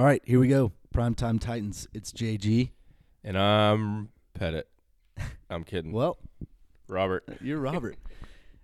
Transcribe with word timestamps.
All 0.00 0.06
right, 0.06 0.22
here 0.24 0.40
we 0.40 0.48
go. 0.48 0.72
Primetime 0.94 1.38
Titans. 1.38 1.86
It's 1.92 2.10
JG. 2.10 2.70
And 3.22 3.36
I'm 3.36 4.08
Pettit. 4.32 4.66
I'm 5.50 5.62
kidding. 5.62 5.92
Well, 5.92 6.16
Robert, 6.88 7.22
you're 7.42 7.58
Robert. 7.58 7.96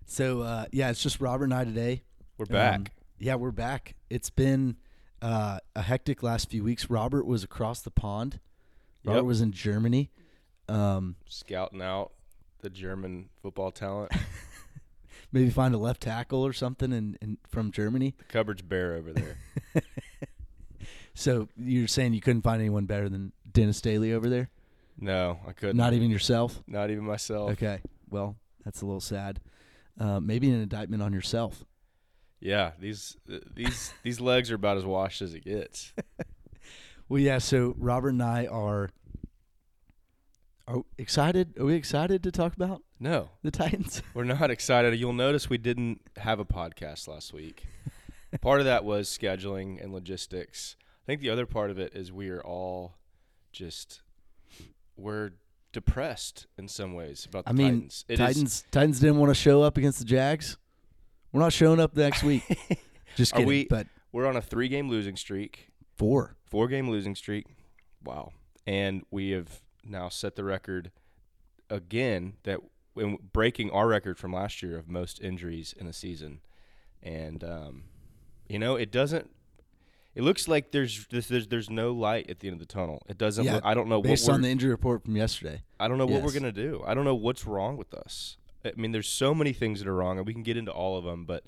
so 0.07 0.41
uh, 0.41 0.65
yeah, 0.71 0.89
it's 0.89 1.03
just 1.03 1.21
Robert 1.21 1.43
and 1.43 1.53
I 1.53 1.63
today. 1.63 2.01
we're 2.39 2.47
back. 2.47 2.75
Um, 2.79 2.85
yeah, 3.19 3.35
we're 3.35 3.51
back. 3.51 3.93
It's 4.09 4.31
been 4.31 4.77
uh, 5.21 5.59
a 5.75 5.83
hectic 5.83 6.23
last 6.23 6.49
few 6.49 6.63
weeks. 6.63 6.89
Robert 6.89 7.27
was 7.27 7.43
across 7.43 7.81
the 7.83 7.91
pond. 7.91 8.39
Robert 9.03 9.19
Yep. 9.19 9.25
was 9.25 9.41
in 9.41 9.51
Germany. 9.51 10.09
Um, 10.67 11.17
Scouting 11.29 11.83
out 11.83 12.13
the 12.61 12.71
German 12.71 13.29
football 13.43 13.69
talent. 13.69 14.11
maybe 15.31 15.51
find 15.51 15.75
a 15.75 15.77
left 15.77 16.01
tackle 16.01 16.43
or 16.43 16.51
something 16.51 16.91
in, 16.91 17.15
in 17.21 17.37
from 17.47 17.71
Germany. 17.71 18.15
the 18.17 18.23
cupboard's 18.23 18.63
bare 18.63 18.95
over 18.95 19.13
there. 19.13 19.37
So 21.17 21.49
you're 21.57 21.87
saying 21.87 22.13
you 22.13 22.21
couldn't 22.21 22.43
find 22.43 22.61
anyone 22.61 22.85
better 22.85 23.09
than 23.09 23.31
Dennis 23.51 23.81
Daley 23.81 24.13
over 24.13 24.29
there? 24.29 24.51
No, 24.99 25.39
I 25.47 25.51
couldn't. 25.51 25.75
Not 25.75 25.93
even 25.93 26.11
yourself? 26.11 26.61
Not 26.67 26.91
even 26.91 27.03
myself. 27.05 27.51
Okay. 27.53 27.81
Well, 28.07 28.35
that's 28.63 28.83
a 28.83 28.85
little 28.85 29.01
sad. 29.01 29.39
Uh, 29.99 30.19
maybe 30.19 30.47
an 30.51 30.61
indictment 30.61 31.01
on 31.01 31.13
yourself. 31.13 31.65
Yeah, 32.39 32.71
these 32.79 33.17
these 33.55 33.93
these 34.03 34.21
legs 34.21 34.51
are 34.51 34.55
about 34.55 34.77
as 34.77 34.85
washed 34.85 35.21
as 35.21 35.33
it 35.33 35.43
gets. 35.43 35.93
Well, 37.09 37.21
yeah. 37.21 37.37
So 37.37 37.73
Robert 37.77 38.09
and 38.09 38.21
I 38.21 38.47
are 38.47 38.89
are 40.67 40.81
excited. 40.97 41.57
Are 41.57 41.63
we 41.63 41.73
excited 41.75 42.21
to 42.23 42.31
talk 42.31 42.53
about 42.53 42.81
No, 42.99 43.29
the 43.43 43.49
Titans? 43.49 44.03
we're 44.13 44.25
not 44.25 44.51
excited. 44.51 44.93
You'll 44.99 45.13
notice 45.13 45.49
we 45.49 45.57
didn't 45.57 46.01
have 46.17 46.41
a 46.41 46.45
podcast 46.45 47.07
last 47.07 47.31
week. 47.31 47.63
part 48.41 48.59
of 48.59 48.65
that 48.65 48.83
was 48.83 49.07
scheduling 49.07 49.81
and 49.81 49.93
logistics. 49.93 50.75
I 51.07 51.11
think 51.11 51.21
the 51.21 51.29
other 51.29 51.45
part 51.45 51.69
of 51.71 51.79
it 51.79 51.93
is 51.95 52.11
we 52.11 52.29
are 52.29 52.41
all 52.41 52.95
just 53.53 54.01
we're 54.97 55.31
depressed 55.71 56.47
in 56.57 56.67
some 56.67 56.93
ways 56.93 57.25
about 57.29 57.45
the 57.45 57.51
I 57.51 57.53
mean, 57.53 57.67
Titans. 57.73 58.05
It 58.09 58.13
is- 58.13 58.19
Titans 58.19 58.63
Titans 58.71 58.99
didn't 58.99 59.17
want 59.17 59.29
to 59.29 59.35
show 59.35 59.61
up 59.61 59.77
against 59.77 59.99
the 59.99 60.05
Jags. 60.05 60.57
We're 61.31 61.39
not 61.41 61.53
showing 61.53 61.79
up 61.79 61.95
next 61.95 62.23
week. 62.23 62.43
Just 63.15 63.31
kidding. 63.31 63.47
we- 63.47 63.67
but 63.69 63.87
we're 64.11 64.27
on 64.27 64.35
a 64.35 64.41
three 64.41 64.67
game 64.67 64.89
losing 64.89 65.15
streak. 65.15 65.69
four. 65.95 66.35
four 66.45 66.67
game 66.67 66.89
losing 66.89 67.15
streak. 67.15 67.45
Wow. 68.03 68.33
And 68.65 69.03
we 69.09 69.31
have 69.31 69.61
now 69.85 70.09
set 70.09 70.35
the 70.35 70.43
record 70.43 70.91
again 71.69 72.33
that 72.43 72.59
when 72.95 73.17
breaking 73.31 73.69
our 73.71 73.87
record 73.87 74.17
from 74.17 74.33
last 74.33 74.61
year 74.61 74.77
of 74.77 74.89
most 74.89 75.21
injuries 75.21 75.73
in 75.77 75.87
a 75.87 75.93
season. 75.93 76.41
And 77.01 77.45
um, 77.45 77.83
you 78.49 78.59
know, 78.59 78.75
it 78.75 78.91
doesn't 78.91 79.29
it 80.17 80.23
looks 80.23 80.47
like 80.47 80.71
there's 80.71 81.05
there's 81.11 81.47
there's, 81.47 81.69
no 81.69 81.91
light 81.91 82.27
at 82.27 82.39
the 82.39 82.47
end 82.47 82.55
of 82.55 82.59
the 82.59 82.65
tunnel. 82.65 83.03
It 83.07 83.19
doesn't 83.19 83.45
Yeah, 83.45 83.55
look, 83.55 83.65
I 83.65 83.75
don't 83.75 83.87
know 83.87 84.01
Based 84.01 84.27
what 84.27 84.33
on 84.33 84.41
the 84.41 84.49
injury 84.49 84.71
report 84.71 85.03
from 85.05 85.15
yesterday. 85.15 85.61
I 85.79 85.87
don't 85.87 85.99
know 85.99 86.07
what 86.07 86.23
we're 86.23 86.31
going 86.31 86.41
to 86.41 86.51
do. 86.51 86.83
I 86.87 86.95
don't 86.95 87.05
know 87.05 87.13
what's 87.13 87.45
wrong 87.45 87.77
with 87.77 87.93
us. 87.93 88.37
I 88.65 88.71
mean, 88.75 88.91
there's 88.91 89.07
so 89.07 89.35
many 89.35 89.53
things 89.53 89.77
that 89.77 89.87
are 89.87 89.93
wrong 89.93 90.17
and 90.17 90.25
we 90.25 90.33
can 90.33 90.41
get 90.41 90.57
into 90.57 90.71
all 90.71 90.97
of 90.97 91.03
them, 91.03 91.25
but 91.25 91.43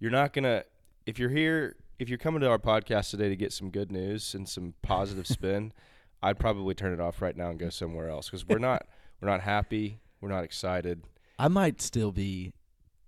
you're 0.00 0.10
not 0.10 0.32
going 0.32 0.42
to 0.42 0.64
if 1.06 1.20
you're 1.20 1.30
here 1.30 1.76
if 2.00 2.08
you're 2.08 2.18
coming 2.18 2.40
to 2.40 2.48
our 2.48 2.58
podcast 2.58 3.10
today 3.10 3.28
to 3.28 3.36
get 3.36 3.52
some 3.52 3.70
good 3.70 3.92
news 3.92 4.34
and 4.34 4.48
some 4.48 4.74
positive 4.82 5.26
spin, 5.28 5.72
I'd 6.20 6.40
probably 6.40 6.74
turn 6.74 6.92
it 6.92 7.00
off 7.00 7.22
right 7.22 7.36
now 7.36 7.50
and 7.50 7.58
go 7.58 7.70
somewhere 7.70 8.08
else 8.08 8.28
because 8.28 8.44
we're 8.44 8.58
not 8.58 8.84
we're 9.20 9.28
not 9.28 9.42
happy, 9.42 10.00
we're 10.20 10.28
not 10.28 10.42
excited. 10.42 11.04
I 11.38 11.46
might 11.46 11.80
still 11.80 12.10
be. 12.10 12.52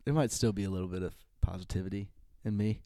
There 0.04 0.14
might 0.14 0.30
still 0.30 0.52
be 0.52 0.62
a 0.62 0.70
little 0.70 0.88
bit 0.88 1.02
of 1.02 1.14
positivity 1.40 2.10
in 2.44 2.56
me. 2.56 2.82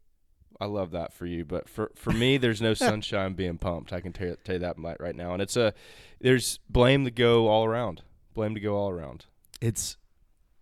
I 0.60 0.66
love 0.66 0.92
that 0.92 1.12
for 1.12 1.26
you, 1.26 1.44
but 1.44 1.68
for 1.68 1.90
for 1.94 2.12
me, 2.12 2.36
there's 2.36 2.62
no 2.62 2.74
sunshine 2.74 3.34
being 3.34 3.58
pumped. 3.58 3.92
I 3.92 4.00
can 4.00 4.12
tell 4.12 4.28
you, 4.28 4.36
tell 4.44 4.54
you 4.56 4.60
that 4.60 4.78
right 4.78 5.00
right 5.00 5.16
now, 5.16 5.32
and 5.32 5.42
it's 5.42 5.56
a 5.56 5.74
there's 6.20 6.58
blame 6.68 7.04
to 7.04 7.10
go 7.10 7.48
all 7.48 7.64
around. 7.64 8.02
Blame 8.34 8.54
to 8.54 8.60
go 8.60 8.76
all 8.76 8.90
around. 8.90 9.26
It's 9.60 9.96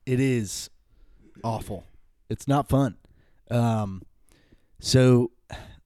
it 0.07 0.21
is 0.21 0.71
awful. 1.45 1.85
It's 2.29 2.49
not 2.49 2.69
fun. 2.69 2.97
Um, 3.51 4.03
so 4.81 5.31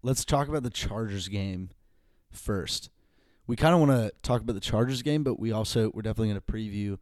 let's 0.02 0.24
talk 0.24 0.48
about 0.48 0.62
the 0.62 0.70
Chargers 0.70 1.28
game 1.28 1.70
first. 2.30 2.90
We 3.46 3.56
kind 3.56 3.74
of 3.74 3.80
want 3.80 3.92
to 3.92 4.12
talk 4.22 4.40
about 4.40 4.54
the 4.54 4.60
Chargers 4.60 5.02
game, 5.02 5.22
but 5.22 5.38
we 5.38 5.52
also 5.52 5.90
we're 5.94 6.02
definitely 6.02 6.28
going 6.28 6.40
to 6.40 6.52
preview 6.52 6.98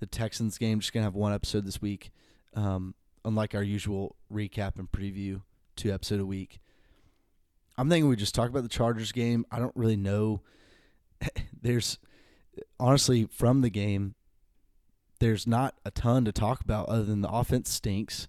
the 0.00 0.06
Texans 0.06 0.58
game. 0.58 0.80
Just 0.80 0.92
gonna 0.92 1.04
have 1.04 1.14
one 1.14 1.32
episode 1.32 1.64
this 1.64 1.80
week, 1.80 2.10
um, 2.54 2.94
unlike 3.24 3.54
our 3.54 3.62
usual 3.62 4.16
recap 4.32 4.78
and 4.78 4.90
preview, 4.90 5.42
two 5.76 5.92
episode 5.92 6.20
a 6.20 6.26
week. 6.26 6.60
I'm 7.76 7.88
thinking 7.88 8.08
we 8.08 8.16
just 8.16 8.34
talk 8.34 8.48
about 8.48 8.62
the 8.62 8.68
Chargers 8.68 9.12
game. 9.12 9.44
I 9.50 9.58
don't 9.58 9.74
really 9.76 9.96
know. 9.96 10.42
There's 11.62 11.98
honestly 12.78 13.26
from 13.30 13.60
the 13.60 13.70
game, 13.70 14.14
there's 15.20 15.46
not 15.46 15.74
a 15.84 15.90
ton 15.90 16.24
to 16.24 16.32
talk 16.32 16.60
about 16.60 16.88
other 16.88 17.04
than 17.04 17.20
the 17.20 17.30
offense 17.30 17.70
stinks. 17.70 18.28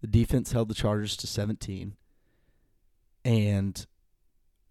The 0.00 0.06
defense 0.06 0.52
held 0.52 0.68
the 0.68 0.74
Chargers 0.74 1.16
to 1.18 1.26
17, 1.26 1.94
and 3.24 3.86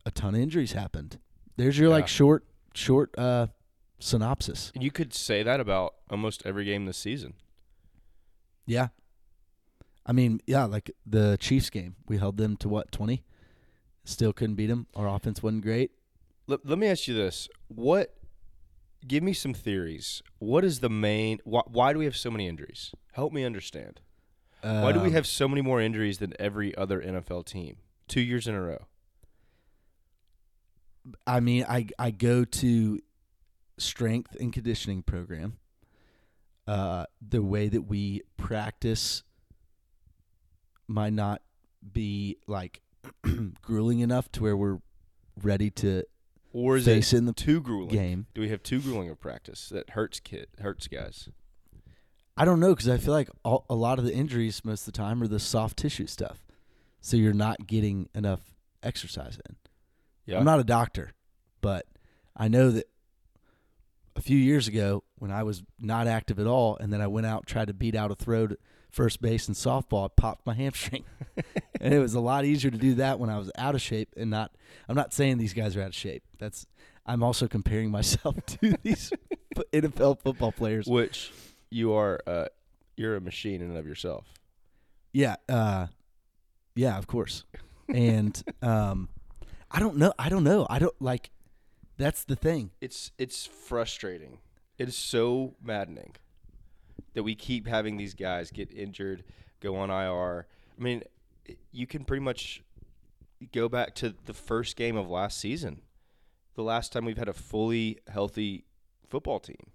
a 0.06 0.12
ton 0.12 0.36
of 0.36 0.42
injuries 0.42 0.74
happened. 0.74 1.20
There's 1.56 1.78
your 1.78 1.90
like 1.90 2.08
short, 2.08 2.46
short 2.74 3.18
uh, 3.18 3.48
synopsis. 4.00 4.72
You 4.76 4.92
could 4.92 5.14
say 5.14 5.44
that 5.44 5.60
about 5.60 5.96
almost 6.10 6.44
every 6.46 6.66
game 6.66 6.86
this 6.86 6.98
season. 6.98 7.34
Yeah, 8.66 8.88
I 10.10 10.12
mean, 10.12 10.42
yeah, 10.48 10.66
like 10.66 10.90
the 11.06 11.38
Chiefs 11.40 11.70
game, 11.70 11.96
we 12.08 12.18
held 12.18 12.38
them 12.38 12.58
to 12.58 12.68
what 12.68 12.92
20. 12.92 13.24
Still 14.06 14.34
couldn't 14.34 14.56
beat 14.56 14.66
them. 14.66 14.88
Our 14.96 15.08
offense 15.08 15.44
wasn't 15.44 15.62
great. 15.62 15.92
Let, 16.48 16.66
let 16.66 16.80
me 16.80 16.88
ask 16.88 17.08
you 17.08 17.14
this: 17.14 17.48
What? 17.68 18.16
Give 19.08 19.22
me 19.22 19.34
some 19.34 19.54
theories. 19.54 20.24
What 20.40 20.66
is 20.66 20.80
the 20.80 20.90
main? 20.90 21.38
Why, 21.44 21.62
why 21.68 21.94
do 21.94 22.00
we 22.00 22.06
have 22.06 22.18
so 22.18 22.32
many 22.32 22.48
injuries? 22.48 22.92
Help 23.12 23.32
me 23.32 23.46
understand. 23.46 24.02
Why 24.62 24.92
do 24.92 25.00
we 25.00 25.08
Um, 25.10 25.14
have 25.14 25.28
so 25.28 25.48
many 25.48 25.62
more 25.62 25.80
injuries 25.80 26.18
than 26.18 26.34
every 26.40 26.76
other 26.76 27.00
NFL 27.02 27.46
team? 27.46 27.78
Two 28.08 28.20
years 28.22 28.48
in 28.48 28.56
a 28.56 28.62
row. 28.62 28.88
I 31.28 31.40
mean, 31.40 31.66
I 31.70 31.88
I 32.00 32.10
go 32.10 32.46
to 32.46 33.00
strength 33.78 34.36
and 34.40 34.52
conditioning 34.52 35.04
program. 35.04 35.60
Uh, 36.68 37.06
the 37.22 37.42
way 37.44 37.68
that 37.68 37.84
we 37.84 38.22
practice 38.38 39.24
might 40.90 41.14
not 41.14 41.42
be 41.94 42.38
like 42.48 42.82
grueling 43.62 44.00
enough 44.00 44.32
to 44.34 44.44
where 44.44 44.58
we're 44.58 44.80
ready 45.42 45.70
to 45.72 46.04
Or 46.52 46.78
is 46.78 46.86
face 46.86 47.14
it 47.14 47.18
in 47.18 47.26
the 47.26 47.34
too 47.34 47.62
grueling? 47.62 47.90
game. 47.90 48.26
Do 48.34 48.42
we 48.42 48.50
have 48.50 48.64
too 48.64 48.82
grueling 48.82 49.10
of 49.10 49.20
practice 49.20 49.70
that 49.70 49.92
hurts 49.92 50.20
kid 50.20 50.48
hurts 50.60 50.88
guys? 50.88 51.30
I 52.36 52.46
don't 52.46 52.60
know 52.60 52.74
because 52.74 52.88
I 52.90 52.98
feel 52.98 53.14
like 53.14 53.30
all, 53.44 53.66
a 53.70 53.76
lot 53.76 54.00
of 54.00 54.06
the 54.06 54.14
injuries 54.14 54.64
most 54.64 54.88
of 54.88 54.94
the 54.94 54.98
time 54.98 55.22
are 55.22 55.28
the 55.28 55.40
soft 55.40 55.78
tissue 55.78 56.08
stuff, 56.08 56.46
so 57.02 57.18
you're 57.18 57.34
not 57.34 57.68
getting 57.68 58.10
enough 58.16 58.42
exercise 58.82 59.38
in. 59.48 59.56
Yeah. 60.26 60.40
I'm 60.40 60.46
not 60.46 60.60
a 60.60 60.64
doctor, 60.64 61.12
but 61.60 61.86
I 62.38 62.48
know 62.48 62.72
that 62.72 62.88
a 64.16 64.22
few 64.22 64.38
years 64.38 64.68
ago 64.70 65.04
when 65.18 65.32
I 65.32 65.44
was 65.44 65.64
not 65.80 66.08
active 66.08 66.40
at 66.40 66.48
all, 66.48 66.78
and 66.78 66.94
then 66.94 67.02
I 67.02 67.08
went 67.08 67.26
out 67.28 67.46
tried 67.46 67.68
to 67.68 67.74
beat 67.74 67.96
out 67.96 68.12
a 68.12 68.16
throw 68.16 68.48
to 68.48 68.58
first 68.92 69.22
base 69.22 69.48
in 69.48 69.54
softball, 69.54 70.06
I 70.06 70.08
popped 70.16 70.46
my 70.46 70.54
hamstring, 70.56 71.04
and 71.80 71.94
it 71.94 72.00
was 72.00 72.14
a 72.14 72.20
lot 72.20 72.46
easier 72.46 72.72
to 72.72 72.78
do 72.78 72.96
that 72.96 73.20
when 73.20 73.30
I 73.30 73.38
was 73.38 73.52
out 73.58 73.76
of 73.76 73.82
shape 73.82 74.14
and 74.18 74.30
not. 74.30 74.52
I'm 74.88 74.96
not 74.96 75.14
saying 75.14 75.38
these 75.38 75.54
guys 75.54 75.76
are 75.76 75.82
out 75.82 75.90
of 75.90 75.96
shape. 75.96 76.24
That's 76.38 76.66
I'm 77.06 77.24
also 77.24 77.48
comparing 77.48 77.92
myself 77.92 78.36
to 78.46 78.76
these 78.84 79.12
NFL 79.74 80.22
football 80.22 80.52
players. 80.52 80.88
Which 80.88 81.32
you 81.70 81.94
are. 81.94 82.22
Uh, 82.26 82.46
you're 82.96 83.16
a 83.16 83.22
machine 83.22 83.62
in 83.62 83.70
and 83.70 83.78
of 83.78 83.88
yourself. 83.88 84.26
Yeah, 85.14 85.38
uh, 85.48 85.88
yeah, 86.76 86.98
of 86.98 87.08
course. 87.08 87.46
And 87.88 88.42
um, 88.62 89.10
I 89.72 89.80
don't 89.80 89.98
know. 89.98 90.14
I 90.20 90.30
don't 90.30 90.44
know. 90.44 90.68
I 90.70 90.80
don't 90.80 91.00
like. 91.02 91.32
That's 91.98 92.24
the 92.24 92.36
thing. 92.36 92.72
It's 92.82 93.12
it's 93.18 93.46
frustrating. 93.46 94.40
It 94.78 94.88
is 94.88 94.96
so 94.96 95.56
maddening 95.62 96.16
that 97.14 97.24
we 97.24 97.36
keep 97.36 97.68
having 97.68 97.98
these 97.98 98.14
guys 98.14 98.52
get 98.52 98.72
injured, 98.72 99.24
go 99.60 99.76
on 99.76 99.90
IR. 99.90 100.48
I 100.78 100.84
mean, 100.84 101.04
you 101.72 101.88
can 101.88 102.04
pretty 102.04 102.24
much 102.24 102.64
go 103.54 103.70
back 103.70 103.96
to 103.96 104.16
the 104.26 104.34
first 104.34 104.76
game 104.76 104.96
of 104.96 105.10
last 105.10 105.40
season, 105.40 105.82
the 106.56 106.64
last 106.64 106.92
time 106.92 107.06
we've 107.06 107.18
had 107.18 107.30
a 107.30 107.34
fully 107.34 108.00
healthy 108.08 108.66
football 109.08 109.40
team. 109.40 109.72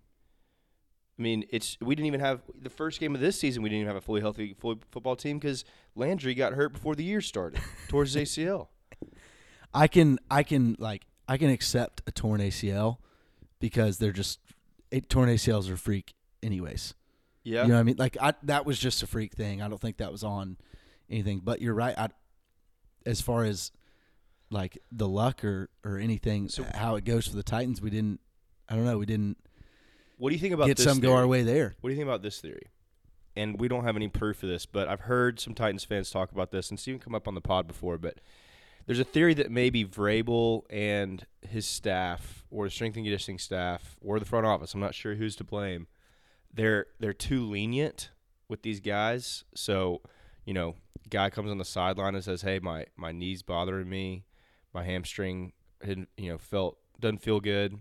I 1.19 1.23
mean, 1.23 1.45
it's 1.51 1.79
we 1.81 1.95
didn't 1.95 2.09
even 2.09 2.21
have 2.21 2.43
the 2.61 2.71
first 2.71 2.99
game 2.99 3.15
of 3.15 3.21
this 3.21 3.39
season. 3.39 3.63
We 3.63 3.69
didn't 3.69 3.83
even 3.83 3.89
have 3.89 3.97
a 3.97 4.05
fully 4.05 4.21
healthy 4.21 4.55
fully 4.59 4.79
football 4.91 5.15
team 5.15 5.39
because 5.39 5.65
Landry 5.95 6.35
got 6.35 6.55
hurt 6.55 6.73
before 6.73 6.97
the 6.97 7.05
year 7.05 7.21
started 7.21 7.61
towards 7.89 8.15
his 8.15 8.29
ACL. 8.29 8.69
I 9.75 9.87
can 9.87 10.19
I 10.31 10.43
can 10.43 10.77
like 10.79 11.07
I 11.29 11.37
can 11.37 11.51
accept 11.51 12.03
a 12.07 12.13
torn 12.13 12.41
ACL 12.41 12.99
because 13.61 13.99
they're 13.99 14.13
just 14.13 14.41
torn 15.09 15.29
ACLs 15.29 15.71
are 15.71 15.77
freak 15.77 16.15
anyways. 16.43 16.95
Yeah, 17.45 17.63
You 17.63 17.69
know 17.69 17.75
what 17.75 17.81
I 17.81 17.83
mean? 17.85 17.97
Like 17.99 18.17
I 18.21 18.35
that 18.45 18.65
was 18.67 18.79
just 18.79 19.03
a 19.03 19.07
freak 19.07 19.35
thing. 19.35 19.63
I 19.63 19.69
don't 19.69 19.81
think 19.81 19.99
that 19.99 20.11
was 20.11 20.25
on 20.25 20.57
anything. 21.11 21.41
But 21.45 21.61
you're 21.61 21.75
right. 21.75 21.97
I, 21.97 22.09
as 23.07 23.21
far 23.21 23.45
as 23.45 23.71
like 24.51 24.79
the 24.91 25.07
luck 25.09 25.45
or 25.45 25.69
or 25.85 25.99
anything 25.99 26.49
So- 26.49 26.65
how 26.75 26.97
it 26.97 27.05
goes 27.05 27.29
for 27.29 27.37
the 27.37 27.43
Titans. 27.43 27.81
We 27.83 27.91
didn't. 27.91 28.21
I 28.69 28.75
don't 28.77 28.85
know. 28.87 28.97
We 28.99 29.05
didn't 29.07 29.37
What 30.17 30.31
do 30.31 30.35
you 30.37 30.41
think 30.41 30.55
about 30.55 30.67
get 30.69 30.79
this 30.79 30.87
some 30.87 31.01
go 31.01 31.13
our 31.15 31.27
way 31.27 31.43
there. 31.43 31.75
What 31.81 31.91
do 31.91 31.95
you 31.95 31.99
think 31.99 32.09
about 32.09 32.23
this 32.23 32.41
theory? 32.41 32.69
And 33.37 33.61
we 33.61 33.69
don't 33.69 33.85
have 33.85 33.97
any 33.97 34.09
proof 34.09 34.43
of 34.43 34.49
this, 34.49 34.65
but 34.65 34.89
I've 34.89 35.01
heard 35.01 35.39
some 35.41 35.55
Titans 35.55 35.85
fans 35.85 36.09
talk 36.11 36.31
about 36.31 36.51
this, 36.53 36.71
and 36.71 36.79
it's 36.79 36.87
even 36.87 37.01
come 37.01 37.15
up 37.17 37.27
on 37.27 37.35
the 37.35 37.41
pod 37.41 37.67
before. 37.67 37.99
But 37.99 38.21
there's 38.87 39.01
a 39.01 39.05
theory 39.05 39.35
that 39.35 39.51
maybe 39.51 39.85
Vrabel 39.85 40.63
and 40.71 41.27
his 41.43 41.67
staff, 41.67 42.45
or 42.49 42.65
the 42.67 42.71
strength 42.71 42.97
and 42.97 43.05
conditioning 43.05 43.39
staff, 43.39 43.97
or 44.01 44.21
the 44.21 44.25
front 44.25 44.47
office, 44.47 44.73
I'm 44.73 44.81
not 44.81 44.95
sure 44.95 45.17
who's 45.17 45.35
to 45.37 45.45
blame. 45.45 45.89
They're 46.55 46.87
they're 47.01 47.13
too 47.13 47.45
lenient 47.49 48.11
with 48.49 48.63
these 48.63 48.81
guys. 48.81 49.45
So, 49.55 50.03
you 50.45 50.55
know, 50.55 50.77
guy 51.11 51.31
comes 51.31 51.51
on 51.51 51.59
the 51.59 51.65
sideline 51.65 52.15
and 52.15 52.25
says, 52.25 52.43
"Hey, 52.43 52.59
my 52.61 52.87
my 52.97 53.13
knee's 53.13 53.43
bothering 53.43 53.89
me, 53.89 54.25
my 54.73 54.85
hamstring, 54.85 55.53
you 55.85 56.07
know, 56.19 56.39
felt 56.39 56.79
doesn't 57.01 57.23
feel 57.23 57.41
good," 57.41 57.79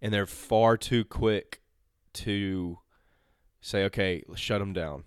and 0.00 0.12
they're 0.12 0.26
far 0.26 0.76
too 0.76 1.04
quick 1.04 1.60
to 2.14 2.78
say, 3.60 3.84
okay, 3.84 4.22
shut 4.34 4.60
them 4.60 4.72
down. 4.72 5.04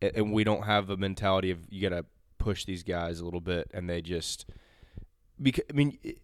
And 0.00 0.32
we 0.32 0.44
don't 0.44 0.64
have 0.64 0.90
a 0.90 0.96
mentality 0.96 1.50
of 1.50 1.60
you 1.70 1.80
got 1.80 1.96
to 1.96 2.04
push 2.38 2.64
these 2.64 2.82
guys 2.82 3.20
a 3.20 3.24
little 3.24 3.40
bit, 3.40 3.70
and 3.72 3.88
they 3.88 4.02
just 4.02 4.46
because 5.40 5.64
I 5.70 5.72
mean, 5.72 5.98
it, 6.02 6.18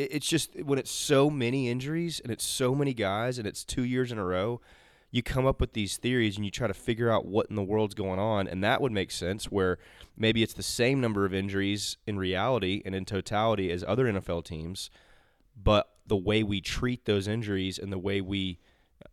it's 0.00 0.26
just 0.26 0.54
when 0.64 0.78
it's 0.78 0.90
so 0.90 1.30
many 1.30 1.68
injuries 1.68 2.20
and 2.20 2.32
it's 2.32 2.44
so 2.44 2.74
many 2.74 2.94
guys 2.94 3.38
and 3.38 3.46
it's 3.46 3.64
two 3.64 3.84
years 3.84 4.12
in 4.12 4.18
a 4.18 4.24
row, 4.24 4.60
you 5.10 5.22
come 5.22 5.46
up 5.46 5.60
with 5.60 5.72
these 5.72 5.96
theories 5.96 6.36
and 6.36 6.44
you 6.44 6.50
try 6.50 6.66
to 6.66 6.74
figure 6.74 7.10
out 7.10 7.26
what 7.26 7.46
in 7.50 7.56
the 7.56 7.62
world's 7.62 7.94
going 7.94 8.20
on, 8.20 8.46
and 8.46 8.62
that 8.62 8.80
would 8.80 8.92
make 8.92 9.10
sense. 9.10 9.46
Where 9.46 9.78
maybe 10.16 10.42
it's 10.42 10.54
the 10.54 10.62
same 10.62 11.00
number 11.00 11.24
of 11.24 11.34
injuries 11.34 11.96
in 12.06 12.18
reality 12.18 12.82
and 12.84 12.94
in 12.94 13.04
totality 13.04 13.70
as 13.72 13.84
other 13.86 14.06
NFL 14.06 14.44
teams, 14.44 14.90
but 15.60 15.90
the 16.06 16.16
way 16.16 16.42
we 16.42 16.60
treat 16.60 17.04
those 17.04 17.28
injuries 17.28 17.78
and 17.78 17.92
the 17.92 17.98
way 17.98 18.20
we 18.20 18.58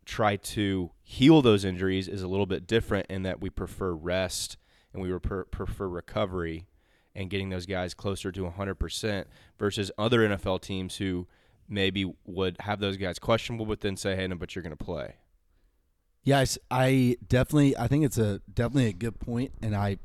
try 0.04 0.36
to 0.36 0.90
heal 1.02 1.42
those 1.42 1.64
injuries 1.64 2.08
is 2.08 2.22
a 2.22 2.28
little 2.28 2.46
bit 2.46 2.66
different 2.66 3.06
in 3.08 3.22
that 3.22 3.40
we 3.40 3.50
prefer 3.50 3.92
rest 3.92 4.56
and 4.92 5.02
we 5.02 5.18
prefer, 5.18 5.88
recovery 5.88 6.66
and 7.14 7.30
getting 7.30 7.48
those 7.50 7.66
guys 7.66 7.94
closer 7.94 8.30
to 8.32 8.42
100% 8.42 9.24
versus 9.58 9.90
other 9.98 10.28
NFL 10.28 10.60
teams 10.60 10.96
who 10.96 11.26
maybe 11.68 12.10
would 12.24 12.56
have 12.60 12.80
those 12.80 12.96
guys 12.96 13.18
questionable 13.18 13.66
but 13.66 13.80
then 13.82 13.96
say 13.96 14.16
hey 14.16 14.26
no 14.26 14.34
but 14.36 14.54
you're 14.54 14.62
going 14.62 14.76
to 14.76 14.84
play 14.84 15.16
Yeah, 16.24 16.44
I 16.70 17.16
definitely 17.26 17.76
I 17.76 17.88
think 17.88 18.04
it's 18.04 18.18
a 18.18 18.40
definitely 18.52 18.88
a 18.88 18.92
good 18.92 19.18
point, 19.18 19.52
and 19.62 19.74
I, 19.74 19.98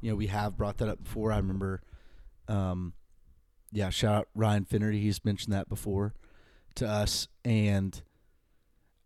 you 0.00 0.10
know, 0.10 0.16
we 0.16 0.28
have 0.28 0.56
brought 0.56 0.78
that 0.78 0.88
up 0.88 1.02
before. 1.04 1.32
I 1.32 1.36
remember, 1.36 1.82
um, 2.48 2.94
yeah, 3.72 3.90
shout 3.90 4.14
out 4.14 4.28
Ryan 4.34 4.64
Finnerty. 4.64 5.00
He's 5.00 5.24
mentioned 5.24 5.52
that 5.54 5.68
before 5.68 6.14
to 6.76 6.86
us, 6.88 7.28
and 7.44 8.00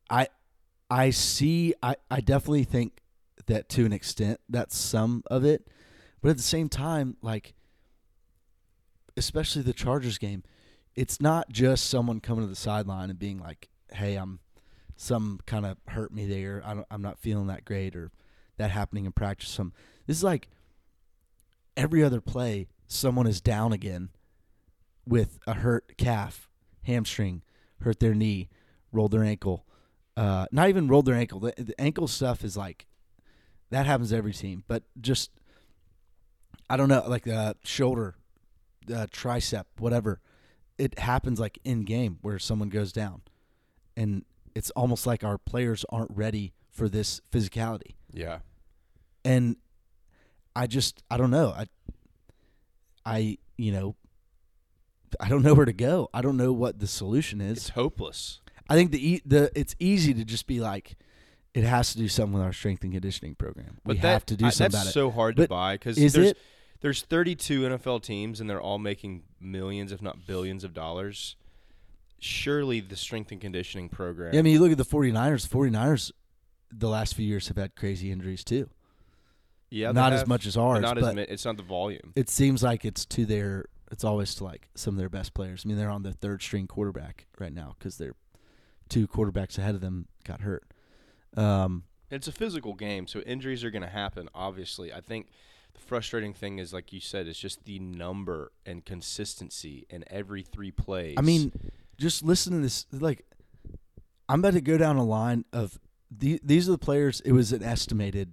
I 0.08 0.28
I 0.90 1.10
see 1.10 1.74
I 1.82 1.96
I 2.10 2.20
definitely 2.20 2.64
think 2.64 3.00
that 3.46 3.68
to 3.70 3.84
an 3.84 3.92
extent 3.92 4.40
that's 4.48 4.76
some 4.76 5.22
of 5.28 5.44
it, 5.44 5.66
but 6.20 6.30
at 6.30 6.36
the 6.36 6.42
same 6.42 6.68
time, 6.68 7.16
like, 7.22 7.54
especially 9.16 9.62
the 9.62 9.72
Chargers 9.72 10.18
game, 10.18 10.42
it's 10.94 11.20
not 11.20 11.50
just 11.50 11.88
someone 11.88 12.20
coming 12.20 12.44
to 12.44 12.48
the 12.48 12.56
sideline 12.56 13.10
and 13.10 13.18
being 13.18 13.38
like, 13.38 13.68
"Hey, 13.92 14.16
I'm." 14.16 14.40
some 15.00 15.40
kind 15.46 15.64
of 15.64 15.78
hurt 15.88 16.12
me 16.12 16.26
there. 16.26 16.62
I 16.62 16.84
I'm 16.90 17.00
not 17.00 17.18
feeling 17.18 17.46
that 17.46 17.64
great, 17.64 17.96
or 17.96 18.10
that 18.58 18.70
happening 18.70 19.06
in 19.06 19.12
practice. 19.12 19.48
Some 19.48 19.72
this 20.06 20.18
is 20.18 20.24
like 20.24 20.48
every 21.74 22.04
other 22.04 22.20
play, 22.20 22.68
someone 22.86 23.26
is 23.26 23.40
down 23.40 23.72
again 23.72 24.10
with 25.06 25.38
a 25.46 25.54
hurt 25.54 25.96
calf, 25.96 26.50
hamstring, 26.82 27.40
hurt 27.80 27.98
their 27.98 28.14
knee, 28.14 28.50
rolled 28.92 29.12
their 29.12 29.24
ankle. 29.24 29.64
Uh, 30.18 30.44
not 30.52 30.68
even 30.68 30.86
rolled 30.86 31.06
their 31.06 31.14
ankle. 31.14 31.40
The, 31.40 31.54
the 31.56 31.80
ankle 31.80 32.06
stuff 32.06 32.44
is 32.44 32.54
like 32.54 32.86
that 33.70 33.86
happens 33.86 34.10
to 34.10 34.16
every 34.16 34.34
team, 34.34 34.64
but 34.68 34.82
just 35.00 35.30
I 36.70 36.76
don't 36.76 36.88
know, 36.88 37.04
like 37.06 37.26
uh, 37.28 37.54
shoulder, 37.64 38.14
uh, 38.88 39.06
tricep, 39.12 39.64
whatever. 39.78 40.20
It 40.78 40.98
happens 40.98 41.38
like 41.40 41.58
in 41.64 41.82
game 41.82 42.18
where 42.22 42.38
someone 42.38 42.68
goes 42.70 42.92
down, 42.92 43.22
and 43.96 44.24
it's 44.54 44.70
almost 44.70 45.06
like 45.06 45.22
our 45.24 45.36
players 45.36 45.84
aren't 45.90 46.10
ready 46.16 46.54
for 46.70 46.88
this 46.88 47.20
physicality. 47.32 47.94
yeah 48.12 48.38
And 49.24 49.56
I 50.56 50.66
just 50.66 51.02
I 51.10 51.16
don't 51.18 51.30
know. 51.30 51.50
I 51.50 51.66
I 53.04 53.38
you 53.56 53.72
know 53.72 53.96
I 55.18 55.28
don't 55.28 55.42
know 55.42 55.54
where 55.54 55.66
to 55.66 55.72
go. 55.72 56.08
I 56.14 56.22
don't 56.22 56.36
know 56.36 56.52
what 56.52 56.78
the 56.78 56.86
solution 56.86 57.40
is. 57.40 57.58
it's 57.58 57.68
hopeless 57.70 58.40
I 58.68 58.74
think 58.74 58.92
the 58.92 59.14
e- 59.14 59.22
the 59.26 59.50
it's 59.54 59.74
easy 59.80 60.14
to 60.14 60.24
just 60.24 60.46
be 60.46 60.60
like 60.60 60.96
it 61.52 61.64
has 61.64 61.92
to 61.92 61.98
do 61.98 62.06
something 62.08 62.34
with 62.34 62.42
our 62.42 62.52
strength 62.52 62.84
and 62.84 62.92
conditioning 62.92 63.34
program. 63.34 63.78
but 63.84 63.96
we 63.96 64.00
that, 64.02 64.08
have 64.12 64.26
to 64.26 64.36
do 64.36 64.46
I- 64.46 64.50
something 64.50 64.72
that's 64.72 64.84
about 64.84 64.90
it. 64.90 64.92
so 64.94 65.10
hard 65.10 65.36
But 65.36 65.42
to 65.42 65.48
buy 65.48 65.74
because 65.74 65.98
Is 65.98 66.12
there's 66.12 66.30
it? 66.30 66.38
There's 66.80 67.02
32 67.02 67.62
NFL 67.62 68.02
teams 68.02 68.40
and 68.40 68.48
they're 68.48 68.60
all 68.60 68.78
making 68.78 69.22
millions, 69.40 69.92
if 69.92 70.00
not 70.02 70.26
billions, 70.26 70.64
of 70.64 70.72
dollars. 70.74 71.36
Surely 72.18 72.80
the 72.80 72.96
strength 72.96 73.32
and 73.32 73.40
conditioning 73.40 73.88
program. 73.88 74.34
Yeah, 74.34 74.40
I 74.40 74.42
mean, 74.42 74.52
you 74.52 74.60
look 74.60 74.72
at 74.72 74.78
the 74.78 74.84
49ers. 74.84 75.48
The 75.48 75.56
49ers 75.56 76.12
the 76.72 76.88
last 76.88 77.14
few 77.14 77.26
years 77.26 77.48
have 77.48 77.56
had 77.56 77.74
crazy 77.74 78.12
injuries 78.12 78.44
too. 78.44 78.68
yeah, 79.70 79.90
not 79.92 80.12
as 80.12 80.26
much 80.26 80.46
as 80.46 80.56
ours, 80.56 80.82
Not 80.82 81.00
but 81.00 81.18
as 81.18 81.26
it's 81.28 81.44
not 81.44 81.56
the 81.56 81.62
volume. 81.62 82.12
it 82.14 82.28
seems 82.28 82.62
like 82.62 82.84
it's 82.84 83.04
to 83.06 83.24
their 83.26 83.64
it's 83.90 84.04
always 84.04 84.34
to 84.36 84.44
like 84.44 84.68
some 84.76 84.94
of 84.94 84.98
their 84.98 85.08
best 85.08 85.34
players. 85.34 85.62
I 85.64 85.68
mean, 85.68 85.76
they're 85.76 85.90
on 85.90 86.02
the 86.04 86.12
third 86.12 86.42
string 86.42 86.66
quarterback 86.68 87.26
right 87.40 87.52
now 87.52 87.74
because 87.78 87.98
their 87.98 88.12
two 88.88 89.08
quarterbacks 89.08 89.58
ahead 89.58 89.74
of 89.74 89.80
them 89.80 90.06
got 90.24 90.42
hurt. 90.42 90.64
Um, 91.36 91.84
It's 92.10 92.28
a 92.28 92.32
physical 92.32 92.74
game, 92.74 93.06
so 93.08 93.20
injuries 93.20 93.64
are 93.64 93.70
going 93.70 93.82
to 93.82 93.88
happen. 93.88 94.28
Obviously, 94.34 94.92
I 94.92 95.00
think 95.00 95.28
frustrating 95.80 96.32
thing 96.34 96.58
is, 96.58 96.72
like 96.72 96.92
you 96.92 97.00
said, 97.00 97.26
it's 97.26 97.38
just 97.38 97.64
the 97.64 97.78
number 97.78 98.52
and 98.64 98.84
consistency 98.84 99.86
in 99.90 100.04
every 100.08 100.42
three 100.42 100.70
plays. 100.70 101.16
I 101.18 101.22
mean, 101.22 101.52
just 101.98 102.22
listen 102.22 102.52
to 102.54 102.60
this. 102.60 102.86
Like, 102.92 103.24
I'm 104.28 104.40
about 104.40 104.54
to 104.54 104.60
go 104.60 104.78
down 104.78 104.96
a 104.96 105.04
line 105.04 105.44
of 105.52 105.78
the, 106.10 106.40
these 106.42 106.68
are 106.68 106.72
the 106.72 106.78
players. 106.78 107.20
It 107.22 107.32
was 107.32 107.52
an 107.52 107.62
estimated 107.62 108.32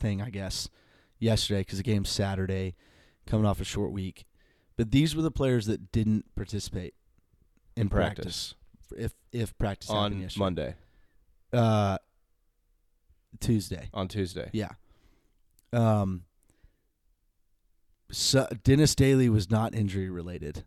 thing, 0.00 0.20
I 0.20 0.30
guess, 0.30 0.68
yesterday 1.18 1.60
because 1.60 1.78
the 1.78 1.84
game's 1.84 2.08
Saturday, 2.10 2.74
coming 3.26 3.46
off 3.46 3.60
a 3.60 3.64
short 3.64 3.92
week. 3.92 4.24
But 4.76 4.90
these 4.90 5.16
were 5.16 5.22
the 5.22 5.30
players 5.30 5.66
that 5.66 5.90
didn't 5.90 6.34
participate 6.34 6.94
in, 7.76 7.88
practice. 7.88 8.54
practice, 8.88 9.04
If 9.04 9.14
if 9.32 9.56
practice 9.58 9.90
on. 9.90 10.28
Monday, 10.36 10.74
uh, 11.52 11.98
Tuesday. 13.40 13.88
on 13.94 14.08
Tuesday. 14.08 14.50
Yeah. 14.52 14.72
Um. 15.72 16.24
So 18.10 18.46
Dennis 18.62 18.94
Daley 18.94 19.28
was 19.28 19.50
not 19.50 19.74
injury 19.74 20.08
related. 20.10 20.64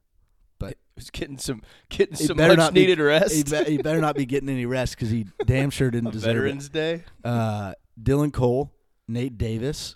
But 0.60 0.76
was 0.96 1.10
getting 1.10 1.38
some 1.38 1.62
getting 1.90 2.16
some 2.16 2.36
much 2.38 2.58
not 2.58 2.74
be- 2.74 2.82
needed 2.82 3.00
rest. 3.00 3.34
He, 3.34 3.44
be- 3.44 3.72
he 3.72 3.78
better 3.78 4.02
not 4.02 4.16
be 4.16 4.26
getting 4.26 4.50
any 4.50 4.66
rest 4.66 4.96
because 4.96 5.10
he 5.10 5.26
damn 5.46 5.70
sure 5.70 5.90
didn't 5.90 6.12
deserve 6.12 6.36
Veterans 6.36 6.70
Day. 6.70 6.94
it. 6.96 7.04
Uh, 7.24 7.74
Dylan 8.02 8.34
Cole, 8.34 8.74
Nate 9.08 9.38
Davis, 9.38 9.96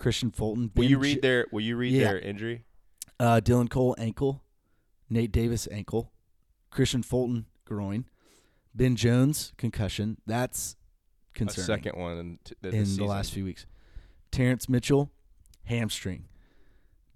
Kristian 0.00 0.34
Fulton. 0.34 0.70
Will 0.74 0.82
Ben 0.82 0.90
you 0.90 0.96
J- 0.96 1.02
read 1.02 1.22
their 1.22 1.46
Will 1.52 1.60
you 1.60 1.76
read 1.76 1.92
Yeah. 1.92 2.04
their 2.08 2.18
injury? 2.18 2.64
Uh, 3.20 3.40
Dylan 3.42 3.70
Cole 3.70 3.94
ankle, 3.98 4.42
Nate 5.08 5.30
Davis 5.30 5.68
ankle, 5.70 6.10
Kristian 6.72 7.04
Fulton 7.04 7.46
groin, 7.64 8.06
Ben 8.74 8.96
Jones 8.96 9.52
concussion. 9.56 10.16
That's 10.26 10.74
A 11.34 11.38
concerning. 11.38 11.66
second 11.66 12.00
one 12.02 12.18
in, 12.18 12.38
t- 12.42 12.54
in 12.76 12.96
the 12.96 13.04
last 13.04 13.32
few 13.32 13.44
weeks. 13.44 13.66
Terrance 14.32 14.68
Mitchell, 14.68 15.12
hamstring. 15.64 16.24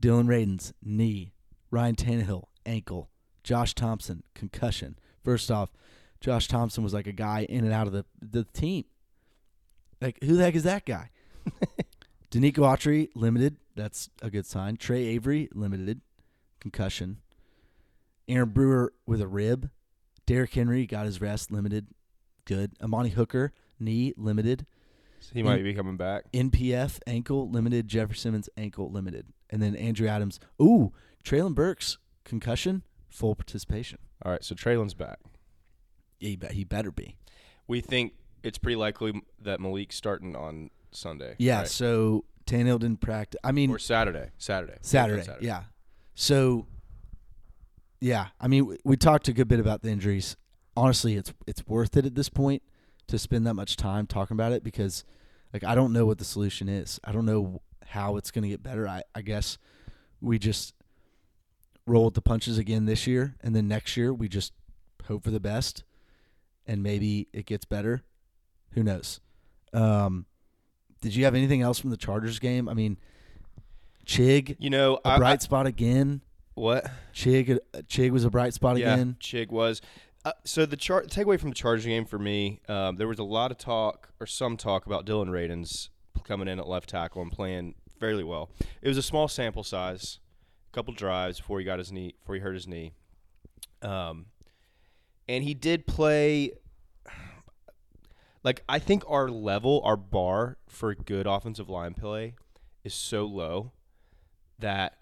Dillon 0.01 0.27
Radunz, 0.27 0.73
knee. 0.83 1.33
Ryan 1.71 1.97
Tannehill, 1.97 2.45
ankle. 2.65 3.11
Josh 3.43 3.75
Thompson, 3.75 4.23
concussion. 4.35 4.99
First 5.25 5.51
off, 5.51 5.71
Josh 6.21 6.49
Thompson 6.49 6.83
was 6.83 6.95
like 6.95 7.07
a 7.07 7.13
guy 7.13 7.47
in 7.49 7.65
and 7.65 7.73
out 7.73 7.87
of 7.87 7.93
the, 7.93 8.05
the 8.21 8.45
team. 8.45 8.85
Like, 10.01 10.19
who 10.23 10.37
the 10.37 10.45
heck 10.45 10.55
is 10.55 10.65
that 10.65 10.85
guy? 10.85 11.11
Denico 12.31 12.59
Autry, 12.59 13.09
limited. 13.15 13.57
That's 13.77 14.11
a 14.23 14.31
good 14.31 14.47
sign. 14.47 14.77
Tre 14.77 15.05
Avery, 15.05 15.49
limited. 15.55 16.01
Concussion. 16.61 17.19
Aaron 18.29 18.51
Brewer 18.51 18.93
with 19.07 19.21
a 19.21 19.29
rib. 19.29 19.71
Derrick 20.27 20.55
Henry 20.55 20.87
got 20.87 21.07
his 21.07 21.21
rest, 21.21 21.53
limited. 21.53 21.87
Good. 22.45 22.73
Amani 22.83 23.11
Hooker, 23.11 23.53
knee, 23.79 24.13
limited. 24.17 24.67
He 25.33 25.43
might 25.43 25.63
be 25.63 25.75
coming 25.75 25.97
back. 25.97 26.31
NPF 26.33 26.99
ankle 27.07 27.51
limited, 27.51 27.89
Jeffery 27.89 28.17
Simmons 28.17 28.49
ankle 28.57 28.91
limited, 28.91 29.27
and 29.51 29.63
then 29.63 29.75
Andrew 29.77 30.09
Adams. 30.09 30.41
Ooh, 30.61 30.93
Treylon 31.25 31.55
Burks 31.55 31.99
concussion, 32.25 32.83
full 33.09 33.35
participation. 33.35 33.99
All 34.25 34.33
right, 34.33 34.45
so 34.45 34.55
Treylon's 34.55 34.95
back. 34.95 35.19
Yeah, 36.21 36.31
he, 36.31 36.37
be- 36.37 36.47
he 36.49 36.65
better 36.65 36.91
be. 36.91 37.17
We 37.67 37.81
think 37.81 38.15
it's 38.43 38.59
pretty 38.59 38.77
likely 38.77 39.21
that 39.43 39.61
Malik's 39.61 39.97
starting 39.97 40.37
on 40.37 40.71
Sunday. 40.91 41.35
Yeah. 41.39 41.59
right? 41.59 41.69
So 41.69 42.25
Tannehill 42.47 42.81
didn't 42.81 43.01
practice. 43.01 43.39
I 43.45 43.53
mean, 43.53 43.71
or 43.71 43.79
Saturday. 43.79 44.31
Saturday. 44.39 44.79
Saturday, 44.83 45.23
Saturday. 45.23 45.47
Yeah. 45.47 45.65
So, 46.15 46.67
yeah, 48.01 48.29
I 48.41 48.49
mean, 48.49 48.67
we, 48.67 48.79
we 48.85 48.97
talked 48.97 49.29
a 49.29 49.33
good 49.33 49.49
bit 49.49 49.61
about 49.61 49.83
the 49.83 49.91
injuries. 49.91 50.37
Honestly, 50.77 51.17
it's 51.17 51.33
it's 51.47 51.67
worth 51.67 51.97
it 51.97 52.07
at 52.07 52.15
this 52.15 52.29
point 52.29 52.63
to 53.09 53.19
spend 53.19 53.47
that 53.47 53.55
much 53.55 53.77
time 53.77 54.07
talking 54.07 54.35
about 54.35 54.53
it 54.53 54.63
because, 54.65 55.05
like, 55.53 55.65
I 55.65 55.75
don't 55.75 55.93
know 55.93 56.07
what 56.07 56.19
the 56.19 56.25
solution 56.25 56.69
is. 56.69 56.99
I 57.05 57.13
don't 57.13 57.27
know 57.27 57.63
how 57.85 58.17
it's 58.17 58.31
going 58.31 58.43
to 58.43 58.49
get 58.49 58.63
better. 58.63 58.89
I, 58.89 59.03
I 59.15 59.23
guess 59.23 59.59
we 60.21 60.39
just 60.39 60.75
roll 61.87 62.07
with 62.07 62.15
the 62.15 62.23
punches 62.23 62.59
again 62.59 62.87
this 62.87 63.07
year, 63.07 63.37
and 63.43 63.55
then 63.55 63.69
next 63.69 63.97
year 63.97 64.13
we 64.13 64.29
just 64.29 64.53
hope 65.07 65.23
for 65.23 65.31
the 65.31 65.41
best, 65.41 65.85
and 66.67 66.83
maybe 66.83 67.29
it 67.33 67.47
gets 67.47 67.65
better. 67.65 68.03
Who 68.73 68.83
knows? 68.83 69.21
Um, 69.73 70.27
did 71.01 71.15
you 71.15 71.25
have 71.25 71.35
anything 71.35 71.63
else 71.63 71.79
from 71.79 71.91
the 71.91 71.97
Chargers 71.97 72.39
game? 72.41 72.69
I 72.69 72.75
mean, 72.75 72.97
Chig, 74.05 74.57
You 74.59 74.71
know, 74.71 74.99
a 75.05 75.09
I, 75.11 75.19
bright 75.19 75.41
I, 75.41 75.45
spot 75.45 75.67
again. 75.67 76.23
what? 76.55 76.87
Chig, 77.15 77.59
Chig 77.89 78.11
was 78.11 78.25
a 78.25 78.31
bright 78.31 78.55
spot 78.55 78.77
yeah, 78.79 78.95
again. 78.95 79.17
Chig 79.21 79.51
was. 79.51 79.81
Uh, 80.27 80.33
so 80.43 80.67
the 80.67 80.77
char- 80.77 81.05
takeaway 81.05 81.39
from 81.39 81.51
the 81.51 81.55
Chargers 81.55 81.87
game 81.87 82.05
for 82.05 82.19
me, 82.19 82.61
um, 82.69 82.97
there 82.97 83.07
was 83.07 83.21
a 83.21 83.25
lot 83.25 83.53
of 83.53 83.59
talk 83.59 84.09
or 84.19 84.27
some 84.27 84.57
talk 84.57 84.85
about 84.85 85.05
Dillon 85.05 85.29
Radunz 85.29 85.91
coming 86.25 86.49
in 86.49 86.59
at 86.59 86.67
left 86.67 86.89
tackle 86.89 87.23
and 87.23 87.31
playing 87.31 87.77
fairly 88.01 88.25
well. 88.25 88.51
It 88.83 88.89
was 88.89 88.99
a 88.99 89.05
small 89.05 89.29
sample 89.29 89.63
size, 89.63 90.19
a 90.69 90.75
couple 90.75 90.93
drives 90.95 91.39
before 91.39 91.61
he 91.61 91.65
got 91.65 91.79
his 91.79 91.93
knee, 91.93 92.17
before 92.19 92.35
he 92.35 92.41
hurt 92.41 92.55
his 92.55 92.67
knee. 92.67 92.91
Um, 93.83 94.27
and 95.29 95.45
he 95.45 95.55
did 95.55 95.87
play. 95.87 96.51
Like 98.43 98.63
I 98.69 98.79
think 98.79 99.03
our 99.09 99.29
level, 99.29 99.83
our 99.85 99.97
bar 99.97 100.57
for 100.69 100.95
good 100.95 101.27
offensive 101.27 101.69
line 101.69 101.95
play 101.95 102.37
is 102.85 102.95
so 102.95 103.25
low 103.25 103.73
that 104.57 104.99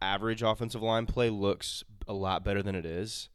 average 0.00 0.42
offensive 0.42 0.80
line 0.80 1.04
play 1.04 1.28
looks 1.28 1.84
a 2.06 2.14
lot 2.14 2.44
better 2.44 2.62
than 2.62 2.74
it 2.74 2.86
is. 2.86 3.28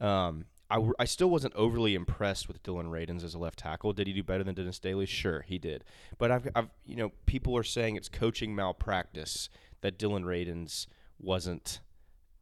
Um, 0.00 0.46
I, 0.70 0.88
I 1.00 1.04
still 1.04 1.28
wasn't 1.28 1.54
overly 1.56 1.94
impressed 1.94 2.46
with 2.46 2.62
Dillon 2.62 2.90
Radunz 2.90 3.24
as 3.24 3.34
a 3.34 3.38
left 3.38 3.58
tackle. 3.58 3.92
Did 3.92 4.06
he 4.06 4.12
do 4.12 4.22
better 4.22 4.44
than 4.44 4.54
Dennis 4.54 4.78
Daley? 4.78 5.06
Sure, 5.06 5.42
he 5.42 5.58
did. 5.58 5.84
But 6.16 6.30
I've, 6.30 6.48
I've 6.54 6.68
you 6.86 6.96
know, 6.96 7.10
people 7.26 7.56
are 7.56 7.64
saying 7.64 7.96
it's 7.96 8.08
coaching 8.08 8.54
malpractice 8.54 9.48
that 9.80 9.98
Dillon 9.98 10.24
Radunz 10.24 10.86
wasn't 11.18 11.80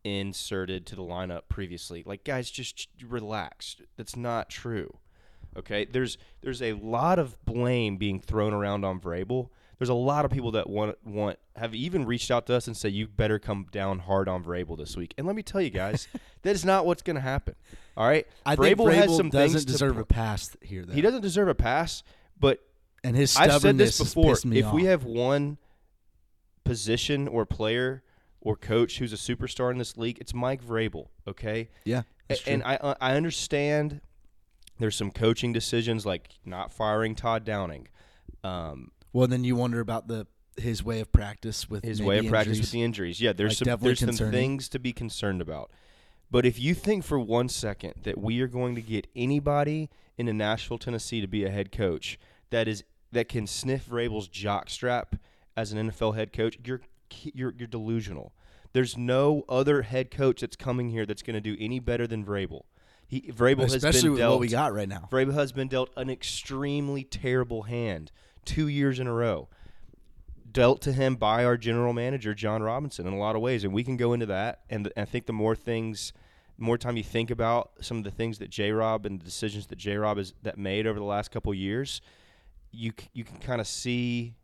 inserted 0.04 0.86
to 0.86 0.96
the 0.96 1.02
lineup 1.02 1.42
previously. 1.48 2.02
Like, 2.04 2.22
guys, 2.22 2.50
just 2.50 2.88
relax. 3.06 3.76
That's 3.96 4.16
not 4.16 4.50
true. 4.50 4.98
Okay, 5.56 5.86
there's 5.86 6.18
there's 6.42 6.62
a 6.62 6.74
lot 6.74 7.18
of 7.18 7.42
blame 7.44 7.96
being 7.96 8.20
thrown 8.20 8.52
around 8.52 8.84
on 8.84 9.00
Vrabel. 9.00 9.48
There's 9.78 9.88
a 9.88 9.94
lot 9.94 10.24
of 10.24 10.32
people 10.32 10.52
that 10.52 10.68
want 10.68 10.96
want 11.04 11.38
have 11.56 11.74
even 11.74 12.04
reached 12.04 12.30
out 12.30 12.46
to 12.46 12.54
us 12.54 12.66
and 12.66 12.76
say 12.76 12.88
you 12.88 13.06
better 13.06 13.38
come 13.38 13.66
down 13.70 14.00
hard 14.00 14.28
on 14.28 14.42
Vrabel 14.42 14.76
this 14.76 14.96
week. 14.96 15.14
And 15.16 15.26
let 15.26 15.36
me 15.36 15.42
tell 15.42 15.60
you 15.60 15.70
guys, 15.70 16.08
that 16.42 16.50
is 16.50 16.64
not 16.64 16.84
what's 16.84 17.02
going 17.02 17.16
to 17.16 17.22
happen. 17.22 17.54
All 17.96 18.06
right, 18.06 18.26
I 18.44 18.56
think 18.56 18.76
Vrabel 18.78 18.86
Vrabel 18.86 18.94
has 18.94 19.16
some 19.16 19.30
doesn't 19.30 19.52
things 19.52 19.64
deserve 19.64 19.94
pro- 19.94 20.02
a 20.02 20.06
pass 20.06 20.56
here. 20.62 20.84
Though. 20.84 20.94
He 20.94 21.00
doesn't 21.00 21.20
deserve 21.20 21.48
a 21.48 21.54
pass, 21.54 22.02
but 22.38 22.60
and 23.04 23.16
his 23.16 23.36
I've 23.36 23.52
stubbornness 23.52 23.96
said 23.96 24.06
this 24.06 24.14
before. 24.14 24.36
If 24.52 24.72
we 24.72 24.84
have 24.86 25.04
one 25.04 25.58
position 26.64 27.28
or 27.28 27.46
player 27.46 28.02
or 28.40 28.56
coach 28.56 28.98
who's 28.98 29.12
a 29.12 29.16
superstar 29.16 29.70
in 29.70 29.78
this 29.78 29.96
league, 29.96 30.18
it's 30.20 30.34
Mike 30.34 30.64
Vrabel. 30.64 31.08
Okay, 31.26 31.68
yeah, 31.84 32.02
and 32.46 32.64
I 32.64 32.96
I 33.00 33.14
understand 33.14 34.00
there's 34.78 34.96
some 34.96 35.10
coaching 35.10 35.52
decisions 35.52 36.04
like 36.04 36.30
not 36.44 36.72
firing 36.72 37.14
Todd 37.14 37.44
Downing, 37.44 37.88
um, 38.44 38.90
well, 39.12 39.26
then 39.26 39.44
you 39.44 39.56
wonder 39.56 39.80
about 39.80 40.08
the 40.08 40.26
his 40.56 40.82
way 40.82 41.00
of 41.00 41.12
practice 41.12 41.70
with 41.70 41.84
his 41.84 42.02
way 42.02 42.18
of 42.18 42.26
practice 42.26 42.58
with 42.58 42.58
injuries. 42.58 42.70
the 42.72 42.82
injuries. 42.82 43.20
Yeah, 43.20 43.32
there's 43.32 43.60
Like, 43.60 43.68
some 43.68 43.80
there's 43.80 44.00
some 44.00 44.30
things 44.30 44.68
to 44.70 44.78
be 44.78 44.92
concerned 44.92 45.40
about. 45.40 45.70
But 46.30 46.44
if 46.44 46.58
you 46.58 46.74
think 46.74 47.04
for 47.04 47.18
one 47.18 47.48
second 47.48 47.94
that 48.02 48.18
we 48.18 48.40
are 48.42 48.48
going 48.48 48.74
to 48.74 48.82
get 48.82 49.06
anybody 49.16 49.88
in 50.16 50.36
Nashville, 50.36 50.78
Tennessee, 50.78 51.20
to 51.20 51.26
be 51.26 51.44
a 51.44 51.50
head 51.50 51.72
coach 51.72 52.18
that 52.50 52.68
is 52.68 52.84
that 53.12 53.28
can 53.28 53.46
sniff 53.46 53.88
Vrabel's 53.88 54.28
jockstrap 54.28 55.18
as 55.56 55.72
an 55.72 55.90
NFL 55.90 56.16
head 56.16 56.32
coach, 56.32 56.58
you're 56.64 56.82
you're 57.34 57.54
you're 57.56 57.66
delusional. 57.66 58.32
There's 58.74 58.98
no 58.98 59.44
other 59.48 59.82
head 59.82 60.10
coach 60.10 60.42
that's 60.42 60.56
coming 60.56 60.90
here 60.90 61.06
that's 61.06 61.22
going 61.22 61.34
to 61.34 61.40
do 61.40 61.56
any 61.58 61.80
better 61.80 62.06
than 62.06 62.24
Vrabel. 62.24 62.62
He 63.06 63.22
Vrabel 63.22 63.62
has 63.62 63.82
been 63.82 64.10
with 64.10 64.20
dealt 64.20 64.32
what 64.32 64.40
we 64.40 64.48
got 64.48 64.74
right 64.74 64.88
now. 64.88 65.08
Vrabel 65.10 65.32
has 65.34 65.52
been 65.52 65.68
dealt 65.68 65.90
an 65.96 66.10
extremely 66.10 67.04
terrible 67.04 67.62
hand 67.62 68.12
two 68.44 68.68
years 68.68 68.98
in 69.00 69.06
a 69.06 69.12
row. 69.12 69.48
Dealt 70.50 70.80
to 70.82 70.92
him 70.92 71.16
by 71.16 71.44
our 71.44 71.56
general 71.56 71.92
manager, 71.92 72.34
John 72.34 72.62
Robinson, 72.62 73.06
in 73.06 73.12
a 73.12 73.18
lot 73.18 73.36
of 73.36 73.42
ways. 73.42 73.64
And 73.64 73.72
we 73.72 73.84
can 73.84 73.96
go 73.96 74.12
into 74.12 74.26
that. 74.26 74.60
And 74.70 74.84
th- 74.84 74.94
I 74.96 75.04
think 75.04 75.26
the 75.26 75.32
more 75.32 75.54
things, 75.54 76.12
more 76.56 76.78
time 76.78 76.96
you 76.96 77.04
think 77.04 77.30
about 77.30 77.72
some 77.80 77.98
of 77.98 78.04
the 78.04 78.10
things 78.10 78.38
that 78.38 78.48
J 78.50 78.72
Rob 78.72 79.04
and 79.04 79.20
the 79.20 79.24
decisions 79.24 79.66
that 79.66 79.76
J 79.76 79.96
Rob 79.96 80.16
has 80.16 80.32
that 80.42 80.56
made 80.58 80.86
over 80.86 80.98
the 80.98 81.04
last 81.04 81.30
couple 81.30 81.52
years, 81.52 82.00
you, 82.72 82.92
you 83.12 83.24
can 83.24 83.38
kind 83.38 83.60
of 83.60 83.66
see. 83.66 84.34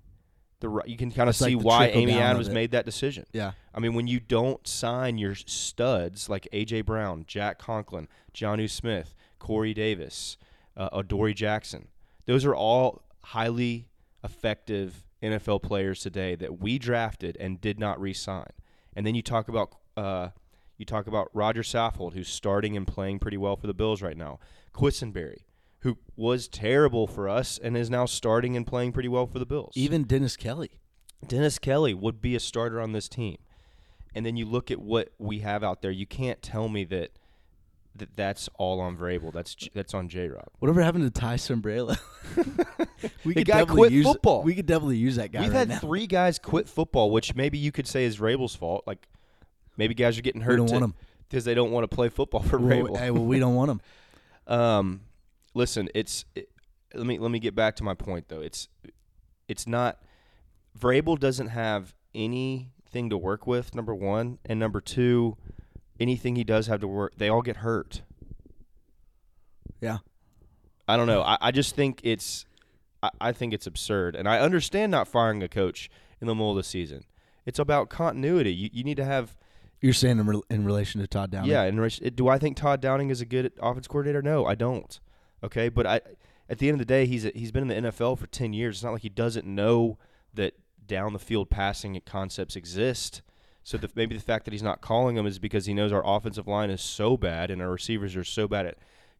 The, 0.60 0.82
you 0.86 0.96
can 0.96 1.10
kind 1.10 1.28
of 1.28 1.34
It's 1.34 1.42
like 1.42 1.50
see 1.50 1.56
why 1.56 1.88
Amy 1.88 2.14
Adams 2.14 2.48
made 2.48 2.70
that 2.70 2.86
decision. 2.86 3.26
Yeah, 3.32 3.52
I 3.74 3.80
mean, 3.80 3.92
when 3.92 4.06
you 4.06 4.18
don't 4.18 4.66
sign 4.66 5.18
your 5.18 5.34
studs 5.34 6.30
like 6.30 6.48
A.J. 6.52 6.82
Brown, 6.82 7.24
Jack 7.26 7.58
Conklin, 7.58 8.08
Jonnu 8.32 8.70
Smith, 8.70 9.14
Corey 9.38 9.74
Davis, 9.74 10.38
uh, 10.74 10.88
Adoree 10.92 11.34
Jackson, 11.34 11.88
those 12.24 12.46
are 12.46 12.54
all 12.54 13.02
highly 13.24 13.88
effective 14.22 15.04
NFL 15.22 15.62
players 15.62 16.00
today 16.00 16.34
that 16.34 16.60
we 16.60 16.78
drafted 16.78 17.36
and 17.40 17.60
did 17.60 17.78
not 17.78 18.00
re-sign. 18.00 18.50
And 18.94 19.06
then 19.06 19.14
you 19.14 19.22
talk 19.22 19.48
about 19.48 19.74
uh, 19.96 20.28
you 20.76 20.84
talk 20.84 21.06
about 21.06 21.30
Roger 21.32 21.62
Saffold, 21.62 22.14
who's 22.14 22.28
starting 22.28 22.76
and 22.76 22.86
playing 22.86 23.20
pretty 23.20 23.36
well 23.36 23.56
for 23.56 23.66
the 23.66 23.74
Bills 23.74 24.02
right 24.02 24.16
now. 24.16 24.38
Quessenberry, 24.74 25.44
who 25.80 25.98
was 26.16 26.48
terrible 26.48 27.06
for 27.06 27.28
us 27.28 27.58
and 27.62 27.76
is 27.76 27.90
now 27.90 28.06
starting 28.06 28.56
and 28.56 28.66
playing 28.66 28.92
pretty 28.92 29.08
well 29.08 29.26
for 29.26 29.38
the 29.38 29.46
Bills. 29.46 29.72
even 29.74 30.04
Dennis 30.04 30.36
Kelly. 30.36 30.80
Dennis 31.26 31.58
Kelly 31.58 31.94
would 31.94 32.20
be 32.20 32.34
a 32.34 32.40
starter 32.40 32.80
on 32.80 32.92
this 32.92 33.08
team. 33.08 33.38
And 34.14 34.26
then 34.26 34.36
you 34.36 34.46
look 34.46 34.70
at 34.70 34.80
what 34.80 35.10
we 35.18 35.40
have 35.40 35.64
out 35.64 35.80
there. 35.82 35.90
You 35.90 36.06
can't 36.06 36.42
tell 36.42 36.68
me 36.68 36.84
that 36.84 37.10
that 37.96 38.16
that's 38.16 38.48
all 38.58 38.80
on 38.80 38.96
Vrabel. 38.96 39.32
That's 39.32 39.54
J- 39.54 39.70
that's 39.74 39.94
on 39.94 40.08
J 40.08 40.28
Rob. 40.28 40.48
Whatever 40.58 40.82
happened 40.82 41.04
to 41.04 41.20
Ty 41.20 41.36
Sambrailo? 41.36 41.96
we 43.24 43.34
The 43.34 43.40
could 43.40 43.46
guy 43.46 43.58
definitely 43.60 43.76
quit 43.76 43.92
use, 43.92 44.04
football. 44.06 44.42
We 44.42 44.54
could 44.54 44.66
definitely 44.66 44.96
use 44.96 45.16
that 45.16 45.30
guy 45.32 45.40
We've 45.42 45.50
right 45.50 45.58
had 45.58 45.68
now. 45.68 45.78
three 45.78 46.06
guys 46.06 46.38
quit 46.38 46.68
football, 46.68 47.10
which 47.10 47.34
maybe 47.34 47.58
you 47.58 47.70
could 47.72 47.86
say 47.86 48.04
is 48.04 48.16
Vrabel's 48.18 48.54
fault. 48.56 48.84
Like 48.86 49.06
maybe 49.76 49.94
guys 49.94 50.18
are 50.18 50.22
getting 50.22 50.40
hurt 50.40 50.56
don't 50.56 50.70
want 50.70 50.82
'em. 50.82 50.94
because 51.28 51.44
they 51.44 51.54
don't 51.54 51.70
want 51.70 51.88
to 51.88 51.94
play 51.94 52.08
football 52.08 52.42
for 52.42 52.58
well, 52.58 52.76
Vrabel. 52.78 52.98
hey, 52.98 53.10
well, 53.10 53.24
we 53.24 53.38
don't 53.38 53.54
want 53.54 53.68
them. 53.68 53.80
Um, 54.46 55.00
listen, 55.54 55.88
it's 55.94 56.26
it, 56.34 56.50
let 56.92 57.06
me 57.06 57.18
let 57.18 57.30
me 57.30 57.38
get 57.38 57.54
back 57.54 57.76
to 57.76 57.82
my 57.82 57.94
point 57.94 58.28
though. 58.28 58.42
It's 58.42 58.68
it's 59.48 59.66
not 59.66 60.02
Vrabel 60.78 61.18
doesn't 61.18 61.48
have 61.48 61.94
anything 62.14 63.08
to 63.08 63.16
work 63.16 63.46
with. 63.46 63.74
Number 63.74 63.94
one, 63.94 64.38
and 64.44 64.60
number 64.60 64.82
two, 64.82 65.38
anything 66.00 66.36
he 66.36 66.44
does 66.44 66.66
have 66.66 66.80
to 66.80 66.88
work, 66.88 67.14
they 67.16 67.28
all 67.28 67.42
get 67.42 67.56
hurt. 67.58 68.02
Yeah, 69.80 69.98
I 70.88 70.96
don't 70.96 71.06
know. 71.06 71.22
I, 71.22 71.38
I 71.40 71.50
just 71.50 71.74
think 71.74 72.00
it's 72.02 72.46
I, 73.02 73.10
I 73.20 73.32
think 73.32 73.52
it's 73.52 73.66
absurd, 73.66 74.16
and 74.16 74.28
I 74.28 74.38
understand 74.40 74.90
not 74.90 75.08
firing 75.08 75.42
a 75.42 75.48
coach 75.48 75.90
in 76.20 76.26
the 76.26 76.34
middle 76.34 76.50
of 76.50 76.56
the 76.56 76.62
season. 76.62 77.04
It's 77.46 77.58
about 77.58 77.88
continuity. 77.90 78.52
You 78.54 78.70
you 78.72 78.84
need 78.84 78.96
to 78.96 79.04
have 79.04 79.36
you're 79.80 79.92
saying 79.92 80.18
in, 80.18 80.26
re- 80.26 80.40
in 80.48 80.64
relation 80.64 81.02
to 81.02 81.06
Todd 81.06 81.30
Downing. 81.30 81.50
Yeah, 81.50 81.64
in 81.64 81.78
Rich- 81.78 82.00
do 82.14 82.28
I 82.28 82.38
think 82.38 82.56
Todd 82.56 82.80
Downing 82.80 83.10
is 83.10 83.20
a 83.20 83.26
good 83.26 83.52
offense 83.60 83.86
coordinator? 83.86 84.22
No, 84.22 84.46
I 84.46 84.54
don't. 84.54 84.98
Okay, 85.42 85.68
but 85.68 85.86
I 85.86 86.00
at 86.48 86.58
the 86.58 86.68
end 86.68 86.76
of 86.76 86.78
the 86.78 86.86
day, 86.86 87.04
he's 87.06 87.26
a, 87.26 87.32
he's 87.34 87.52
been 87.52 87.70
in 87.70 87.84
the 87.84 87.90
NFL 87.90 88.18
for 88.18 88.26
ten 88.26 88.54
years. 88.54 88.76
It's 88.76 88.84
not 88.84 88.92
like 88.92 89.02
he 89.02 89.10
doesn't 89.10 89.46
know 89.46 89.98
that 90.32 90.54
down 90.86 91.12
the 91.12 91.18
field 91.18 91.50
passing 91.50 92.00
concepts 92.06 92.56
exist. 92.56 93.20
So 93.64 93.78
the, 93.78 93.90
maybe 93.94 94.14
the 94.14 94.22
fact 94.22 94.44
that 94.44 94.52
he's 94.52 94.62
not 94.62 94.82
calling 94.82 95.16
them 95.16 95.26
is 95.26 95.38
because 95.38 95.66
he 95.66 95.74
knows 95.74 95.90
our 95.90 96.02
offensive 96.06 96.46
line 96.46 96.70
is 96.70 96.82
so 96.82 97.16
bad 97.16 97.50
and 97.50 97.60
our 97.62 97.70
receivers 97.70 98.14
are 98.14 98.22
so 98.22 98.46
bad 98.46 98.66
at 98.66 98.76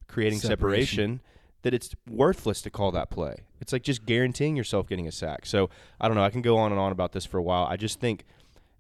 creating 0.07 0.39
Separation. 0.39 1.19
separation, 1.19 1.21
that 1.63 1.73
it's 1.73 1.95
worthless 2.09 2.61
to 2.61 2.71
call 2.71 2.93
that 2.93 3.11
play. 3.11 3.37
It's 3.61 3.73
like 3.73 3.83
just 3.83 4.05
guaranteeing 4.05 4.55
yourself 4.55 4.87
getting 4.87 5.09
a 5.09 5.13
sack. 5.13 5.47
So 5.47 5.71
I 5.99 6.09
don't 6.09 6.17
know. 6.17 6.23
I 6.23 6.29
can 6.29 6.43
go 6.43 6.59
on 6.59 6.73
and 6.73 6.81
on 6.81 6.93
about 6.93 7.13
this 7.13 7.25
for 7.25 7.39
a 7.39 7.43
while. 7.43 7.65
I 7.65 7.79
just 7.79 8.01
think, 8.01 8.25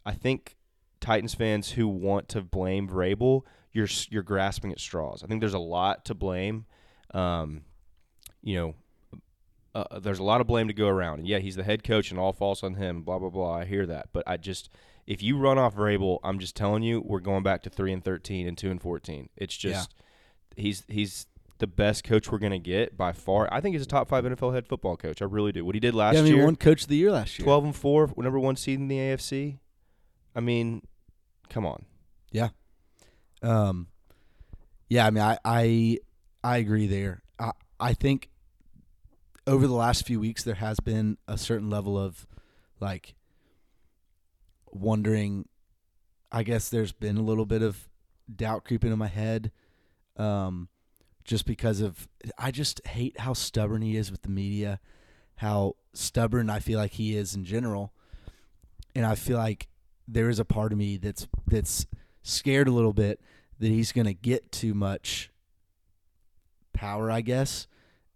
I 0.05 0.13
think 0.13 0.55
Titans 1.01 1.35
fans 1.35 1.71
who 1.71 1.89
want 1.89 2.29
to 2.31 2.43
blame 2.43 2.87
Vrabel, 2.87 3.43
you're 3.73 3.89
you're 4.11 4.23
grasping 4.23 4.71
at 4.71 4.81
straws. 4.81 5.23
I 5.23 5.27
think 5.27 5.41
there's 5.41 5.55
a 5.55 5.59
lot 5.59 6.05
to 6.05 6.15
blame. 6.15 6.67
Um, 7.13 7.63
you 8.43 8.57
know, 8.57 8.75
uh, 9.75 9.99
there's 9.99 10.19
a 10.19 10.23
lot 10.23 10.41
of 10.41 10.47
blame 10.47 10.69
to 10.69 10.75
go 10.75 10.89
around. 10.89 11.21
And 11.21 11.29
yeah, 11.29 11.39
he's 11.39 11.57
the 11.57 11.65
head 11.65 11.85
coach, 11.85 12.11
and 12.11 12.21
all 12.21 12.33
falls 12.33 12.63
on 12.63 12.75
him. 12.75 13.03
Blah 13.03 13.19
blah 13.19 13.31
blah. 13.31 13.55
I 13.55 13.65
hear 13.65 13.87
that, 13.87 14.11
but 14.13 14.23
I 14.27 14.37
just 14.37 14.71
if 15.07 15.23
you 15.23 15.39
run 15.39 15.59
off 15.59 15.77
Vrabel, 15.77 16.19
I'm 16.25 16.39
just 16.39 16.57
telling 16.57 16.83
you, 16.83 17.01
we're 17.05 17.21
going 17.21 17.43
back 17.43 17.63
to 17.63 17.71
three 17.71 17.93
and 17.93 18.05
thirteen 18.05 18.47
and 18.47 18.57
two 18.57 18.71
and 18.71 18.81
fourteen. 18.81 19.29
It's 19.37 19.57
just 19.57 19.95
he's 20.57 20.85
he's 20.89 21.27
the 21.59 21.67
best 21.67 22.05
coach 22.05 22.31
we're 22.31 22.39
gonna 22.39 22.59
get 22.59 22.97
by 22.97 23.13
far. 23.13 23.49
I 23.53 23.61
think 23.61 23.75
he's 23.75 23.83
a 23.83 23.87
top 23.87 24.09
five 24.09 24.25
NFL 24.25 24.55
head 24.55 24.67
football 24.67 24.97
coach. 24.97 25.23
I 25.23 25.27
really 25.27 25.53
do. 25.53 25.65
What 25.65 25.75
he 25.75 25.81
did 25.81 25.95
last 25.95 26.15
yeah. 26.15 26.21
I 26.21 26.25
mean, 26.25 26.37
year, 26.37 26.45
one 26.45 26.57
coach 26.57 26.83
of 26.83 26.89
the 26.89 26.97
year 26.97 27.13
last 27.13 27.39
year. 27.39 27.45
twelve 27.45 27.65
and 27.65 27.75
four, 27.75 28.13
number 28.17 28.39
one 28.39 28.57
seed 28.57 28.79
in 28.81 28.89
the 28.89 28.97
AFC. 28.97 29.59
I 30.37 30.41
mean, 30.41 30.83
Come 31.49 31.67
on. 31.67 31.85
Yeah. 32.33 32.49
Um, 33.43 33.89
yeah, 34.89 35.07
I 35.07 35.11
mean, 35.11 35.23
I 35.23 35.39
I, 35.45 35.99
I 36.43 36.57
agree 36.59 36.87
there. 36.87 37.23
I 37.39 37.53
I 37.79 37.95
think 37.95 38.31
over 39.47 39.67
the 39.67 39.75
last 39.75 40.07
few 40.07 40.19
weeks 40.19 40.43
there 40.43 40.55
has 40.55 40.81
been 40.81 41.19
a 41.29 41.37
certain 41.37 41.71
level 41.71 41.99
of 41.99 42.27
like 42.81 43.15
wondering. 44.75 45.49
I 46.33 46.43
guess 46.43 46.69
there's 46.69 46.93
been 46.93 47.17
a 47.17 47.23
little 47.23 47.47
bit 47.47 47.63
of 47.63 47.89
doubt 48.35 48.65
creeping 48.65 48.93
in 48.93 48.99
my 48.99 49.09
head, 49.09 49.53
um, 50.17 50.69
just 51.25 51.47
because 51.47 51.81
of 51.81 52.09
I 52.39 52.51
just 52.51 52.85
hate 52.87 53.21
how 53.21 53.35
stubborn 53.35 53.83
he 53.83 53.97
is 53.97 54.11
with 54.11 54.23
the 54.23 54.31
media, 54.31 54.81
how 55.37 55.77
stubborn 55.93 56.51
I 56.51 56.59
feel 56.59 56.79
like 56.79 56.93
he 56.93 57.17
is 57.17 57.35
in 57.35 57.45
general, 57.45 57.93
and 58.95 59.07
I 59.07 59.15
feel 59.15 59.39
like 59.39 59.69
there 60.09 60.29
is 60.29 60.39
a 60.39 60.45
part 60.45 60.73
of 60.73 60.79
me 60.79 60.97
that's 60.97 61.27
that's 61.47 61.87
scared 62.23 62.69
a 62.69 62.73
little 62.73 62.93
bit 62.93 63.21
that 63.61 63.69
he's 63.69 63.93
going 63.93 64.07
to 64.07 64.15
get 64.15 64.51
too 64.51 64.75
much 64.75 65.31
power, 66.73 67.11
I 67.11 67.21
guess, 67.21 67.67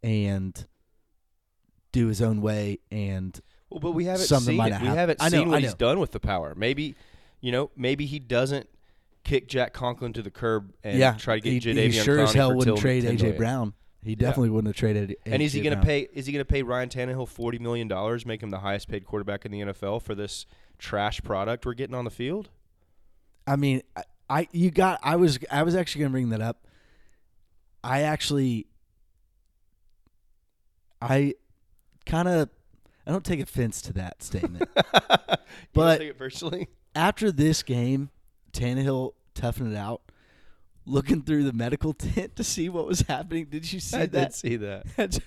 and 0.02 0.66
do 1.92 2.08
his 2.08 2.20
own 2.20 2.42
way. 2.42 2.80
And 2.90 3.40
Well, 3.70 3.80
but 3.80 3.92
we 3.92 4.04
haven't 4.06 4.26
Something 4.26 4.52
seen 4.52 4.56
might 4.56 4.68
it. 4.68 4.72
have 4.74 4.82
We 4.82 4.86
happened. 4.88 4.98
haven't 5.00 5.22
I 5.22 5.28
know, 5.28 5.38
seen 5.42 5.50
what 5.50 5.60
he's 5.62 5.70
know. 5.72 5.76
done 5.76 6.00
with 6.00 6.12
the 6.12 6.20
power. 6.20 6.54
Maybe, 6.56 6.94
you 7.40 7.52
know, 7.52 7.70
maybe 7.76 8.06
he 8.06 8.18
doesn't 8.18 8.68
kick 9.24 9.46
Jack 9.48 9.72
Conklin 9.74 10.12
to 10.14 10.22
the 10.22 10.30
curb 10.30 10.72
and 10.82 10.98
yeah, 10.98 11.12
try 11.14 11.34
to 11.38 11.40
get 11.40 11.52
he, 11.52 11.60
Jadeveon 11.60 11.82
he 11.84 11.90
sure 11.92 12.16
Clowney 12.18 12.22
as 12.22 12.32
hell 12.34 12.50
for 12.50 12.56
wouldn't 12.56 12.76
till 12.76 12.82
trade 12.82 13.02
10 13.04 13.16
AJ 13.16 13.20
million. 13.20 13.36
Brown. 13.36 13.72
He 14.02 14.14
definitely 14.14 14.50
wouldn't 14.50 14.68
have 14.74 14.76
traded. 14.76 15.16
And 15.26 15.42
is 15.42 15.52
he 15.52 15.60
going 15.60 15.74
going 15.74 15.80
to 15.82 15.86
pay? 15.86 16.08
Is 16.14 16.24
he 16.24 16.32
going 16.32 16.40
to 16.40 16.50
pay 16.50 16.62
Ryan 16.62 16.88
Tannehill 16.88 17.28
forty 17.28 17.58
million 17.58 17.88
dollars, 17.88 18.24
make 18.24 18.42
him 18.42 18.48
the 18.50 18.60
highest 18.60 18.88
paid 18.88 19.04
quarterback 19.04 19.44
in 19.44 19.50
the 19.50 19.60
NFL 19.60 20.00
for 20.02 20.14
this 20.14 20.46
trash 20.78 21.20
product 21.22 21.66
we're 21.66 21.74
getting 21.74 21.96
on 21.96 22.04
the 22.04 22.10
field? 22.10 22.48
I 23.46 23.56
mean, 23.56 23.82
I, 23.96 24.04
I 24.30 24.48
you 24.52 24.70
got. 24.70 25.00
I 25.02 25.16
was 25.16 25.38
I 25.50 25.62
was 25.64 25.74
actually 25.74 25.98
going 26.00 26.10
to 26.10 26.14
bring 26.14 26.28
that 26.30 26.40
up. 26.40 26.64
I 27.82 28.02
actually, 28.02 28.66
I 31.02 31.34
kind 32.06 32.28
of, 32.28 32.50
I 33.08 33.12
don't 33.12 33.24
take 33.24 33.40
offense 33.40 33.80
to 33.82 33.92
that 33.94 34.22
statement. 34.22 34.68
But- 35.72 35.98
take 35.98 36.10
it 36.10 36.18
personally. 36.18 36.68
After 36.94 37.32
this 37.32 37.62
game, 37.62 38.10
Tannehill 38.52 39.12
toughened 39.34 39.72
it 39.72 39.76
out. 39.76 40.02
Looking 40.86 41.22
through 41.22 41.44
the 41.44 41.52
medical 41.52 41.92
tent 41.94 42.36
to 42.36 42.44
see 42.44 42.68
what 42.68 42.86
was 42.86 43.00
happening. 43.02 43.46
Did 43.46 43.70
you 43.72 43.80
see 43.80 43.96
I 43.96 44.06
that? 44.06 44.30
did 44.30 44.34
see 44.34 44.56
that. 44.56 45.20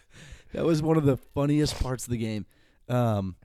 That 0.53 0.65
was 0.65 0.81
one 0.81 0.97
of 0.97 1.05
the 1.05 1.17
funniest 1.17 1.79
parts 1.81 2.05
of 2.05 2.11
the 2.11 2.17
game. 2.17 2.45
Um, 2.89 3.35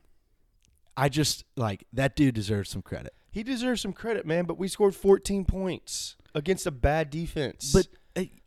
I 0.97 1.09
just 1.09 1.45
like 1.57 1.87
that 1.93 2.17
dude 2.17 2.35
deserves 2.35 2.71
some 2.71 2.83
credit. 2.83 3.15
He 3.31 3.43
deserves 3.43 3.83
some 3.83 3.93
credit, 3.93 4.27
man. 4.27 4.45
But 4.47 4.59
we 4.59 4.67
scored 4.67 4.95
fourteen 4.95 5.45
points 5.45 6.17
against 6.35 6.67
a 6.67 6.71
bad 6.71 7.11
defense. 7.11 7.73
But 7.73 7.87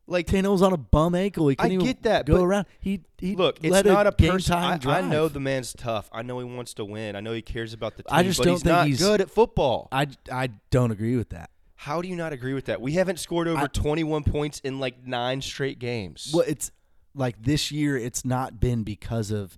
like, 0.09 0.27
Tannehill's 0.27 0.61
on 0.61 0.73
a 0.73 0.77
bum 0.77 1.15
ankle. 1.15 1.47
He 1.47 1.55
I 1.59 1.63
couldn't 1.63 1.71
even 1.73 1.85
get 1.85 2.03
that, 2.03 2.25
go 2.25 2.37
but 2.37 2.43
around. 2.43 2.65
He 2.79 3.01
he 3.17 3.35
look, 3.35 3.59
it's 3.61 3.85
not 3.85 4.07
a, 4.07 4.11
game 4.11 4.31
person. 4.31 4.53
time 4.55 4.81
I, 4.85 4.99
I 4.99 5.01
know 5.01 5.27
the 5.27 5.39
man's 5.39 5.73
tough. 5.73 6.09
I 6.11 6.21
know 6.21 6.39
he 6.39 6.45
wants 6.45 6.73
to 6.75 6.85
win. 6.85 7.15
I 7.15 7.19
know 7.19 7.33
he 7.33 7.41
cares 7.41 7.73
about 7.73 7.97
the 7.97 8.03
team. 8.03 8.09
I 8.17 8.23
just 8.23 8.41
don't 8.41 8.53
he's 8.53 8.63
think 8.63 8.73
not 8.73 8.87
he's- 8.87 8.99
good 8.99 9.21
at 9.21 9.29
football. 9.29 9.87
I 9.91 10.07
I 10.31 10.49
don't 10.71 10.91
agree 10.91 11.15
with 11.15 11.29
that. 11.29 11.49
How 11.75 12.01
do 12.01 12.07
you 12.09 12.15
not 12.15 12.33
agree 12.33 12.53
with 12.53 12.65
that? 12.65 12.81
We 12.81 12.93
haven't 12.93 13.19
scored 13.19 13.47
over 13.47 13.63
I- 13.63 13.67
21 13.67 14.23
points 14.25 14.59
in 14.59 14.79
like 14.79 15.05
nine 15.07 15.41
straight 15.41 15.79
games. 15.79 16.31
Well, 16.33 16.43
it's 16.47 16.71
like 17.15 17.41
this 17.41 17.71
year. 17.71 17.97
It's 17.97 18.25
not 18.25 18.59
been 18.59 18.83
because 18.83 19.31
of 19.31 19.57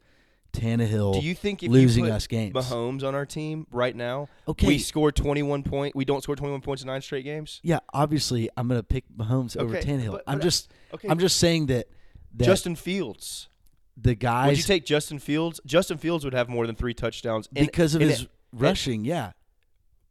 Tannehill. 0.52 1.20
do 1.20 1.26
you 1.26 1.34
think 1.36 1.64
if 1.64 1.72
losing 1.72 2.10
us 2.10 2.28
games? 2.28 2.54
Mahomes 2.54 3.04
on 3.04 3.16
our 3.16 3.26
team 3.26 3.66
right 3.72 3.96
now, 3.96 4.28
Okay. 4.48 4.68
we 4.68 4.78
score 4.80 5.12
21 5.12 5.64
point. 5.64 5.96
We 5.96 6.06
don't 6.06 6.22
score 6.22 6.36
21 6.36 6.62
points 6.62 6.82
in 6.84 6.88
nine 6.88 7.02
straight 7.02 7.24
games. 7.24 7.60
yeah, 7.64 7.80
obviously, 7.94 8.50
I'm 8.58 8.68
gonna 8.68 8.84
pick 8.84 9.06
Mahomes 9.16 9.56
over 9.58 9.78
Okay, 9.78 9.86
Tannehill. 9.88 10.12
but- 10.12 10.24
I'm 10.28 10.42
just 10.42 10.72
Okay, 10.94 11.08
I'm 11.10 11.20
just 11.20 11.38
saying 11.38 11.68
that 11.68 11.88
that 12.36 12.46
Justin 12.46 12.76
Fields. 12.76 13.48
the 13.98 14.16
guy 14.16 14.48
Would 14.48 14.58
you 14.58 14.64
take 14.64 14.86
Justin 14.86 15.20
Fields? 15.20 15.60
Justin 15.66 15.98
Fields 15.98 16.24
would 16.24 16.34
have 16.34 16.48
more 16.50 16.66
than 16.68 16.76
three 16.76 16.94
touchdowns 16.94 17.48
in- 17.56 17.66
because 17.66 17.94
of 17.96 18.02
his 18.02 18.22
it- 18.24 18.30
rushing. 18.54 19.06
yeah, 19.06 19.32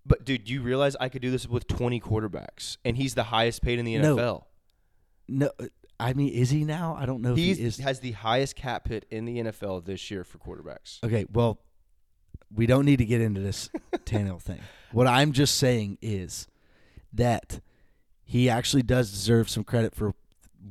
But 0.07 0.25
dude, 0.25 0.45
do 0.45 0.53
you 0.53 0.62
realize 0.62 0.97
I 0.99 1.09
could 1.11 1.23
do 1.23 1.31
this 1.31 1.47
with 1.47 1.67
20 1.67 2.01
quarterbacks, 2.01 2.79
and 2.85 2.97
he's 2.97 3.14
the 3.14 3.25
highest 3.25 3.62
paid 3.62 3.79
in 3.79 3.85
the 3.85 3.97
No. 3.99 4.17
NFL. 4.17 4.47
no, 5.29 5.51
I 6.01 6.13
mean, 6.15 6.31
is 6.33 6.51
he 6.51 6.65
now? 6.65 6.97
I 6.99 7.07
don't 7.07 7.23
know 7.23 7.33
if 7.33 7.37
He 7.39 7.55
he 7.55 7.63
is. 7.65 7.79
has 7.79 8.01
the 8.01 8.13
highest 8.13 8.57
cap 8.57 8.89
hit 8.89 9.07
in 9.11 9.25
the 9.25 9.39
NFL 9.39 9.85
this 9.85 10.11
year 10.11 10.25
for 10.25 10.39
quarterbacks. 10.39 11.03
Okay, 11.05 11.27
well, 11.33 11.61
we 12.55 12.67
don't 12.67 12.85
need 12.85 12.97
to 12.99 13.05
get 13.05 13.21
into 13.21 13.41
this 13.41 13.69
Tannehill 14.05 14.41
thing. 14.41 14.61
What 14.93 15.07
I'm 15.07 15.33
just 15.33 15.57
saying 15.59 15.99
is 16.03 16.47
that 17.13 17.61
he 18.25 18.49
actually 18.49 18.83
does 18.83 19.11
deserve 19.11 19.49
some 19.49 19.65
credit 19.65 19.95
for 19.95 20.15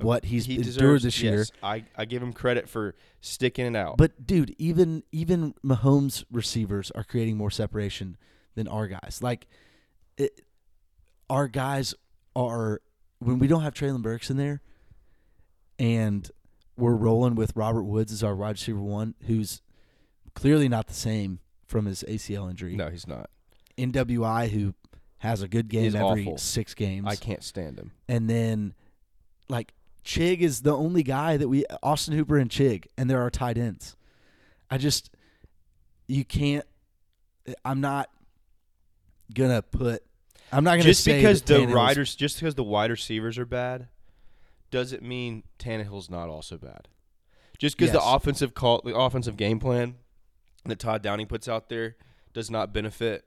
what 0.02 0.26
he's 0.26 0.46
he 0.46 0.54
endured 0.56 0.66
deserves 0.66 1.04
this 1.04 1.22
year. 1.22 1.38
yes, 1.38 1.52
I, 1.64 1.84
I 1.96 2.06
give 2.06 2.22
him 2.22 2.32
credit 2.34 2.70
for 2.70 2.96
sticking 3.22 3.66
it 3.66 3.76
out. 3.76 3.98
But 3.98 4.26
dude, 4.28 4.54
even 4.58 5.04
even 5.12 5.54
Mahomes 5.66 6.24
receivers 6.32 6.92
are 6.92 7.04
creating 7.04 7.38
more 7.38 7.50
separation 7.52 8.18
than 8.56 8.68
our 8.68 8.88
guys. 8.88 9.20
Like, 9.22 9.48
it, 10.18 10.42
our 11.30 11.48
guys 11.48 11.94
are 12.36 12.82
when 13.20 13.40
we 13.40 13.48
don't 13.48 13.62
have 13.64 13.74
Treylon 13.74 14.02
Burks 14.02 14.30
in 14.30 14.38
there, 14.38 14.62
and 15.80 16.30
we're 16.78 16.94
rolling 16.96 17.34
with 17.36 17.54
Robert 17.56 17.84
Woods 17.84 18.12
as 18.12 18.24
our 18.24 18.36
wide 18.36 18.52
receiver 18.52 18.80
one, 18.80 19.16
who's 19.26 19.62
clearly 20.36 20.70
not 20.70 20.88
the 20.88 20.94
same 20.94 21.40
from 21.66 21.86
his 21.86 22.04
ACL 22.08 22.50
injury. 22.50 22.76
no, 22.76 22.90
he's 22.90 23.08
not. 23.08 23.30
NWI 23.78 24.50
who 24.50 24.74
has 25.20 25.42
a 25.42 25.48
good 25.48 25.68
game 25.70 25.84
He's 25.86 25.96
every 25.96 26.24
awful. 26.24 26.38
six 26.38 26.74
games, 26.74 27.06
I 27.08 27.16
can't 27.16 27.44
stand 27.44 27.78
him. 27.80 27.92
and 28.08 28.30
then 28.30 28.74
like 29.50 29.74
Chig 30.06 30.40
is 30.40 30.62
the 30.62 30.76
only 30.76 31.04
guy 31.04 31.38
that 31.38 31.48
we 31.50 31.66
Austin 31.84 32.14
Hooper 32.16 32.38
and 32.38 32.50
Chig, 32.50 32.86
and 32.98 33.10
there 33.10 33.22
are 33.22 33.30
tight 33.30 33.58
ends. 33.58 33.96
I 34.70 34.78
just 34.78 35.10
you 36.08 36.24
can't. 36.26 36.66
I'm 37.66 37.82
not 37.82 38.10
gonna 39.34 39.62
put. 39.62 40.04
I'm 40.52 40.64
not 40.64 40.72
gonna 40.72 40.84
Just 40.84 41.04
say 41.04 41.18
because 41.18 41.42
the 41.44 41.68
riders, 41.68 42.16
just 42.16 42.38
because 42.40 42.56
the 42.56 42.64
wide 42.64 42.90
receivers 42.92 43.38
are 43.38 43.46
bad, 43.46 43.88
doesn't 44.72 45.04
mean 45.04 45.44
Tannehill's 45.58 46.10
not 46.10 46.30
also 46.30 46.58
bad. 46.58 46.88
Just 47.58 47.78
because 47.78 47.92
the 47.92 48.04
offensive 48.04 48.54
call, 48.54 48.82
the 48.84 48.96
offensive 48.96 49.36
game 49.36 49.60
plan 49.60 49.96
that 50.66 50.80
Todd 50.80 51.02
Downing 51.02 51.28
puts 51.28 51.48
out 51.48 51.70
there 51.70 51.98
does 52.34 52.50
not 52.50 52.74
benefit 52.74 53.26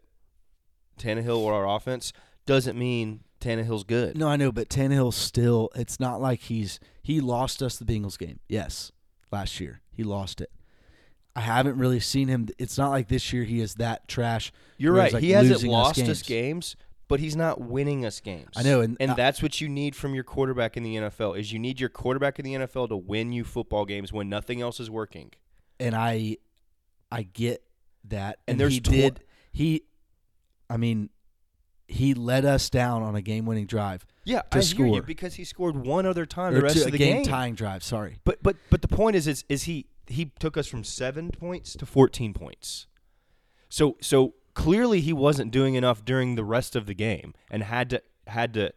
Tannehill 0.98 1.36
or 1.36 1.52
our 1.52 1.76
offense, 1.76 2.12
doesn't 2.46 2.78
mean 2.78 3.20
Tannehill's 3.40 3.84
good. 3.84 4.16
No, 4.16 4.28
I 4.28 4.36
know, 4.36 4.52
but 4.52 4.68
Tannehill 4.68 5.12
still. 5.12 5.70
It's 5.74 6.00
not 6.00 6.20
like 6.20 6.40
he's 6.40 6.80
he 7.02 7.20
lost 7.20 7.62
us 7.62 7.76
the 7.76 7.84
Bengals 7.84 8.18
game. 8.18 8.40
Yes, 8.48 8.92
last 9.30 9.60
year 9.60 9.82
he 9.90 10.02
lost 10.02 10.40
it. 10.40 10.50
I 11.34 11.40
haven't 11.40 11.78
really 11.78 12.00
seen 12.00 12.28
him. 12.28 12.48
It's 12.58 12.76
not 12.76 12.90
like 12.90 13.08
this 13.08 13.32
year 13.32 13.44
he 13.44 13.60
is 13.60 13.76
that 13.76 14.06
trash. 14.06 14.52
You're 14.76 14.92
right. 14.92 15.12
like, 15.12 15.22
he 15.22 15.30
hasn't 15.30 15.64
lost 15.64 15.98
us 16.00 16.08
us 16.08 16.22
games, 16.22 16.76
but 17.08 17.20
he's 17.20 17.36
not 17.36 17.60
winning 17.60 18.04
us 18.06 18.20
games. 18.20 18.50
I 18.56 18.62
know, 18.62 18.80
and- 18.80 18.96
uh, 19.00 19.14
that's 19.14 19.42
what 19.42 19.60
you 19.60 19.68
need 19.68 19.94
from 19.94 20.14
your 20.14 20.24
quarterback 20.24 20.76
in 20.76 20.82
the 20.82 20.96
NFL. 20.96 21.38
Is 21.38 21.52
you 21.52 21.58
need 21.58 21.78
your 21.80 21.88
quarterback 21.90 22.38
in 22.38 22.44
the 22.44 22.54
NFL 22.54 22.88
to 22.88 22.96
win 22.96 23.32
you 23.32 23.44
football 23.44 23.84
games 23.84 24.12
when 24.12 24.28
nothing 24.28 24.60
else 24.62 24.80
is 24.80 24.90
working. 24.90 25.30
and 25.80 25.94
I, 25.96 26.36
I 27.10 27.22
get 27.24 27.64
that. 28.04 28.38
And 28.46 28.54
And, 28.54 28.60
there's 28.60 28.74
he 28.74 28.80
tw- 28.80 28.90
did. 28.90 29.20
He, 29.52 29.82
I 30.70 30.76
mean, 30.76 31.10
he 31.88 32.14
let 32.14 32.44
us 32.44 32.70
down 32.70 33.02
on 33.02 33.14
a 33.16 33.20
game-winning 33.20 33.66
drive 33.66 34.06
Yeah, 34.24 34.42
To 34.42 34.58
I 34.58 34.62
hear 34.62 34.86
you 34.86 34.92
score. 34.94 35.02
because 35.02 35.34
he 35.34 35.44
scored 35.44 35.76
one 35.76 36.06
other 36.06 36.24
time 36.24 36.52
or 36.54 36.58
the 36.58 36.62
rest 36.62 36.86
of 36.86 36.92
the 36.92 36.98
game. 36.98 37.16
game-tying 37.16 37.54
drive. 37.56 37.82
Sorry. 37.84 38.18
But 38.24 38.42
but 38.42 38.56
but 38.70 38.80
the 38.80 38.88
point 38.88 39.16
is 39.16 39.26
is 39.26 39.44
is 39.50 39.64
he 39.64 39.86
he 40.06 40.26
took 40.38 40.56
us 40.56 40.66
from 40.68 40.84
seven 40.84 41.30
points 41.30 41.74
to 41.74 41.84
fourteen 41.84 42.32
points. 42.32 42.86
So 43.68 43.96
so 44.00 44.34
clearly 44.54 45.00
he 45.00 45.12
wasn't 45.12 45.50
doing 45.50 45.74
enough 45.74 46.04
during 46.04 46.34
the 46.34 46.44
rest 46.44 46.76
of 46.76 46.86
the 46.86 46.94
game 46.94 47.34
and 47.50 47.62
had 47.62 47.90
to 47.90 48.02
had 48.26 48.54
to 48.54 48.72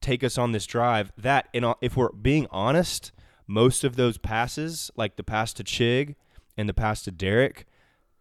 take 0.00 0.22
us 0.24 0.36
on 0.36 0.52
this 0.52 0.66
drive. 0.66 1.12
That 1.16 1.48
uh, 1.54 1.74
if 1.80 1.96
we're 1.96 2.12
being 2.12 2.46
honest, 2.50 3.12
most 3.46 3.84
of 3.84 3.96
those 3.96 4.18
passes, 4.18 4.90
like 4.96 5.16
the 5.16 5.24
pass 5.24 5.52
to 5.54 5.64
Chig 5.64 6.14
and 6.56 6.68
the 6.68 6.74
pass 6.74 7.02
to 7.02 7.10
Derrick, 7.10 7.66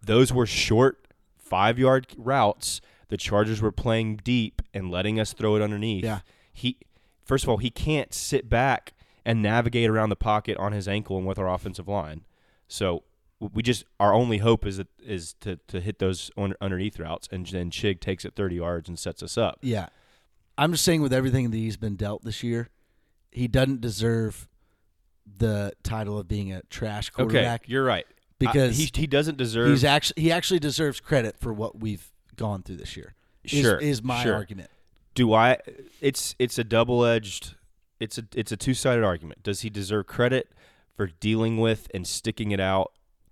those 0.02 0.32
were 0.32 0.46
short 0.46 1.08
five 1.38 1.78
yard 1.78 2.08
routes. 2.18 2.82
The 3.10 3.18
Chargers 3.18 3.62
were 3.62 3.74
playing 3.74 4.22
deep 4.24 4.62
and 4.74 4.90
letting 4.90 5.20
us 5.20 5.34
throw 5.34 5.56
it 5.56 5.62
underneath. 5.62 6.06
Yeah. 6.06 6.20
He 6.54 6.78
first 7.26 7.44
of 7.44 7.50
all, 7.50 7.58
he 7.58 7.70
can't 7.70 8.14
sit 8.14 8.50
back 8.50 8.94
and 9.26 9.42
navigate 9.42 9.90
around 9.90 10.10
the 10.10 10.16
pocket 10.16 10.58
on 10.58 10.72
his 10.72 10.88
ankle 10.88 11.18
and 11.18 11.28
with 11.28 11.38
our 11.38 11.52
offensive 11.52 11.88
line. 11.88 12.26
So 12.68 13.04
we 13.54 13.63
just 13.63 13.84
our 13.99 14.13
only 14.13 14.38
hope 14.38 14.65
is 14.65 14.77
that, 14.77 14.88
is 15.04 15.34
to 15.41 15.58
to 15.67 15.82
hit 15.82 15.99
those 15.99 16.30
un- 16.38 16.54
underneath 16.62 16.99
routes, 16.99 17.27
and 17.32 17.45
then 17.47 17.71
Chig 17.71 17.99
takes 17.99 18.23
it 18.25 18.36
thirty 18.36 18.56
yards 18.58 18.88
and 18.88 18.97
sets 18.99 19.23
us 19.23 19.38
up. 19.38 19.58
Yeah, 19.62 19.88
I'm 20.58 20.71
just 20.71 20.84
saying 20.86 21.01
with 21.01 21.12
everything 21.13 21.49
that 21.51 21.58
he's 21.58 21.77
been 21.77 21.95
dealt 21.95 22.23
this 22.23 22.43
year, 22.43 22.69
he 23.32 23.47
doesn't 23.47 23.82
deserve 23.82 24.47
the 25.38 25.73
title 25.84 26.17
of 26.19 26.27
being 26.27 26.51
a 26.51 26.62
trash 26.69 27.10
quarterback 27.10 27.62
Okay, 27.63 27.71
you're 27.71 27.84
right 27.84 28.06
because 28.39 28.71
I- 28.80 28.84
he 28.84 28.89
he 28.93 29.08
doesn't 29.08 29.38
deserve. 29.38 29.69
he's 29.69 29.84
actually 29.84 30.21
he 30.21 30.32
actually 30.32 30.60
deserves 30.60 30.99
credit 30.99 31.38
for 31.39 31.54
what 31.54 31.80
we've 31.80 32.12
gone 32.36 32.63
through 32.63 32.77
this 32.77 32.95
year. 32.95 33.13
is- 33.43 33.51
Sure, 33.62 33.77
is, 33.80 34.04
my 34.04 34.23
sure. 34.23 34.36
argument. 34.36 34.69
Do 35.15 35.34
I? 35.34 35.58
It's 35.99 36.36
it's 36.39 36.58
a 36.58 36.63
double 36.63 37.04
edged. 37.06 37.56
It's 37.99 38.17
a 38.17 38.23
it's 38.36 38.51
a 38.51 38.58
two 38.58 38.73
sided 38.73 39.04
argument. 39.04 39.43
Does 39.43 39.62
he 39.62 39.69
deserve 39.69 40.08
credit 40.08 40.51
for 40.95 41.08
dealing 41.08 41.58
with 41.58 41.88
and 41.93 42.06
sticking 42.08 42.51
it 42.51 42.60
out 42.60 42.91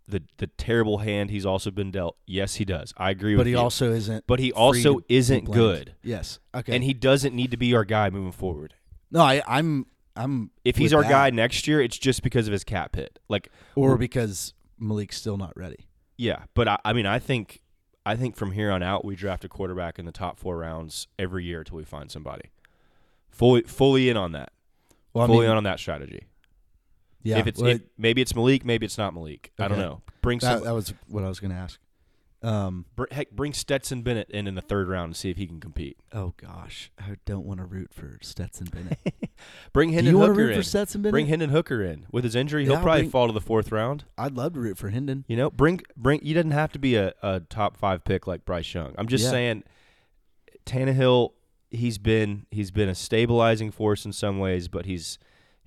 the 0.09 0.23
the 0.37 0.47
terrible 0.47 0.99
hand 0.99 1.29
he's 1.31 1.45
also 1.45 1.71
been 1.71 1.91
dealt? 1.91 2.17
Yes, 2.25 2.55
he 2.55 2.65
does. 2.65 2.93
I 2.97 3.09
agree 3.11 3.33
with 3.33 3.39
But 3.39 3.41
with 3.41 3.47
he 3.47 3.51
you. 3.53 3.59
also 3.59 3.91
isn't. 3.91 4.25
but 4.27 4.39
he 4.39 4.51
also 4.51 4.99
isn't 5.09 5.45
good, 5.51 5.95
Yes. 6.03 6.39
Okay. 6.53 6.75
and 6.75 6.83
he 6.83 6.93
doesn't 6.93 7.33
need 7.35 7.51
to 7.51 7.57
be 7.57 7.73
our 7.75 7.85
guy 7.85 8.09
moving 8.09 8.31
forward. 8.31 8.73
no, 9.11 9.21
I, 9.21 9.41
I'm. 9.47 9.85
I'm. 10.15 10.51
If 10.65 10.77
he's 10.77 10.91
with 10.91 10.97
our 10.97 11.03
that. 11.03 11.09
guy 11.09 11.29
next 11.29 11.67
year, 11.67 11.81
it's 11.81 11.97
just 11.97 12.23
because 12.23 12.47
of 12.47 12.51
his 12.51 12.63
cap 12.63 12.95
hit. 12.95 13.19
Like, 13.29 13.49
or 13.75 13.97
because 13.97 14.53
Malik's 14.77 15.17
still 15.17 15.37
not 15.37 15.55
ready. 15.55 15.87
yeah, 16.17 16.43
but 16.53 16.67
I, 16.67 16.77
I 16.83 16.93
mean, 16.93 17.05
I 17.05 17.19
think 17.19 17.61
I 18.05 18.15
think 18.15 18.35
from 18.35 18.51
here 18.51 18.71
on 18.71 18.83
out, 18.83 19.05
we 19.05 19.15
draft 19.15 19.45
a 19.45 19.49
quarterback 19.49 19.97
in 19.99 20.05
the 20.05 20.11
top 20.11 20.37
four 20.39 20.57
rounds 20.57 21.07
every 21.17 21.45
year 21.45 21.59
until 21.59 21.77
we 21.77 21.85
find 21.85 22.11
somebody. 22.11 22.49
Fully 23.29 23.61
fully 23.61 24.09
in 24.09 24.17
on 24.17 24.31
that. 24.33 24.51
Well, 25.13 25.23
I 25.23 25.27
fully 25.27 25.39
mean, 25.41 25.51
in 25.51 25.57
on 25.57 25.63
that 25.63 25.79
strategy. 25.79 26.27
Yeah. 27.23 27.39
if 27.39 27.47
it's 27.47 27.61
well, 27.61 27.71
if, 27.71 27.81
maybe 27.97 28.21
it's 28.21 28.35
Malik, 28.35 28.65
maybe 28.65 28.85
it's 28.85 28.97
not 28.97 29.13
Malik. 29.13 29.51
I 29.59 29.67
don't 29.67 29.79
know. 29.79 30.01
Bring 30.21 30.39
that, 30.39 30.57
some. 30.59 30.63
that 30.65 30.73
was 30.73 30.93
what 31.07 31.23
I 31.23 31.27
was 31.27 31.39
going 31.39 31.51
to 31.51 31.57
ask. 31.57 31.79
Um. 32.41 32.85
br- 32.95 33.03
heck, 33.11 33.31
bring 33.31 33.51
Stetson 33.51 34.01
Bennett 34.01 34.29
in 34.29 34.47
in 34.47 34.55
the 34.55 34.61
third 34.61 34.87
round 34.87 35.07
and 35.09 35.15
see 35.17 35.29
if 35.29 35.35
he 35.35 35.45
can 35.45 35.59
compete. 35.59 35.97
Oh 36.13 36.33
gosh, 36.37 36.89
I 36.97 37.15
don't 37.25 37.45
want 37.45 37.59
to 37.59 37.65
root 37.65 37.93
for 37.93 38.17
Stetson 38.21 38.67
Bennett. 38.71 38.97
Bring 39.73 39.89
Do 39.89 39.95
Hendon 39.95 40.13
you 40.13 40.19
want 40.19 40.29
to 40.29 40.33
Hooker 40.33 40.45
root 40.47 40.53
for 40.53 40.59
in. 40.59 40.63
Stetson 40.63 41.01
Bennett? 41.01 41.11
Bring 41.11 41.27
Hendon 41.27 41.49
Hooker 41.49 41.83
in 41.83 42.05
with 42.13 42.23
his 42.23 42.35
injury. 42.35 42.63
He'll 42.63 42.75
probably 42.79 43.01
bring- 43.01 43.09
fall 43.11 43.27
to 43.27 43.33
the 43.33 43.41
fourth 43.41 43.73
round. 43.73 44.05
I'd 44.17 44.37
love 44.37 44.53
to 44.53 44.61
root 44.61 44.77
for 44.77 44.87
Hendon. 44.89 45.25
You 45.27 45.35
know, 45.35 45.49
bring 45.49 45.81
bring. 45.97 46.21
You 46.23 46.33
didn't 46.33 46.53
have 46.53 46.71
to 46.71 46.79
be 46.79 46.95
a, 46.95 47.13
a 47.21 47.41
top 47.41 47.75
five 47.75 48.05
pick 48.05 48.25
like 48.25 48.45
Bryce 48.45 48.73
Young. 48.73 48.95
I'm 48.97 49.07
just 49.07 49.25
Yeah. 49.25 49.31
saying, 49.31 49.63
Tannehill. 50.65 51.31
He's 51.71 51.97
been 51.97 52.45
he's 52.51 52.71
been 52.71 52.89
a 52.89 52.95
stabilizing 52.95 53.69
force 53.69 54.03
in 54.05 54.11
some 54.13 54.39
ways, 54.39 54.67
but 54.67 54.85
he's 54.85 55.19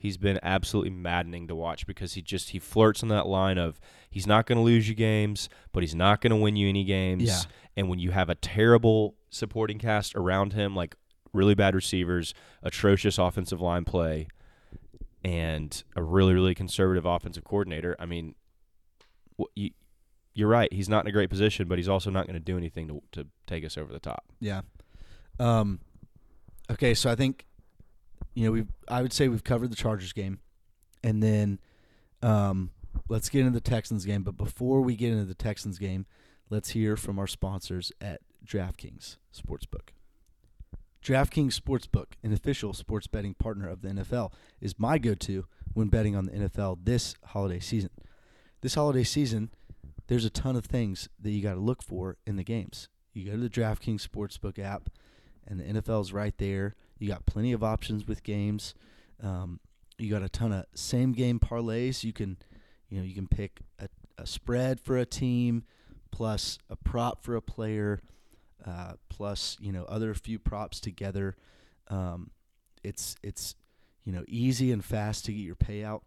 he's 0.02 0.16
been 0.16 0.40
absolutely 0.42 0.90
maddening 0.90 1.46
to 1.46 1.54
watch 1.54 1.86
because 1.86 2.14
he 2.14 2.22
just 2.22 2.50
he 2.50 2.58
flirts 2.58 3.04
on 3.04 3.08
that 3.08 3.24
line 3.28 3.56
of 3.56 3.78
he's 4.10 4.26
not 4.26 4.46
going 4.46 4.58
to 4.58 4.62
lose 4.62 4.88
you 4.88 4.96
games, 4.96 5.48
but 5.72 5.84
he's 5.84 5.94
not 5.94 6.20
going 6.20 6.32
to 6.32 6.36
win 6.36 6.56
you 6.56 6.68
any 6.68 6.82
games. 6.82 7.22
Yeah. 7.22 7.38
And 7.76 7.88
when 7.88 8.00
you 8.00 8.10
have 8.10 8.28
a 8.28 8.34
terrible 8.34 9.14
supporting 9.30 9.78
cast 9.78 10.16
around 10.16 10.54
him, 10.54 10.74
like 10.74 10.96
really 11.32 11.54
bad 11.54 11.76
receivers, 11.76 12.34
atrocious 12.64 13.16
offensive 13.16 13.60
line 13.60 13.84
play, 13.84 14.26
and 15.22 15.84
a 15.94 16.02
really 16.02 16.34
really 16.34 16.54
conservative 16.54 17.06
offensive 17.06 17.44
coordinator, 17.44 17.94
I 18.00 18.06
mean, 18.06 18.34
you, 19.54 19.70
you're 20.34 20.48
right. 20.48 20.72
He's 20.72 20.88
not 20.88 21.04
in 21.04 21.08
a 21.10 21.12
great 21.12 21.30
position, 21.30 21.68
but 21.68 21.78
he's 21.78 21.88
also 21.88 22.10
not 22.10 22.26
going 22.26 22.34
to 22.34 22.40
do 22.40 22.56
anything 22.56 22.88
to 22.88 23.02
to 23.12 23.28
take 23.46 23.64
us 23.64 23.78
over 23.78 23.92
the 23.92 24.00
top. 24.00 24.24
Yeah. 24.40 24.62
Um. 25.38 25.78
Okay, 26.70 26.94
so 26.94 27.08
I 27.10 27.14
think, 27.14 27.44
you 28.34 28.46
know, 28.46 28.52
we 28.52 28.64
I 28.88 29.02
would 29.02 29.12
say 29.12 29.28
we've 29.28 29.44
covered 29.44 29.70
the 29.70 29.76
Chargers 29.76 30.12
game, 30.12 30.40
and 31.02 31.22
then, 31.22 31.58
um, 32.22 32.70
let's 33.08 33.28
get 33.28 33.40
into 33.40 33.52
the 33.52 33.60
Texans 33.60 34.04
game. 34.04 34.22
But 34.22 34.36
before 34.36 34.80
we 34.80 34.96
get 34.96 35.12
into 35.12 35.24
the 35.24 35.34
Texans 35.34 35.78
game, 35.78 36.06
let's 36.50 36.70
hear 36.70 36.96
from 36.96 37.18
our 37.18 37.26
sponsors 37.26 37.92
at 38.00 38.20
DraftKings 38.44 39.16
Sportsbook. 39.34 39.90
DraftKings 41.02 41.58
Sportsbook, 41.58 42.12
an 42.22 42.32
official 42.32 42.72
sports 42.72 43.08
betting 43.08 43.34
partner 43.34 43.68
of 43.68 43.82
the 43.82 43.88
NFL, 43.88 44.32
is 44.60 44.78
my 44.78 44.98
go-to 44.98 45.46
when 45.74 45.88
betting 45.88 46.14
on 46.14 46.26
the 46.26 46.32
NFL 46.32 46.78
this 46.84 47.16
holiday 47.26 47.58
season. 47.58 47.90
This 48.60 48.74
holiday 48.74 49.02
season, 49.02 49.50
there's 50.06 50.24
a 50.24 50.30
ton 50.30 50.54
of 50.54 50.66
things 50.66 51.08
that 51.20 51.30
you 51.30 51.42
got 51.42 51.54
to 51.54 51.60
look 51.60 51.82
for 51.82 52.18
in 52.24 52.36
the 52.36 52.44
games. 52.44 52.88
You 53.12 53.24
go 53.24 53.32
to 53.32 53.36
the 53.36 53.50
DraftKings 53.50 54.06
Sportsbook 54.06 54.60
app, 54.60 54.90
and 55.46 55.58
the 55.58 55.64
NFL's 55.64 56.12
right 56.12 56.36
there. 56.38 56.76
You 57.02 57.08
got 57.08 57.26
plenty 57.26 57.52
of 57.52 57.64
options 57.64 58.06
with 58.06 58.22
games. 58.22 58.76
Um, 59.20 59.58
you 59.98 60.08
got 60.08 60.22
a 60.22 60.28
ton 60.28 60.52
of 60.52 60.66
same 60.76 61.10
game 61.12 61.40
parlays. 61.40 62.04
You 62.04 62.12
can, 62.12 62.36
you 62.88 62.98
know, 62.98 63.04
you 63.04 63.12
can 63.12 63.26
pick 63.26 63.58
a, 63.80 63.88
a 64.18 64.24
spread 64.24 64.78
for 64.78 64.96
a 64.96 65.04
team, 65.04 65.64
plus 66.12 66.58
a 66.70 66.76
prop 66.76 67.24
for 67.24 67.34
a 67.34 67.42
player, 67.42 68.00
uh, 68.64 68.92
plus 69.08 69.56
you 69.60 69.72
know 69.72 69.82
other 69.88 70.14
few 70.14 70.38
props 70.38 70.78
together. 70.78 71.34
Um, 71.88 72.30
it's 72.84 73.16
it's 73.20 73.56
you 74.04 74.12
know 74.12 74.22
easy 74.28 74.70
and 74.70 74.84
fast 74.84 75.24
to 75.24 75.32
get 75.32 75.40
your 75.40 75.56
payout. 75.56 76.02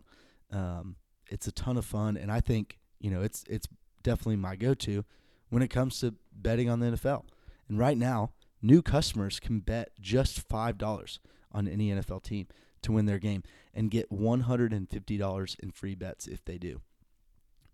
Um, 0.50 0.96
it's 1.30 1.46
a 1.46 1.52
ton 1.52 1.76
of 1.76 1.84
fun, 1.84 2.16
and 2.16 2.32
I 2.32 2.40
think 2.40 2.80
you 3.02 3.12
know 3.12 3.22
it's 3.22 3.44
it's 3.50 3.68
definitely 4.02 4.38
my 4.38 4.56
go-to 4.56 5.04
when 5.50 5.62
it 5.62 5.68
comes 5.68 6.00
to 6.00 6.16
betting 6.32 6.70
on 6.70 6.80
the 6.80 6.92
NFL. 6.92 7.26
And 7.68 7.78
right 7.78 7.98
now, 7.98 8.32
new 8.66 8.82
customers 8.82 9.40
can 9.40 9.60
bet 9.60 9.92
just 10.00 10.40
five 10.48 10.78
dollars 10.78 11.20
on 11.52 11.68
any 11.68 11.90
NFL 11.92 12.24
team 12.24 12.48
to 12.82 12.92
win 12.92 13.06
their 13.06 13.20
game 13.20 13.44
and 13.74 13.92
get 13.92 14.12
one 14.12 14.42
hundred 14.42 14.74
and 14.74 14.90
fifty 14.90 15.18
dollars 15.18 15.56
in 15.62 15.72
free 15.72 15.96
bets 15.96 16.28
if 16.28 16.44
they 16.44 16.58
do. 16.58 16.82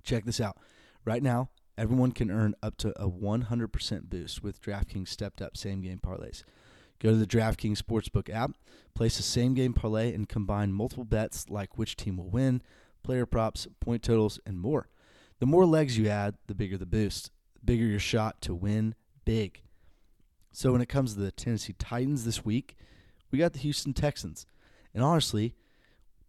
Check 0.03 0.25
this 0.25 0.41
out. 0.41 0.57
Right 1.05 1.23
now, 1.23 1.49
everyone 1.77 2.11
can 2.11 2.29
earn 2.29 2.53
up 2.61 2.77
to 2.77 2.89
a 3.01 3.09
100% 3.09 4.09
boost 4.09 4.43
with 4.43 4.61
DraftKings 4.61 5.07
stepped 5.07 5.41
up 5.41 5.57
same 5.57 5.81
game 5.81 5.99
parlays. 5.99 6.43
Go 6.99 7.09
to 7.09 7.15
the 7.15 7.25
DraftKings 7.25 7.81
Sportsbook 7.81 8.29
app, 8.29 8.51
place 8.93 9.17
a 9.19 9.23
same 9.23 9.55
game 9.55 9.73
parlay, 9.73 10.13
and 10.13 10.29
combine 10.29 10.71
multiple 10.73 11.05
bets 11.05 11.49
like 11.49 11.77
which 11.77 11.95
team 11.95 12.17
will 12.17 12.29
win, 12.29 12.61
player 13.03 13.25
props, 13.25 13.67
point 13.79 14.03
totals, 14.03 14.39
and 14.45 14.59
more. 14.59 14.89
The 15.39 15.47
more 15.47 15.65
legs 15.65 15.97
you 15.97 16.07
add, 16.07 16.35
the 16.45 16.53
bigger 16.53 16.77
the 16.77 16.85
boost, 16.85 17.31
the 17.55 17.61
bigger 17.65 17.85
your 17.85 17.99
shot 17.99 18.41
to 18.41 18.53
win 18.53 18.93
big. 19.25 19.63
So 20.51 20.71
when 20.71 20.81
it 20.81 20.89
comes 20.89 21.13
to 21.13 21.19
the 21.19 21.31
Tennessee 21.31 21.75
Titans 21.77 22.25
this 22.25 22.43
week, 22.43 22.75
we 23.31 23.39
got 23.39 23.53
the 23.53 23.59
Houston 23.59 23.93
Texans. 23.93 24.45
And 24.93 25.03
honestly, 25.03 25.55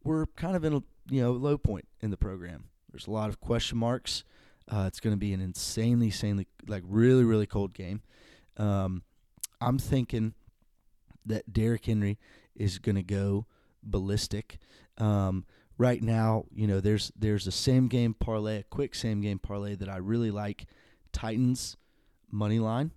we're 0.04 0.26
kind 0.26 0.56
of 0.56 0.64
in 0.64 0.74
a 0.74 0.82
you 1.10 1.22
know 1.22 1.32
low 1.32 1.58
point 1.58 1.86
in 2.00 2.10
the 2.10 2.16
program. 2.16 2.64
There's 2.90 3.06
a 3.06 3.10
lot 3.10 3.28
of 3.28 3.40
question 3.40 3.78
marks. 3.78 4.24
Uh, 4.70 4.84
it's 4.86 5.00
going 5.00 5.14
to 5.14 5.18
be 5.18 5.32
an 5.32 5.40
insanely, 5.40 6.06
insanely, 6.06 6.46
like 6.66 6.84
really, 6.86 7.24
really 7.24 7.46
cold 7.46 7.74
game. 7.74 8.02
Um, 8.56 9.02
I'm 9.60 9.78
thinking 9.78 10.34
that 11.26 11.52
Derrick 11.52 11.86
Henry 11.86 12.18
is 12.54 12.78
going 12.78 12.96
to 12.96 13.02
go 13.02 13.46
ballistic. 13.82 14.58
Um, 14.98 15.46
right 15.78 16.02
now, 16.02 16.44
you 16.54 16.66
know, 16.66 16.80
there's 16.80 17.10
there's 17.18 17.46
a 17.46 17.52
same 17.52 17.88
game 17.88 18.14
parlay, 18.14 18.58
a 18.58 18.62
quick 18.62 18.94
same 18.94 19.20
game 19.20 19.40
parlay 19.40 19.74
that 19.74 19.88
I 19.88 19.96
really 19.96 20.30
like. 20.30 20.66
Titans 21.12 21.76
money 22.30 22.58
line 22.58 22.92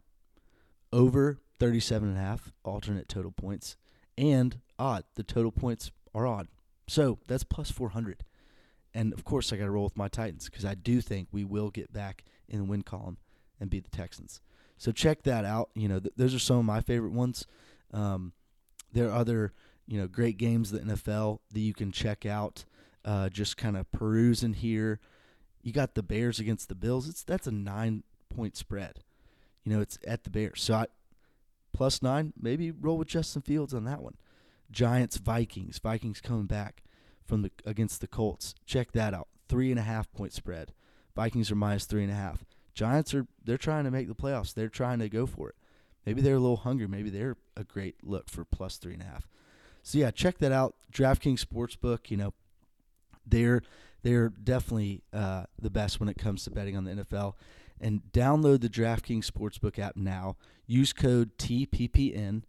over 0.96 1.42
37 1.60 2.08
and 2.08 2.18
a 2.18 2.22
half 2.22 2.54
alternate 2.64 3.10
total 3.10 3.32
points 3.32 3.76
and 4.18 4.62
odd. 4.80 5.04
The 5.16 5.24
total 5.24 5.52
points 5.52 5.92
are 6.14 6.26
odd. 6.26 6.48
So 6.88 7.20
that's 7.28 7.44
plus 7.44 7.70
400. 7.70 8.24
And 8.94 9.12
of 9.12 9.26
course, 9.26 9.52
I 9.52 9.58
got 9.58 9.66
to 9.66 9.72
roll 9.72 9.84
with 9.84 9.98
my 9.98 10.08
Titans 10.08 10.46
because 10.46 10.64
I 10.64 10.74
do 10.74 11.02
think 11.02 11.28
we 11.32 11.44
will 11.44 11.70
get 11.70 11.92
back 11.92 12.24
in 12.48 12.60
the 12.60 12.66
win 12.66 12.82
column 12.82 13.18
and 13.60 13.70
beat 13.70 13.84
the 13.84 13.96
Texans. 13.96 14.40
So 14.78 14.94
check 14.94 15.24
that 15.24 15.44
out. 15.44 15.70
You 15.76 15.90
know, 15.90 16.00
th- 16.00 16.14
those 16.16 16.34
are 16.34 16.40
some 16.40 16.60
of 16.60 16.66
my 16.66 16.80
favorite 16.80 17.12
ones. 17.12 17.46
Um, 17.94 18.32
there 18.94 19.10
are 19.10 19.16
other, 19.16 19.52
you 19.86 20.00
know, 20.00 20.08
great 20.08 20.38
games 20.38 20.72
the 20.72 20.80
NFL 20.80 21.40
that 21.52 21.60
you 21.60 21.74
can 21.74 21.92
check 21.92 22.26
out. 22.26 22.64
Uh, 23.04 23.28
just 23.28 23.58
kind 23.58 23.76
of 23.76 23.92
perusing 23.92 24.54
here. 24.54 25.02
You 25.62 25.74
got 25.74 25.94
the 25.94 26.04
Bears 26.04 26.40
against 26.40 26.70
the 26.70 26.76
Bills. 26.76 27.10
It's 27.10 27.24
that's 27.24 27.48
a 27.48 27.52
nine 27.52 28.04
point 28.30 28.56
spread. 28.56 29.02
You 29.66 29.74
know, 29.74 29.82
it's 29.82 29.98
at 30.08 30.24
the 30.24 30.30
Bears. 30.30 30.62
So 30.62 30.76
I, 30.76 30.86
plus 31.74 32.02
nine, 32.02 32.34
maybe 32.40 32.72
roll 32.72 32.98
with 32.98 33.10
Justin 33.10 33.42
Fields 33.42 33.74
on 33.74 33.84
that 33.86 34.02
one. 34.02 34.16
Giants 34.72 35.18
Vikings. 35.18 35.80
Vikings 35.80 36.22
coming 36.22 36.46
back 36.46 36.84
from 37.26 37.42
the 37.42 37.52
against 37.66 38.02
the 38.02 38.08
Colts. 38.08 38.56
Check 38.66 38.92
that 38.94 39.14
out. 39.14 39.28
Three 39.50 39.72
and 39.72 39.80
a 39.80 39.84
half 39.84 40.12
point 40.14 40.34
spread. 40.34 40.74
Vikings 41.16 41.52
are 41.52 41.56
minus 41.56 41.86
three 41.86 42.04
and 42.04 42.12
a 42.12 42.16
half. 42.16 42.46
Giants 42.74 43.14
are 43.14 43.28
they're 43.44 43.58
trying 43.58 43.86
to 43.86 43.92
make 43.92 44.08
the 44.08 44.16
playoffs. 44.16 44.54
They're 44.54 44.70
trying 44.70 45.00
to 45.00 45.10
go 45.10 45.26
for 45.26 45.50
it. 45.50 45.56
Maybe 46.06 46.22
they're 46.22 46.36
a 46.36 46.40
little 46.40 46.58
hungry. 46.58 46.88
Maybe 46.88 47.10
they're 47.10 47.38
a 47.58 47.64
great 47.64 47.96
look 48.04 48.30
for 48.30 48.46
plus 48.46 48.78
three 48.78 48.94
and 48.94 49.02
a 49.02 49.06
half. 49.06 49.28
So 49.82 49.98
yeah, 49.98 50.12
check 50.12 50.38
that 50.40 50.52
out. 50.52 50.76
DraftKings 50.92 51.44
Sportsbook. 51.44 52.12
You 52.12 52.18
know, 52.18 52.34
they're 53.26 53.62
they're 54.04 54.30
definitely 54.30 55.04
uh, 55.14 55.46
the 55.60 55.70
best 55.70 56.00
when 56.00 56.10
it 56.10 56.18
comes 56.18 56.44
to 56.44 56.52
betting 56.52 56.78
on 56.78 56.84
the 56.84 56.92
NFL. 56.92 57.34
And 57.80 58.02
download 58.12 58.62
the 58.62 58.70
DraftKings 58.70 59.30
Sportsbook 59.30 59.78
app 59.78 59.96
now. 59.96 60.38
Use 60.66 60.94
code 60.94 61.38
TPPN. 61.38 62.44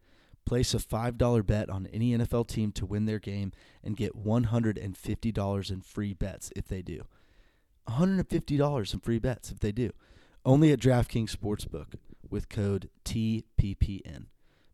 Place 0.44 0.74
a 0.74 0.78
$5 0.78 1.44
bet 1.44 1.68
on 1.68 1.88
any 1.92 2.16
NFL 2.16 2.46
team 2.46 2.70
to 2.72 2.86
win 2.86 3.06
their 3.06 3.18
game 3.18 3.50
and 3.82 3.96
get 3.96 4.16
$150 4.16 5.70
in 5.70 5.80
free 5.80 6.14
bets 6.14 6.52
if 6.54 6.68
they 6.68 6.82
do. 6.82 7.02
$150 7.88 8.94
in 8.94 9.00
free 9.00 9.18
bets 9.18 9.50
if 9.50 9.58
they 9.58 9.72
do. 9.72 9.90
Only 10.44 10.70
at 10.70 10.78
DraftKings 10.78 11.34
Sportsbook 11.36 11.94
with 12.30 12.48
code 12.48 12.90
TPPN. 13.04 14.26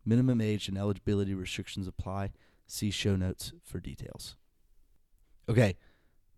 Minimum 0.04 0.40
age 0.40 0.68
and 0.68 0.76
eligibility 0.76 1.34
restrictions 1.34 1.86
apply. 1.86 2.32
See 2.66 2.90
show 2.90 3.16
notes 3.16 3.52
for 3.64 3.80
details. 3.80 4.36
Okay, 5.48 5.76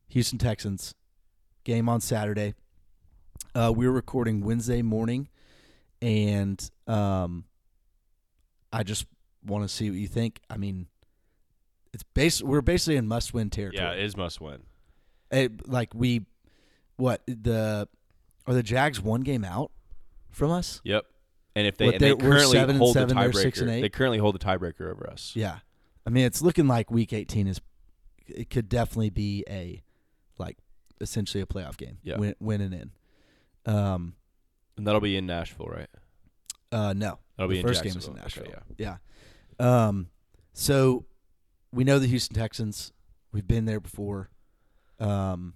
Houston 0.09 0.39
Texans 0.39 0.95
game 1.65 1.89
on 1.89 2.01
Saturday. 2.01 2.55
Uh, 3.55 3.73
we 3.75 3.87
were 3.87 3.93
recording 3.93 4.41
Wednesday 4.41 4.83
morning, 4.83 5.29
and 6.03 6.71
um, 6.87 7.45
I 8.73 8.83
just 8.83 9.07
want 9.47 9.63
to 9.65 9.69
see 9.69 9.91
what 9.91 9.99
you 9.99 10.09
think. 10.09 10.41
I 10.51 10.57
mean, 10.57 10.87
it's 11.93 12.03
base. 12.15 12.43
We're 12.43 12.63
basically 12.63 12.97
in 12.97 13.07
must-win 13.07 13.51
territory. 13.51 13.83
Yeah, 13.85 13.93
it 13.93 14.03
is 14.05 14.17
must 14.17 14.41
win. 14.41 14.63
It- 15.31 15.69
like 15.69 15.95
we, 15.95 16.27
what 16.97 17.23
the 17.27 17.89
are 18.47 18.55
the 18.55 18.63
Jags 18.63 19.01
one 19.01 19.21
game 19.23 19.45
out 19.45 19.71
from 20.31 20.51
us? 20.51 20.81
Yep. 20.85 21.05
And 21.57 21.67
if 21.69 21.77
they, 21.77 21.87
What, 21.87 21.95
and 21.95 22.03
they 22.03 22.15
currently 22.17 22.53
seven 22.57 22.77
hold 22.77 22.95
seven, 22.95 23.09
the 23.11 23.15
tiebreaker, 23.15 23.67
they 23.81 23.89
currently 23.89 24.19
hold 24.19 24.35
the 24.35 24.41
tiebreaker 24.45 24.91
over 24.91 25.09
us. 25.09 25.33
Yeah, 25.37 25.59
I 26.05 26.11
mean, 26.11 26.25
it's 26.25 26.43
looking 26.43 26.67
like 26.67 26.91
Week 26.91 27.13
18 27.13 27.47
is. 27.47 27.61
It 28.27 28.49
could 28.51 28.69
definitely 28.71 29.11
be 29.11 29.45
a, 29.49 29.83
like, 30.39 30.57
essentially 30.99 31.43
a 31.43 31.47
playoff 31.47 31.77
game. 31.77 31.99
Yeah. 32.03 32.17
win, 32.17 32.35
win 32.41 32.63
and 32.63 32.73
in. 32.73 32.91
Um, 33.67 34.15
And 34.77 34.87
that'll 34.87 35.01
be 35.01 35.17
in 35.17 35.27
Nashville, 35.27 35.67
right? 35.67 35.89
uh, 36.73 36.93
no, 36.93 37.19
That'll 37.37 37.49
the 37.49 37.55
be 37.55 37.61
in 37.61 37.67
first 37.67 37.83
game 37.85 37.95
was 37.95 38.07
in 38.09 38.15
Nashville. 38.15 38.45
Okay, 38.45 38.55
yeah. 38.79 38.97
Yeah. 39.59 39.87
Um, 39.87 40.09
so 40.53 41.05
we 41.73 41.85
know 41.85 41.99
the 41.99 42.07
Houston 42.09 42.35
Texans. 42.37 42.93
We've 43.33 43.47
been 43.47 43.65
there 43.65 43.81
before. 43.81 44.31
Um, 45.01 45.55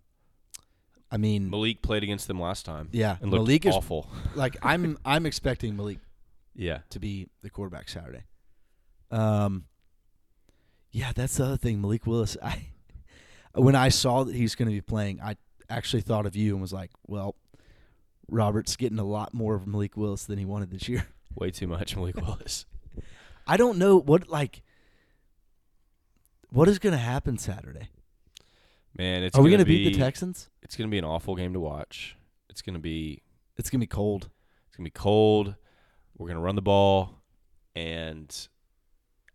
I 1.11 1.17
mean, 1.17 1.49
Malik 1.51 1.81
played 1.83 2.03
against 2.03 2.29
them 2.29 2.39
last 2.41 2.65
time 2.67 2.89
yeah, 2.93 3.17
and 3.21 3.31
looked 3.31 3.47
Malik 3.47 3.67
is 3.67 3.75
awful. 3.75 4.11
like 4.35 4.57
I'm. 4.63 4.99
I'm 5.05 5.27
expecting 5.27 5.77
Malik 5.77 5.99
Yeah. 6.55 6.81
to 6.91 6.99
be 7.01 7.29
the 7.43 7.51
quarterback 7.51 7.89
Saturday. 7.89 8.25
Um, 9.11 9.65
yeah, 10.91 11.13
that's 11.15 11.37
the 11.37 11.45
other 11.47 11.57
thing. 11.57 11.81
Malik 11.81 12.07
Willis. 12.07 12.37
I 12.43 12.67
when 13.55 13.75
I 13.75 13.89
saw 13.89 14.25
that 14.25 14.35
he's 14.35 14.55
going 14.55 14.69
to 14.69 14.75
be 14.75 14.81
playing, 14.83 15.21
I 15.23 15.37
actually 15.71 16.03
thought 16.03 16.27
of 16.27 16.37
you 16.37 16.53
and 16.53 16.61
was 16.61 16.73
like, 16.73 16.91
well, 17.07 17.37
Robert's 18.31 18.77
getting 18.77 18.99
a 18.99 19.05
lot 19.05 19.33
more 19.35 19.55
of 19.55 19.67
Malik 19.67 19.97
Willis 19.97 20.25
than 20.25 20.39
he 20.39 20.45
wanted 20.45 20.71
this 20.71 20.89
year. 20.89 21.07
Way 21.35 21.51
too 21.51 21.67
much 21.67 21.97
Malik 21.97 22.17
Willis. 22.17 22.67
I 23.47 23.57
don't 23.57 23.79
know 23.79 23.97
what 23.97 24.29
like. 24.29 24.63
What 26.51 26.69
is 26.69 26.79
going 26.79 26.93
to 26.93 26.99
happen 26.99 27.37
Saturday? 27.39 27.91
Man, 28.97 29.23
it's 29.23 29.37
Are 29.39 29.43
we 29.43 29.51
going 29.51 29.61
to 29.61 29.67
beat 29.67 29.93
the 29.93 29.99
Texans? 29.99 30.49
It's 30.63 30.77
going 30.77 30.89
to 30.89 30.91
be 30.91 30.99
an 30.99 31.05
awful 31.05 31.37
game 31.37 31.53
to 31.53 31.61
watch. 31.61 32.17
It's 32.49 32.63
going 32.63 32.75
to 32.75 32.81
be 32.81 33.23
It's 33.57 33.71
going 33.71 33.81
to 33.81 33.85
be 33.85 33.89
cold. 33.89 34.31
It's 34.69 34.77
gonna 34.77 34.87
be 34.87 34.91
cold. 34.91 35.55
We're 36.17 36.29
gonna 36.29 36.41
run 36.41 36.55
the 36.55 36.63
ball, 36.63 37.23
and 37.75 38.49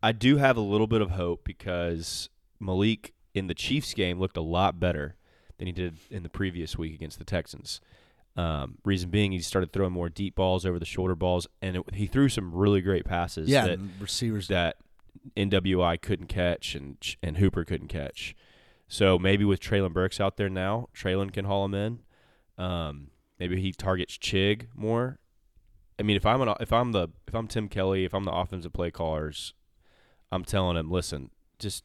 I 0.01 0.11
do 0.11 0.37
have 0.37 0.57
a 0.57 0.61
little 0.61 0.87
bit 0.87 1.01
of 1.01 1.11
hope 1.11 1.43
because 1.43 2.29
Malik 2.59 3.13
in 3.33 3.47
the 3.47 3.53
Chiefs 3.53 3.93
game 3.93 4.19
looked 4.19 4.37
a 4.37 4.41
lot 4.41 4.79
better 4.79 5.15
than 5.57 5.67
he 5.67 5.73
did 5.73 5.97
in 6.09 6.23
the 6.23 6.29
previous 6.29 6.77
week 6.77 6.93
against 6.93 7.19
the 7.19 7.25
Texans. 7.25 7.81
Um, 8.35 8.79
reason 8.83 9.09
being, 9.11 9.31
he 9.31 9.39
started 9.41 9.71
throwing 9.71 9.93
more 9.93 10.09
deep 10.09 10.35
balls 10.35 10.65
over 10.65 10.79
the 10.79 10.85
shoulder 10.85 11.13
balls, 11.15 11.47
and 11.61 11.77
it, 11.77 11.83
he 11.93 12.07
threw 12.07 12.29
some 12.29 12.51
really 12.53 12.81
great 12.81 13.05
passes 13.05 13.47
Yeah, 13.47 13.67
that 13.67 13.79
receivers. 13.99 14.47
that 14.47 14.77
NWI 15.37 16.01
couldn't 16.01 16.27
catch 16.27 16.73
and 16.75 16.97
and 17.21 17.37
Hooper 17.37 17.63
couldn't 17.63 17.89
catch. 17.89 18.35
So 18.87 19.17
maybe 19.19 19.45
with 19.45 19.59
Treylon 19.59 19.93
Burks 19.93 20.19
out 20.19 20.37
there 20.37 20.49
now, 20.49 20.89
Treylon 20.95 21.31
can 21.31 21.45
haul 21.45 21.65
him 21.65 21.73
in. 21.75 21.99
Um, 22.57 23.07
maybe 23.39 23.59
he 23.61 23.71
targets 23.71 24.17
Chig 24.17 24.67
more. 24.75 25.19
I 25.99 26.03
mean, 26.03 26.15
if 26.17 26.25
I'm 26.25 26.41
an, 26.41 26.53
if 26.59 26.73
I'm 26.73 26.91
the 26.91 27.09
if 27.27 27.35
I'm 27.35 27.47
Tim 27.47 27.67
Kelly, 27.69 28.03
if 28.03 28.13
I'm 28.13 28.23
the 28.23 28.31
offensive 28.31 28.73
play 28.73 28.89
callers, 28.91 29.53
I'm 30.31 30.43
telling 30.43 30.75
him, 30.77 30.89
listen, 30.89 31.29
just 31.59 31.83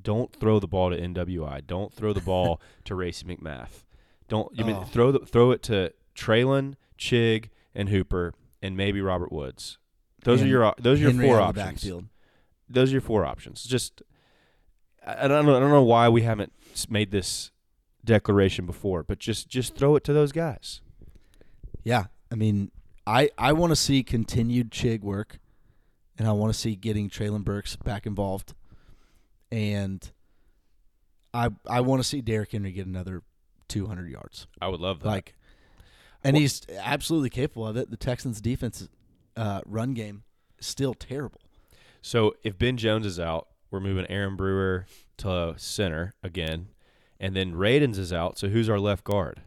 don't 0.00 0.34
throw 0.34 0.58
the 0.58 0.66
ball 0.66 0.90
to 0.90 0.98
NWI. 0.98 1.66
Don't 1.66 1.92
throw 1.92 2.12
the 2.12 2.20
ball 2.20 2.60
to 2.84 2.94
Racey 2.94 3.26
McMath. 3.26 3.84
Don't 4.32 4.56
mean 4.56 4.76
Oh. 4.76 4.84
throw 4.84 5.12
the, 5.12 5.18
throw 5.26 5.50
it 5.50 5.62
to 5.64 5.92
Treylon, 6.16 6.76
Chig, 6.98 7.50
and 7.74 7.90
Hooper, 7.90 8.32
and 8.62 8.74
maybe 8.78 9.02
Robert 9.02 9.30
Woods. 9.30 9.76
Those 10.24 10.40
And 10.40 10.48
are 10.48 10.50
your 10.50 10.74
those 10.78 10.98
are 11.00 11.02
your 11.02 11.10
Henry 11.10 11.26
four 11.26 11.38
out 11.38 11.50
of 11.50 11.54
the 11.56 11.60
options 11.64 12.04
those 12.70 12.88
are 12.88 12.92
your 12.92 13.00
four 13.02 13.26
options. 13.26 13.62
Just 13.64 14.02
I 15.06 15.26
I 15.26 15.28
don't 15.28 15.44
know. 15.44 15.54
I 15.54 15.60
don't 15.60 15.68
know 15.68 15.82
why 15.82 16.08
we 16.08 16.22
haven't 16.22 16.54
made 16.88 17.10
this 17.10 17.50
declaration 18.02 18.64
before, 18.64 19.02
but 19.02 19.18
just 19.18 19.50
just 19.50 19.74
throw 19.76 19.96
it 19.96 20.04
to 20.04 20.14
those 20.14 20.32
guys. 20.32 20.80
Yeah, 21.84 22.06
I 22.30 22.36
mean, 22.36 22.70
I 23.06 23.28
I 23.36 23.52
want 23.52 23.72
to 23.72 23.76
see 23.76 24.02
continued 24.02 24.70
Chig 24.70 25.02
work, 25.02 25.40
and 26.16 26.26
I 26.26 26.32
want 26.32 26.54
to 26.54 26.58
see 26.58 26.74
getting 26.74 27.10
Treylon 27.10 27.44
Burks 27.44 27.76
back 27.76 28.06
involved, 28.06 28.54
and 29.50 30.10
I 31.34 31.50
I 31.68 31.82
want 31.82 32.00
to 32.00 32.08
see 32.08 32.22
Derrick 32.22 32.52
Henry 32.52 32.72
get 32.72 32.86
another 32.86 33.22
200 33.72 34.10
yards. 34.10 34.46
I 34.60 34.68
would 34.68 34.80
love 34.80 35.00
that. 35.00 35.06
Like, 35.08 35.34
and 36.22 36.34
Well- 36.34 36.40
he's 36.42 36.62
absolutely 36.78 37.30
capable 37.30 37.66
of 37.66 37.76
it. 37.76 37.90
The 37.90 37.96
Texans' 37.96 38.40
defense 38.40 38.88
uh, 39.36 39.62
run 39.66 39.94
game 39.94 40.24
is 40.58 40.66
still 40.66 40.94
terrible. 40.94 41.40
so 42.02 42.34
if 42.42 42.58
Ben 42.58 42.76
Jones 42.76 43.06
is 43.06 43.18
out, 43.18 43.48
we're 43.70 43.80
moving 43.80 44.06
Aaron 44.10 44.36
Brewer 44.36 44.86
to 45.18 45.54
center 45.56 46.12
again, 46.22 46.68
and 47.18 47.34
then 47.34 47.54
Radunz 47.54 47.96
is 47.98 48.12
out. 48.12 48.38
So 48.38 48.48
who's 48.48 48.68
our 48.68 48.78
left 48.78 49.04
guard? 49.04 49.40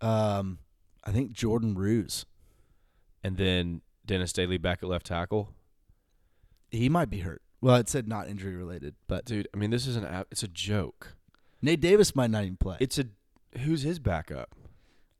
Um, 0.00 0.58
I 1.04 1.10
think 1.12 1.32
Jordan 1.32 1.74
Roos 1.74 2.24
And 3.22 3.36
then 3.36 3.82
Dennis 4.06 4.32
Daley 4.32 4.56
back 4.58 4.82
at 4.82 4.88
left 4.88 5.06
tackle. 5.06 5.54
he 6.70 6.88
might 6.88 7.10
be 7.10 7.20
hurt. 7.20 7.42
Well, 7.60 7.76
it 7.76 7.88
said 7.88 8.08
not 8.08 8.28
injury 8.28 8.54
related, 8.56 8.94
but 9.06 9.24
Dude, 9.26 9.46
I 9.54 9.58
mean, 9.58 9.70
this 9.70 9.86
is 9.86 9.96
an 9.96 10.04
app. 10.06 10.28
It's 10.30 10.42
a 10.42 10.48
joke. 10.48 11.16
Nate 11.62 11.80
Davis 11.80 12.14
might 12.14 12.30
not 12.30 12.44
even 12.44 12.56
play. 12.56 12.76
It's 12.80 12.98
a 12.98 13.04
who's 13.60 13.82
his 13.82 13.98
backup? 13.98 14.54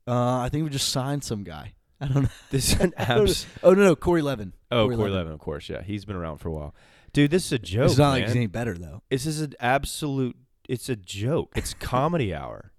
uh, 0.07 0.39
I 0.39 0.49
think 0.49 0.63
we 0.63 0.69
just 0.69 0.89
signed 0.89 1.23
some 1.23 1.43
guy. 1.43 1.73
I 1.99 2.07
don't 2.07 2.23
know. 2.23 2.29
This 2.49 2.73
is 2.73 2.79
an 2.81 2.93
abs. 2.97 3.45
Oh 3.63 3.73
no, 3.73 3.83
no, 3.83 3.95
Corey 3.95 4.21
Levin. 4.21 4.53
Oh, 4.71 4.85
Corey 4.85 4.95
Corey 4.95 5.09
Levin. 5.11 5.17
Levin, 5.17 5.33
of 5.33 5.39
course. 5.39 5.69
Yeah, 5.69 5.83
he's 5.83 6.05
been 6.05 6.15
around 6.15 6.37
for 6.39 6.49
a 6.49 6.51
while. 6.51 6.75
Dude, 7.13 7.29
this 7.31 7.45
is 7.45 7.51
a 7.51 7.59
joke. 7.59 7.85
It's 7.89 7.97
not 7.97 8.11
like 8.11 8.23
he's 8.25 8.35
any 8.35 8.47
better 8.47 8.75
though. 8.77 9.03
This 9.09 9.25
is 9.25 9.41
an 9.41 9.53
absolute. 9.59 10.35
It's 10.67 10.89
a 10.89 10.95
joke. 10.95 11.51
It's 11.55 11.73
comedy 11.75 12.33
hour. 12.33 12.71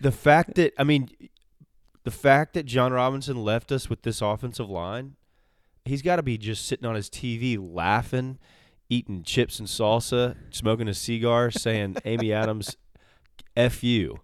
The 0.00 0.12
fact 0.12 0.54
that 0.56 0.72
I 0.78 0.84
mean, 0.84 1.08
the 2.04 2.10
fact 2.10 2.54
that 2.54 2.66
John 2.66 2.92
Robinson 2.92 3.42
left 3.42 3.72
us 3.72 3.88
with 3.88 4.02
this 4.02 4.20
offensive 4.20 4.68
line, 4.68 5.16
he's 5.84 6.02
got 6.02 6.16
to 6.16 6.22
be 6.22 6.36
just 6.38 6.66
sitting 6.66 6.86
on 6.86 6.94
his 6.94 7.08
TV 7.08 7.56
laughing, 7.58 8.38
eating 8.88 9.22
chips 9.22 9.58
and 9.58 9.68
salsa, 9.68 10.36
smoking 10.50 10.88
a 10.88 10.94
cigar, 10.94 11.50
saying, 11.50 11.96
"Amy 12.04 12.32
Adams, 12.32 12.76
f 13.56 13.82
you." 13.82 14.20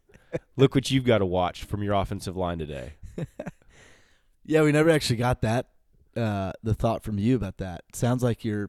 Look 0.57 0.75
what 0.75 0.90
you've 0.90 1.05
got 1.05 1.18
to 1.18 1.27
watch 1.27 1.64
from 1.64 1.83
your 1.83 1.94
offensive 1.94 2.37
line 2.37 2.59
today. 2.59 2.94
Yeah, 4.44 4.62
we 4.62 4.73
never 4.73 4.90
actually 4.90 5.16
got 5.16 5.42
that. 5.42 5.66
Uh, 6.16 6.51
the 6.62 6.75
thought 6.75 7.05
from 7.05 7.18
you 7.18 7.37
about 7.37 7.59
that 7.59 7.85
sounds 7.92 8.23
like 8.23 8.44
you're 8.44 8.68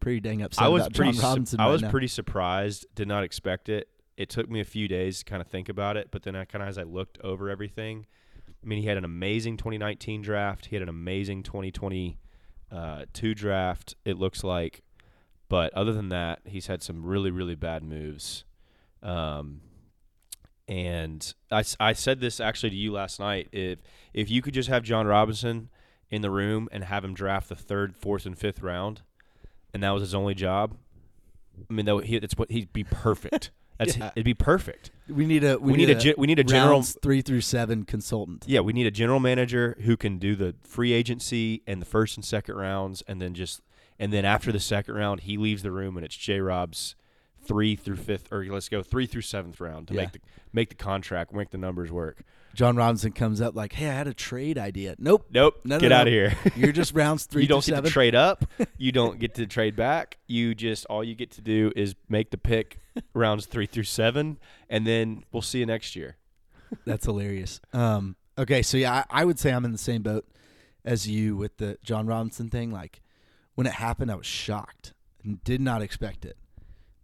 pretty 0.00 0.20
dang 0.20 0.40
upset 0.40 0.64
I 0.64 0.68
was 0.68 0.82
about 0.86 0.94
pretty. 0.94 1.12
John 1.12 1.20
su- 1.20 1.26
Robinson. 1.26 1.60
I 1.60 1.66
was 1.66 1.82
now. 1.82 1.90
pretty 1.90 2.06
surprised. 2.06 2.86
Did 2.94 3.08
not 3.08 3.24
expect 3.24 3.68
it. 3.68 3.88
It 4.16 4.30
took 4.30 4.48
me 4.48 4.60
a 4.60 4.64
few 4.64 4.88
days 4.88 5.18
to 5.18 5.24
kind 5.26 5.42
of 5.42 5.48
think 5.48 5.68
about 5.68 5.96
it, 5.98 6.08
but 6.10 6.22
then 6.22 6.34
I 6.34 6.44
kind 6.46 6.62
of 6.62 6.68
as 6.68 6.78
I 6.78 6.84
looked 6.84 7.18
over 7.22 7.50
everything, 7.50 8.06
I 8.62 8.66
mean, 8.66 8.80
he 8.80 8.88
had 8.88 8.96
an 8.96 9.04
amazing 9.04 9.58
2019 9.58 10.22
draft. 10.22 10.66
He 10.66 10.76
had 10.76 10.82
an 10.82 10.88
amazing 10.88 11.42
2022 11.42 12.16
uh, 12.72 13.04
draft. 13.34 13.96
It 14.06 14.18
looks 14.18 14.42
like, 14.42 14.82
but 15.48 15.72
other 15.74 15.92
than 15.92 16.08
that, 16.10 16.40
he's 16.44 16.66
had 16.66 16.82
some 16.82 17.04
really 17.04 17.30
really 17.30 17.54
bad 17.54 17.82
moves. 17.82 18.44
Um, 19.02 19.60
and 20.66 21.32
I 21.50 21.62
said 21.94 22.20
this 22.20 22.40
actually 22.40 22.70
to 22.70 22.76
you 22.76 22.92
last 22.92 23.18
night. 23.18 23.48
If 23.52 23.78
if 24.12 24.30
you 24.30 24.42
could 24.42 24.54
just 24.54 24.68
have 24.68 24.82
John 24.82 25.06
Robinson 25.06 25.70
in 26.10 26.20
the 26.22 26.30
room 26.30 26.68
and 26.72 26.84
have 26.84 27.04
him 27.04 27.14
draft 27.14 27.48
the 27.48 27.54
third, 27.56 27.96
fourth, 27.96 28.26
and 28.26 28.36
fifth 28.38 28.60
round, 28.60 29.00
and 29.72 29.82
that 29.82 29.90
was 29.90 30.02
his 30.02 30.14
only 30.14 30.34
job, 30.34 30.76
I 31.68 31.72
mean, 31.72 31.86
that 31.86 32.04
he, 32.04 32.18
that's 32.18 32.36
what 32.36 32.50
he'd 32.50 32.72
be 32.72 32.84
perfect. 32.84 33.50
That's 33.78 33.96
Yeah. 33.96 34.10
it'd 34.16 34.24
be 34.24 34.34
perfect. 34.34 34.90
We 35.08 35.24
need 35.24 35.44
a 35.44 35.56
we, 35.56 35.70
We, 35.70 35.78
need, 35.78 35.90
a, 35.90 35.94
gen- 35.94 36.16
we 36.18 36.26
need 36.26 36.40
a 36.40 36.44
general 36.44 36.82
three 36.82 37.22
through 37.22 37.42
seven 37.42 37.84
consultant. 37.84 38.44
yeah, 38.48 38.58
we 38.58 38.72
need 38.72 38.88
a 38.88 38.90
general 38.90 39.20
manager 39.20 39.76
who 39.82 39.96
can 39.96 40.18
do 40.18 40.34
the 40.34 40.56
free 40.64 40.92
agency 40.92 41.62
and 41.64 41.80
the 41.80 41.86
first 41.86 42.16
and 42.16 42.24
second 42.24 42.56
rounds, 42.56 43.04
and 43.06 43.22
then 43.22 43.34
just 43.34 43.60
and 43.98 44.12
then 44.12 44.24
after 44.24 44.52
the 44.52 44.60
second 44.60 44.94
round, 44.94 45.20
he 45.20 45.36
leaves 45.36 45.62
the 45.62 45.70
room, 45.72 45.96
and 45.96 46.04
it's 46.04 46.16
J. 46.16 46.40
Rob's 46.40 46.94
three 47.42 47.76
through 47.76 47.96
fifth, 47.96 48.32
or 48.32 48.44
let's 48.46 48.68
go 48.68 48.82
three 48.82 49.06
through 49.06 49.22
seventh 49.22 49.60
round 49.60 49.88
to 49.88 49.94
Yeah. 49.94 50.02
make 50.02 50.12
the 50.12 50.20
make 50.52 50.68
the 50.70 50.74
contract, 50.74 51.32
make 51.32 51.50
the 51.50 51.58
numbers 51.58 51.90
work. 51.92 52.22
John 52.54 52.76
Robinson 52.76 53.12
comes 53.12 53.40
up 53.40 53.54
like, 53.54 53.74
"Hey, 53.74 53.88
I 53.88 53.92
had 53.94 54.06
a 54.08 54.14
trade 54.14 54.58
idea." 54.58 54.96
Nope, 54.98 55.26
Nope, 55.30 55.60
No, 55.64 55.76
no, 55.76 55.80
get 55.80 55.88
no. 55.90 55.96
out 55.96 56.06
of 56.08 56.12
here. 56.12 56.36
you're 56.56 56.72
just 56.72 56.94
rounds 56.94 57.24
three. 57.26 57.42
you 57.42 57.48
don't 57.48 57.64
get 57.64 57.74
seven. 57.74 57.84
to 57.84 57.90
trade 57.90 58.14
up. 58.14 58.44
You 58.78 58.92
don't 58.92 59.18
get 59.18 59.34
to 59.34 59.46
trade 59.46 59.74
back. 59.76 60.18
You 60.26 60.54
just 60.54 60.86
all 60.86 61.02
you 61.04 61.14
get 61.14 61.30
to 61.32 61.40
do 61.40 61.72
is 61.76 61.94
make 62.08 62.30
the 62.30 62.38
pick 62.38 62.78
rounds 63.14 63.46
three 63.46 63.66
through 63.66 63.84
seven, 63.84 64.38
and 64.70 64.86
then 64.86 65.24
we'll 65.32 65.42
see 65.42 65.58
you 65.60 65.66
next 65.66 65.94
year. 65.96 66.16
That's 66.84 67.04
hilarious. 67.06 67.60
Um, 67.72 68.16
okay, 68.36 68.62
so 68.62 68.76
yeah, 68.76 69.04
I, 69.10 69.22
I 69.22 69.24
would 69.24 69.38
say 69.38 69.52
I'm 69.52 69.64
in 69.64 69.72
the 69.72 69.78
same 69.78 70.02
boat 70.02 70.26
as 70.84 71.08
you 71.08 71.36
with 71.36 71.56
the 71.58 71.78
John 71.82 72.06
Robinson 72.06 72.48
thing. 72.50 72.70
Like 72.72 73.00
when 73.58 73.66
it 73.66 73.72
happened, 73.72 74.08
I 74.08 74.14
was 74.14 74.24
shocked 74.24 74.94
and 75.24 75.42
did 75.42 75.60
not 75.60 75.82
expect 75.82 76.24
it. 76.24 76.36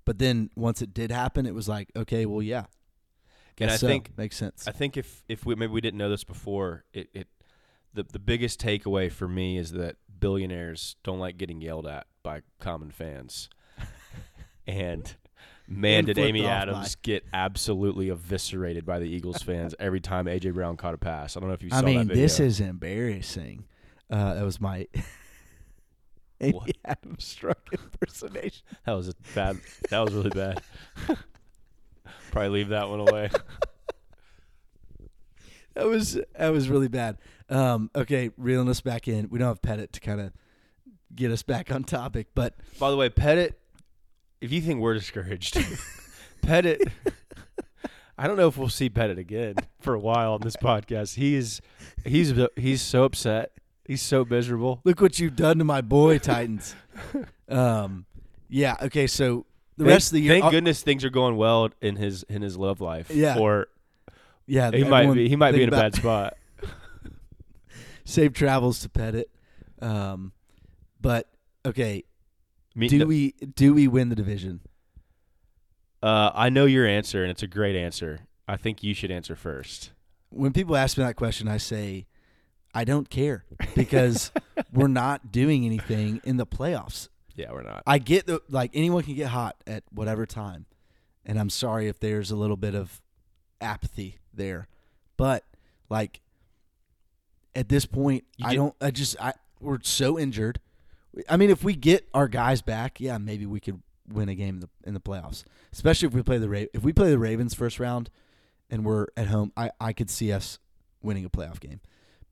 But 0.05 0.21
then 0.21 0.51
once 0.55 0.83
it 0.83 0.95
did 0.95 1.11
happen, 1.11 1.47
it 1.47 1.55
was 1.55 1.69
like, 1.69 1.91
okay, 1.97 2.27
well, 2.27 2.43
yeah. 2.43 2.67
And 3.59 3.73
I 3.73 3.77
so. 3.77 3.89
think 3.89 4.17
makes 4.17 4.37
sense. 4.37 4.69
I 4.69 4.71
think 4.71 4.97
if 4.97 5.25
if 5.29 5.45
we 5.45 5.57
maybe 5.57 5.73
we 5.73 5.81
didn't 5.81 5.99
know 5.99 6.09
this 6.09 6.23
before, 6.23 6.85
it, 6.93 7.09
it 7.13 7.27
the 7.93 8.05
the 8.05 8.21
biggest 8.21 8.61
takeaway 8.61 9.11
for 9.11 9.27
me 9.27 9.59
is 9.59 9.73
that 9.73 9.97
billionaires 10.21 10.95
don't 11.03 11.19
like 11.19 11.39
getting 11.39 11.61
yelled 11.61 11.89
at 11.89 12.07
by 12.23 12.43
common 12.61 12.93
fans. 12.93 13.49
and 14.69 15.17
man, 15.67 15.99
And 15.99 16.07
did 16.07 16.19
Amy 16.19 16.47
Adams 16.47 16.95
get 16.95 17.25
absolutely 17.33 18.11
eviscerated 18.11 18.87
by 18.87 19.01
the 19.01 19.07
Eagles 19.07 19.43
fans 19.43 19.75
every 19.81 20.01
time 20.01 20.27
AJ 20.27 20.55
Brown 20.55 20.77
caught 20.77 20.95
a 20.95 20.99
pass. 20.99 21.37
I 21.37 21.41
don't 21.41 21.49
know 21.49 21.55
if 21.55 21.65
you 21.65 21.71
saw 21.71 21.81
that. 21.81 21.85
I 21.85 21.89
mean, 21.89 22.07
this 22.07 22.39
is 22.39 22.61
embarrassing. 22.61 23.65
Uh, 24.09 24.35
that 24.35 24.45
was 24.45 24.61
my 24.61 24.87
Amy 26.49 26.53
What? 26.59 26.71
Adams 26.85 27.25
struck 27.25 27.69
impersonation. 27.73 28.63
that 28.85 28.93
was 28.93 29.09
a 29.09 29.15
bad. 29.35 29.59
That 29.91 30.01
was 30.01 30.13
really 30.15 30.31
bad. 30.31 30.61
Probably 32.31 32.49
leave 32.51 32.69
that 32.69 32.89
one 32.89 33.01
away. 33.01 33.31
That 35.75 35.87
was 35.87 36.19
that 36.39 36.49
was 36.49 36.69
really 36.69 36.89
bad. 36.89 37.19
Um, 37.49 37.91
okay, 37.95 38.31
reeling 38.37 38.69
us 38.69 38.81
back 38.81 39.09
in. 39.09 39.29
We 39.29 39.39
don't 39.39 39.49
have 39.49 39.63
Pettit 39.63 39.93
to 39.95 40.01
kind 40.01 40.21
of 40.21 40.33
get 41.15 41.31
us 41.31 41.43
back 41.43 41.71
on 41.73 41.85
topic, 41.85 42.29
but 42.35 42.55
By 42.79 42.91
the 42.91 42.97
way, 42.97 43.09
Pettit, 43.09 43.59
if 44.41 44.53
you 44.53 44.61
think 44.61 44.81
we're 44.81 44.95
discouraged, 44.95 45.59
Pettit, 46.43 46.83
I 48.17 48.27
don't 48.27 48.37
know 48.37 48.49
if 48.49 48.57
we'll 48.57 48.69
see 48.69 48.89
Pettit 48.89 49.19
again 49.19 49.57
for 49.81 49.95
a 49.95 49.99
while 49.99 50.35
on 50.35 50.41
this 50.43 50.57
podcast. 50.57 51.17
He 51.17 51.35
is, 51.35 51.61
he's 52.05 52.33
he's 52.57 52.81
so 52.83 53.05
upset. 53.05 53.53
He's 53.87 54.03
so 54.03 54.25
miserable. 54.25 54.81
look 54.85 55.01
what 55.01 55.19
you've 55.19 55.37
done 55.37 55.59
to 55.59 55.65
my 55.65 55.81
boy 55.83 56.19
Titans. 56.19 56.75
um, 57.49 58.07
yeah. 58.49 58.77
Okay, 58.83 59.07
so 59.07 59.45
the 59.77 59.85
Thank- 59.85 59.95
rest 59.95 60.09
of 60.09 60.15
the 60.15 60.21
year, 60.23 60.33
Thank 60.35 60.45
uh, 60.47 60.51
goodness 60.51 60.83
things 60.83 61.05
are 61.05 61.11
going 61.11 61.37
well 61.37 61.69
in 61.83 61.97
his 61.97 62.23
in 62.25 62.41
his 62.43 62.57
love 62.57 62.81
life. 62.81 63.11
Yeah. 63.11 63.39
Or 63.39 63.69
yeah, 64.47 64.71
he 64.71 64.85
might 64.85 65.13
be 65.13 65.29
he 65.29 65.37
might 65.37 65.53
be 65.53 65.63
in 65.63 65.69
a 65.69 65.73
bad 65.73 65.95
spot. 65.95 66.37
Safe 68.05 68.33
travels 68.33 68.81
to 68.81 68.89
Pettit. 68.89 69.31
Um, 69.81 70.33
but 71.01 71.29
okay, 71.67 72.05
Me- 72.75 72.89
do 72.89 72.99
no- 73.01 73.07
we 73.07 73.33
do 73.33 73.75
we 73.75 73.89
win 73.89 74.09
the 74.09 74.15
division? 74.17 74.61
uh, 76.03 76.31
I 76.35 76.49
know 76.51 76.65
your 76.67 76.87
answer, 76.87 77.23
and 77.23 77.31
it's 77.31 77.43
a 77.43 77.47
great 77.47 77.77
answer. 77.77 78.21
I 78.47 78.57
think 78.57 78.83
you 78.83 78.93
should 78.95 79.11
answer 79.11 79.35
first. 79.37 79.93
when 80.29 80.53
people 80.53 80.77
ask 80.77 80.99
me 80.99 81.05
that 81.05 81.17
question, 81.17 81.49
I 81.49 81.57
say, 81.57 82.07
I 82.75 82.85
don't 82.85 83.09
care 83.09 83.45
because 83.75 84.33
we're 84.73 84.89
not 84.89 85.31
doing 85.31 85.65
anything 85.65 86.21
in 86.25 86.37
the 86.37 86.47
playoffs. 86.47 87.09
Yeah, 87.37 87.53
we're 87.53 87.63
not. 87.63 87.83
I 87.87 87.99
get 87.99 88.27
the 88.27 88.43
like 88.49 88.71
anyone 88.75 89.03
can 89.03 89.15
get 89.15 89.29
hot 89.29 89.57
at 89.67 89.85
whatever 89.91 90.27
time, 90.27 90.67
and 91.25 91.39
I'm 91.39 91.51
sorry 91.51 91.89
if 91.89 92.01
there's 92.01 92.31
a 92.31 92.37
little 92.37 92.57
bit 92.57 92.75
of 92.75 93.01
apathy 93.61 94.19
there, 94.33 94.69
but 95.17 95.45
like 95.89 96.21
at 97.55 97.69
this 97.69 97.87
point, 97.87 98.25
You 98.37 98.47
I 98.49 98.55
don't. 98.55 98.75
I 98.81 98.91
just 98.91 99.17
I 99.21 99.33
we're 99.61 99.79
so 99.83 100.19
injured. 100.19 100.61
I 101.29 101.37
mean, 101.37 101.51
if 101.51 101.63
we 101.63 101.75
get 101.75 102.09
our 102.13 102.29
guys 102.29 102.61
back, 102.63 103.01
yeah, 103.01 103.19
maybe 103.19 103.47
we 103.47 103.61
could 103.61 103.81
win 104.09 104.29
a 104.29 104.35
game 104.35 104.57
in 104.57 104.61
the 104.61 104.69
in 104.85 104.95
the 104.95 105.01
playoffs. 105.01 105.45
Especially 105.73 106.09
if 106.09 106.15
we 106.15 106.23
play 106.23 106.39
the 106.39 106.49
Ra- 106.49 106.67
if 106.73 106.83
we 106.83 106.93
play 106.93 107.11
the 107.11 107.19
Ravens 107.19 107.55
first 107.55 107.79
round, 107.81 108.11
and 108.71 108.85
we're 108.85 109.07
at 109.17 109.27
home, 109.29 109.53
I 109.57 109.71
I 109.81 109.93
could 109.93 110.11
see 110.11 110.33
us 110.33 110.59
winning 111.03 111.25
a 111.25 111.31
playoff 111.31 111.61
game, 111.61 111.81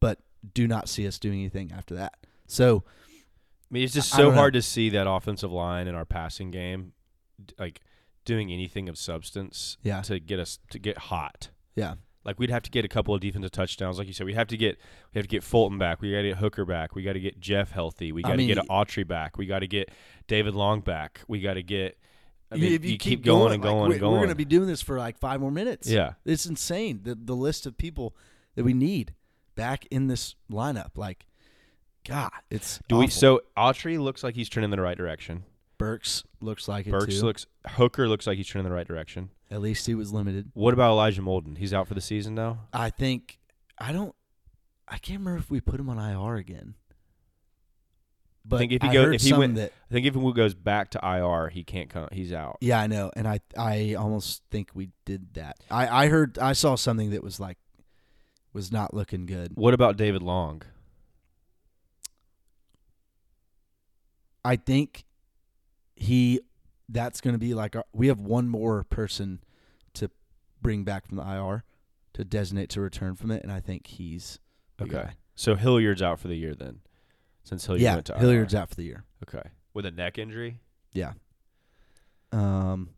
but 0.00 0.18
do 0.54 0.66
not 0.66 0.88
see 0.88 1.06
us 1.06 1.18
doing 1.18 1.40
anything 1.40 1.72
after 1.72 1.94
that. 1.94 2.14
So 2.46 2.84
I 2.86 3.68
mean, 3.70 3.84
it's 3.84 3.94
just 3.94 4.10
so 4.10 4.18
don't 4.18 4.34
know. 4.34 4.38
hard 4.40 4.54
to 4.54 4.62
see 4.62 4.90
that 4.90 5.08
offensive 5.08 5.50
line 5.52 5.86
in 5.88 5.94
our 5.94 6.04
passing 6.04 6.50
game, 6.50 6.92
like 7.58 7.80
doing 8.24 8.52
anything 8.52 8.88
of 8.88 8.98
substance 8.98 9.78
yeah, 9.82 10.02
to 10.02 10.20
get 10.20 10.38
us 10.38 10.58
to 10.70 10.78
get 10.78 10.98
hot. 10.98 11.50
yeah. 11.74 11.94
Like 12.24 12.38
we'd 12.38 12.50
have 12.50 12.62
to 12.62 12.70
get 12.70 12.84
a 12.84 12.88
couple 12.88 13.16
of 13.16 13.20
defensive 13.20 13.50
touchdowns, 13.50 13.98
like 13.98 14.06
you 14.06 14.12
said. 14.12 14.26
We 14.26 14.34
have 14.34 14.46
to 14.46 14.56
get 14.56 14.78
we 15.12 15.18
have 15.18 15.24
to 15.24 15.28
get 15.28 15.42
Fulton 15.42 15.76
back. 15.76 16.00
We 16.00 16.12
got 16.12 16.18
to 16.18 16.28
get 16.28 16.36
Hooker 16.36 16.64
back. 16.64 16.94
We 16.94 17.02
got 17.02 17.14
to 17.14 17.20
get 17.20 17.40
Jeff 17.40 17.72
healthy. 17.72 18.12
We 18.12 18.22
got 18.22 18.36
to 18.36 18.46
get 18.46 18.58
mean- 18.58 18.66
Autry 18.68 19.04
back. 19.04 19.36
We 19.38 19.46
got 19.46 19.58
to 19.58 19.66
get 19.66 19.90
David 20.28 20.54
Long 20.54 20.82
back. 20.82 21.22
We 21.26 21.40
got 21.40 21.54
to 21.54 21.64
get. 21.64 21.98
I 22.52 22.54
You- 22.54 22.60
mean, 22.62 22.72
if 22.74 22.84
you, 22.84 22.96
keep, 22.96 23.24
going, 23.24 23.54
and 23.54 23.60
going 23.60 23.76
we're, 23.88 23.90
and 23.92 24.00
going. 24.00 24.12
We're 24.12 24.18
going 24.18 24.28
to 24.28 24.34
be 24.36 24.44
doing 24.44 24.68
this 24.68 24.80
for 24.80 24.98
like 24.98 25.18
five 25.18 25.40
more 25.40 25.50
minutes. 25.50 25.90
yeah, 25.90 26.12
it's 26.24 26.46
insane. 26.46 27.00
The 27.02 27.16
the 27.16 27.34
list 27.34 27.66
of 27.66 27.76
people 27.76 28.14
that 28.54 28.62
we 28.62 28.72
need 28.72 29.14
back 29.54 29.86
in 29.90 30.06
this 30.08 30.34
lineup, 30.50 30.90
like, 30.96 31.26
God, 32.06 32.30
it's 32.50 32.80
do 32.88 32.96
we? 32.96 33.08
So 33.08 33.42
Autry 33.56 33.98
looks 34.00 34.22
like 34.24 34.34
he's 34.34 34.48
turning 34.48 34.66
in 34.72 34.76
the 34.76 34.82
right 34.82 34.96
direction. 34.96 35.44
Burks 35.78 36.22
looks 36.40 36.68
like 36.68 36.86
it 36.86 36.90
Burks 36.90 37.22
looks 37.22 37.46
Hooker 37.70 38.08
looks 38.08 38.26
like 38.26 38.36
he's 38.36 38.48
turning 38.48 38.66
in 38.66 38.70
the 38.70 38.76
right 38.76 38.86
direction. 38.86 39.30
At 39.50 39.60
least 39.60 39.86
he 39.86 39.94
was 39.94 40.12
limited. 40.12 40.50
What 40.54 40.74
about 40.74 40.92
Elijah 40.92 41.22
Molden? 41.22 41.58
He's 41.58 41.74
out 41.74 41.86
for 41.88 41.94
the 41.94 42.00
season 42.00 42.34
now. 42.34 42.60
I 42.72 42.90
think 42.90 43.38
I 43.78 43.92
don't. 43.92 44.14
I 44.88 44.98
can't 44.98 45.20
remember 45.20 45.38
if 45.38 45.50
we 45.50 45.60
put 45.60 45.78
him 45.80 45.88
on 45.88 45.98
IR 45.98 46.36
again. 46.36 46.74
But 48.44 48.58
think 48.58 48.72
if 48.72 48.82
he 48.82 48.88
I 48.88 48.92
go- 48.92 49.04
heard 49.04 49.14
if 49.14 49.22
he 49.22 49.32
went- 49.32 49.54
that 49.54 49.72
I 49.90 49.92
think 49.94 50.06
if 50.06 50.14
he 50.14 50.32
goes 50.32 50.54
back 50.54 50.90
to 50.90 51.00
IR, 51.02 51.48
he 51.48 51.62
can't 51.62 51.88
come. 51.88 52.08
He's 52.10 52.32
out. 52.32 52.58
yeah, 52.60 52.80
I 52.80 52.86
know, 52.88 53.10
and 53.14 53.26
I 53.28 53.40
I 53.56 53.94
almost 53.94 54.42
think 54.50 54.70
we 54.74 54.90
did 55.04 55.34
that. 55.34 55.58
I 55.70 56.04
I 56.04 56.08
heard 56.08 56.38
I 56.38 56.52
saw 56.52 56.74
something 56.74 57.10
that 57.10 57.22
was 57.22 57.38
like 57.38 57.58
was 58.52 58.70
not 58.72 58.92
looking 58.94 59.26
good. 59.26 59.52
What 59.54 59.74
about 59.74 59.96
David 59.96 60.22
Long? 60.22 60.62
I 64.44 64.56
think 64.56 65.04
he 65.94 66.40
that's 66.88 67.20
going 67.20 67.32
to 67.34 67.38
be 67.38 67.54
like 67.54 67.76
our, 67.76 67.84
we 67.92 68.08
have 68.08 68.18
one 68.18 68.48
more 68.48 68.84
person 68.84 69.40
to 69.94 70.10
bring 70.60 70.84
back 70.84 71.06
from 71.06 71.16
the 71.16 71.22
IR 71.22 71.64
to 72.14 72.24
designate 72.24 72.68
to 72.70 72.80
return 72.80 73.14
from 73.14 73.30
it, 73.30 73.42
and 73.42 73.52
I 73.52 73.60
think 73.60 73.86
he's 73.86 74.38
Okay. 74.80 74.90
guy. 74.90 75.14
So 75.34 75.54
Hilliard's 75.54 76.02
out 76.02 76.18
for 76.20 76.28
the 76.28 76.34
year 76.34 76.54
then, 76.54 76.80
since 77.44 77.64
Hilliard 77.66 77.82
yeah, 77.82 77.94
went 77.94 78.06
to 78.06 78.18
Hilliard's 78.18 78.52
IR. 78.52 78.60
out 78.60 78.68
for 78.68 78.74
the 78.74 78.82
year. 78.84 79.04
Okay, 79.26 79.48
with 79.72 79.86
a 79.86 79.90
neck 79.90 80.18
injury, 80.18 80.58
Yeah. 80.92 81.12
Um. 82.32 82.90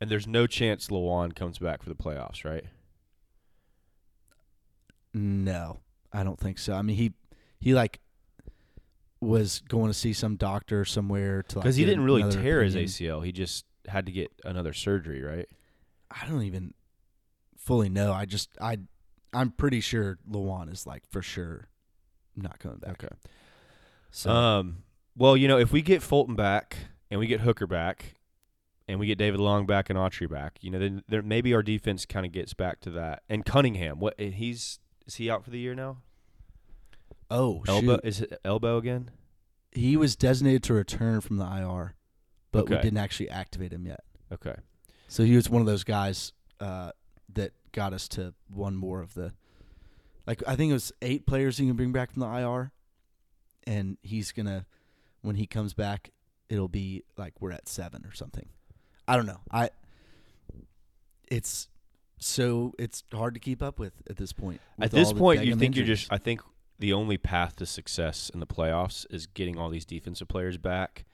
and 0.00 0.10
there's 0.10 0.26
no 0.26 0.46
chance 0.46 0.88
Lewan 0.88 1.34
comes 1.34 1.58
back 1.58 1.82
for 1.82 1.88
the 1.88 1.94
playoffs, 1.96 2.44
right? 2.44 2.64
No, 5.14 5.80
I 6.12 6.22
don't 6.24 6.38
think 6.38 6.58
so. 6.58 6.74
I 6.74 6.82
mean, 6.82 6.96
he 6.96 7.12
he 7.60 7.74
like 7.74 8.00
was 9.20 9.60
going 9.68 9.88
to 9.88 9.94
see 9.94 10.12
some 10.12 10.36
doctor 10.36 10.84
somewhere 10.84 11.42
to 11.44 11.58
like, 11.58 11.64
Because 11.64 11.76
he 11.76 11.84
didn't 11.84 12.04
really 12.04 12.30
tear 12.30 12.62
his. 12.62 12.74
ACL. 12.74 13.24
He 13.24 13.30
just 13.32 13.64
had 13.86 14.06
to 14.06 14.12
get 14.12 14.32
another 14.44 14.72
surgery, 14.72 15.22
right? 15.22 15.48
I 16.10 16.26
don't 16.28 16.42
even 16.42 16.74
fully 17.56 17.88
know. 17.88 18.12
I 18.12 18.24
just 18.24 18.50
I 18.60 18.78
I'm 19.32 19.50
pretty 19.50 19.80
sure 19.80 20.18
Lewan 20.30 20.72
is 20.72 20.86
like 20.86 21.04
for 21.10 21.22
sure 21.22 21.68
not 22.36 22.58
coming 22.58 22.78
back. 22.78 23.04
Okay. 23.04 23.14
So 24.10 24.30
Um. 24.30 24.82
Well, 25.14 25.36
you 25.36 25.46
know, 25.46 25.58
if 25.58 25.72
we 25.72 25.82
get 25.82 26.02
Fulton 26.02 26.34
back 26.34 26.76
and 27.10 27.20
we 27.20 27.26
get 27.26 27.40
Hooker 27.40 27.66
back, 27.66 28.14
and 28.88 28.98
we 28.98 29.06
get 29.06 29.18
David 29.18 29.40
Long 29.40 29.66
back 29.66 29.90
and 29.90 29.98
Autry 29.98 30.28
back, 30.28 30.58
you 30.60 30.70
know, 30.70 30.78
then 30.78 31.02
there 31.08 31.22
maybe 31.22 31.54
our 31.54 31.62
defense 31.62 32.04
kind 32.06 32.26
of 32.26 32.32
gets 32.32 32.54
back 32.54 32.80
to 32.80 32.90
that. 32.92 33.22
And 33.28 33.44
Cunningham, 33.44 34.00
what 34.00 34.18
he's 34.18 34.80
is 35.06 35.16
he 35.16 35.30
out 35.30 35.44
for 35.44 35.50
the 35.50 35.58
year 35.58 35.74
now? 35.74 35.98
oh 37.30 37.62
Elbow 37.66 37.94
shoot. 37.96 38.00
is 38.04 38.20
it 38.20 38.40
elbow 38.44 38.76
again? 38.76 39.10
he 39.72 39.96
was 39.96 40.16
designated 40.16 40.62
to 40.64 40.74
return 40.74 41.20
from 41.22 41.38
the 41.38 41.44
IR, 41.46 41.94
but 42.50 42.68
we 42.68 42.76
didn't 42.76 42.98
actually 42.98 43.30
activate 43.30 43.72
him 43.72 43.86
yet. 43.86 44.00
Okay. 44.30 44.54
So 45.08 45.24
he 45.24 45.34
was 45.34 45.48
one 45.48 45.60
of 45.60 45.66
those 45.66 45.82
guys 45.84 46.32
uh, 46.60 46.92
that 47.32 47.52
got 47.72 47.92
us 47.94 48.06
to 48.08 48.34
one 48.48 48.76
more 48.76 49.00
of 49.00 49.14
the, 49.14 49.32
like 50.26 50.42
I 50.46 50.56
think 50.56 50.70
it 50.70 50.74
was 50.74 50.92
eight 51.00 51.26
players 51.26 51.58
you 51.58 51.66
can 51.66 51.76
bring 51.76 51.92
back 51.92 52.12
from 52.12 52.20
the 52.20 52.26
IR, 52.26 52.70
and 53.66 53.96
he's 54.02 54.30
gonna 54.32 54.66
when 55.22 55.36
he 55.36 55.46
comes 55.46 55.72
back, 55.72 56.10
it'll 56.50 56.68
be 56.68 57.04
like 57.16 57.40
we're 57.40 57.52
at 57.52 57.66
seven 57.68 58.04
or 58.04 58.12
something. 58.12 58.48
I 59.08 59.16
don't 59.16 59.26
know. 59.26 59.40
I 59.50 59.70
it's 61.28 61.68
so 62.22 62.74
it's 62.78 63.02
hard 63.12 63.34
to 63.34 63.40
keep 63.40 63.62
up 63.62 63.78
with 63.78 63.94
at 64.08 64.16
this 64.16 64.32
point. 64.32 64.60
At 64.80 64.90
this 64.90 65.12
point, 65.12 65.44
you 65.44 65.56
think 65.56 65.76
you're 65.76 65.86
just. 65.86 66.12
I 66.12 66.18
think 66.18 66.40
the 66.78 66.92
only 66.92 67.16
path 67.18 67.56
to 67.56 67.66
success 67.66 68.30
in 68.32 68.40
the 68.40 68.46
playoffs 68.46 69.06
is 69.10 69.26
getting 69.26 69.58
all 69.58 69.68
these 69.70 69.84
defensive 69.84 70.28
players 70.28 70.56
back, 70.58 71.04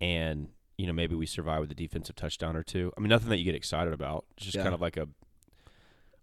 and 0.00 0.48
you 0.78 0.86
know 0.86 0.92
maybe 0.92 1.14
we 1.14 1.26
survive 1.26 1.60
with 1.60 1.70
a 1.70 1.74
defensive 1.74 2.16
touchdown 2.16 2.56
or 2.56 2.62
two. 2.62 2.92
I 2.96 3.00
mean, 3.00 3.08
nothing 3.10 3.28
that 3.30 3.38
you 3.38 3.44
get 3.44 3.54
excited 3.54 3.92
about. 3.92 4.24
It's 4.36 4.46
just 4.46 4.56
Yeah. 4.56 4.62
kind 4.62 4.74
of 4.74 4.80
like 4.80 4.96
a. 4.96 5.08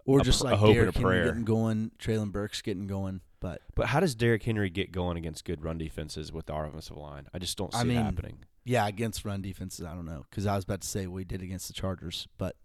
or 0.06 0.20
a 0.20 0.24
just 0.24 0.42
pr- 0.42 0.48
a 0.48 0.50
like 0.52 0.60
hope 0.60 0.68
and 0.70 0.76
Derrick 0.78 0.96
a 0.96 1.00
Henry 1.00 1.12
prayer. 1.14 1.26
getting 1.26 1.44
going, 1.46 1.92
Treylon 2.00 2.32
Burks 2.32 2.62
getting 2.62 2.88
going, 2.88 3.22
but 3.40 3.62
But 3.76 3.88
how 3.88 4.00
does 4.00 4.16
Derrick 4.16 4.44
Henry 4.44 4.70
get 4.70 4.92
going 4.92 5.18
against 5.18 5.46
good 5.46 5.64
run 5.64 5.78
defenses 5.78 6.32
with 6.32 6.50
our 6.50 6.66
offensive 6.66 6.98
line? 6.98 7.28
I 7.34 7.40
just 7.40 7.58
don't 7.58 7.72
see 7.74 7.78
I 7.80 7.82
it 7.82 7.86
mean, 7.86 7.98
happening. 7.98 8.38
Yeah, 8.66 8.88
against 8.88 9.26
run 9.26 9.42
defenses, 9.42 9.86
I 9.86 9.94
don't 9.96 10.06
know 10.06 10.26
because 10.30 10.46
I 10.46 10.56
was 10.56 10.64
about 10.64 10.82
to 10.82 10.88
say 10.88 11.08
we 11.08 11.24
did 11.24 11.42
against 11.42 11.68
the 11.68 11.74
Chargers, 11.74 12.28
but 12.38 12.56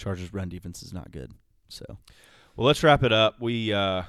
Chargers 0.00 0.32
run 0.32 0.48
defense 0.48 0.82
is 0.82 0.92
not 0.92 1.12
good. 1.12 1.32
So 1.68 1.84
Well, 2.56 2.66
let's 2.66 2.82
wrap 2.82 3.02
it 3.04 3.12
up. 3.12 3.40
We 3.40 3.72
uh 3.72 4.02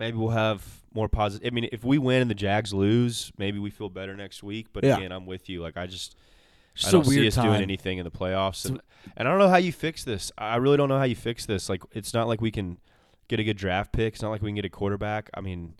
maybe 0.00 0.16
we'll 0.16 0.30
have 0.30 0.64
more 0.94 1.08
positive. 1.08 1.46
I 1.46 1.50
mean, 1.54 1.68
if 1.72 1.84
we 1.84 1.98
win 1.98 2.22
and 2.22 2.30
the 2.30 2.34
Jags 2.34 2.72
lose, 2.72 3.32
maybe 3.38 3.58
we 3.58 3.70
feel 3.70 3.88
better 3.88 4.16
next 4.16 4.42
week. 4.42 4.68
But 4.72 4.84
Yeah. 4.84 4.96
again, 4.96 5.12
I'm 5.12 5.26
with 5.26 5.48
you. 5.48 5.60
Like 5.62 5.76
I 5.76 5.86
just 5.86 6.16
it's 6.74 6.88
I 6.88 6.90
don't 6.90 7.04
see 7.04 7.26
us 7.26 7.34
time. 7.34 7.44
doing 7.50 7.60
anything 7.62 7.98
in 7.98 8.04
the 8.04 8.10
playoffs, 8.10 8.64
and, 8.64 8.80
and 9.14 9.28
I 9.28 9.30
don't 9.30 9.38
know 9.38 9.50
how 9.50 9.58
you 9.58 9.72
fix 9.72 10.04
this. 10.04 10.32
I 10.38 10.56
really 10.56 10.78
don't 10.78 10.88
know 10.88 10.96
how 10.98 11.04
you 11.04 11.14
fix 11.14 11.44
this. 11.44 11.68
Like 11.68 11.82
it's 11.92 12.14
not 12.14 12.28
like 12.28 12.40
we 12.40 12.50
can 12.50 12.78
get 13.28 13.38
a 13.40 13.44
good 13.44 13.58
draft 13.58 13.92
pick. 13.92 14.14
It's 14.14 14.22
not 14.22 14.30
like 14.30 14.40
we 14.40 14.48
can 14.48 14.54
get 14.56 14.64
a 14.64 14.70
quarterback. 14.70 15.28
I 15.34 15.42
mean, 15.42 15.74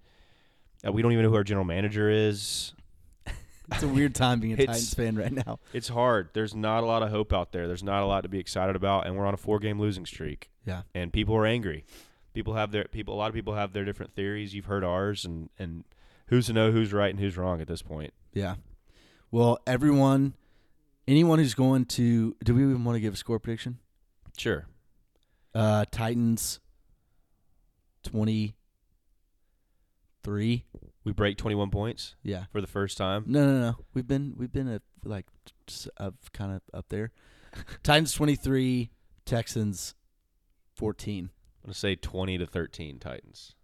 uh, 0.87 0.93
we 0.93 1.01
don't 1.01 1.13
even 1.13 1.25
know 1.25 1.31
who 1.31 1.37
our 1.37 1.45
general 1.45 1.65
manager 1.65 2.11
is. 2.11 2.75
It's 3.73 3.83
a 3.83 3.89
weird 3.89 4.15
time 4.15 4.41
being 4.41 4.55
a 4.55 4.57
Titans 4.57 4.93
fan 4.95 5.17
right 5.17 5.33
now. 5.33 5.59
It's 5.73 5.89
hard. 5.89 6.31
There's 6.35 6.55
not 6.55 6.83
a 6.83 6.87
lot 6.87 7.03
of 7.03 7.11
hope 7.11 7.33
out 7.33 7.53
there. 7.53 7.67
There's 7.69 7.83
not 7.83 8.03
a 8.03 8.07
lot 8.07 8.23
to 8.23 8.29
be 8.29 8.39
excited 8.39 8.77
about, 8.77 9.07
and 9.07 9.17
we're 9.17 9.27
on 9.27 9.35
a 9.35 9.39
four-game 9.39 9.81
losing 9.81 10.05
streak. 10.05 10.51
Yeah. 10.67 10.83
and 10.95 11.13
people 11.13 11.35
are 11.37 11.47
angry. 11.47 11.85
People 12.35 12.55
have 12.55 12.71
their 12.73 12.85
people. 12.85 13.15
A 13.15 13.17
lot 13.17 13.29
of 13.29 13.35
people 13.35 13.55
have 13.55 13.73
their 13.73 13.85
different 13.85 14.15
theories. 14.15 14.55
You've 14.55 14.65
heard 14.67 14.85
ours, 14.85 15.25
and 15.25 15.51
and 15.59 15.85
who's 16.27 16.47
to 16.47 16.53
know 16.53 16.71
who's 16.73 16.93
right 16.93 17.11
and 17.11 17.21
who's 17.21 17.37
wrong 17.37 17.61
at 17.61 17.69
this 17.69 17.83
point? 17.83 18.13
Yeah. 18.33 18.55
Well, 19.31 19.59
everyone, 19.67 20.35
anyone 21.09 21.39
who's 21.39 21.55
going 21.55 21.85
to, 21.87 22.37
do 22.45 22.55
we 22.55 22.63
even 22.63 22.85
want 22.85 22.97
to 22.97 23.01
give 23.01 23.15
a 23.15 23.17
score 23.17 23.39
prediction? 23.39 23.79
Sure. 24.39 24.67
Uh, 25.55 25.85
Titans, 25.91 26.61
twenty 28.03 28.55
three. 30.23 30.65
We 31.05 31.13
break 31.13 31.37
21 31.37 31.71
points 31.71 32.15
Yeah. 32.23 32.45
for 32.53 32.61
the 32.61 32.67
first 32.67 32.97
time. 32.97 33.25
No, 33.27 33.45
no, 33.47 33.61
no. 33.61 33.77
We've 33.95 34.07
been 34.07 34.35
we've 34.37 34.53
been 34.53 34.69
at 34.69 34.83
like 35.05 35.27
up 35.99 36.15
kind 36.33 36.53
of 36.53 36.63
up 36.73 36.87
there. 36.91 37.11
Titans 37.83 38.13
twenty 38.13 38.37
three, 38.37 38.91
Texans 39.25 39.95
fourteen. 40.77 41.31
I'm 41.63 41.69
gonna 41.69 41.75
say 41.75 41.95
20 41.97 42.39
to 42.39 42.47
13 42.47 42.99
Titans. 42.99 43.55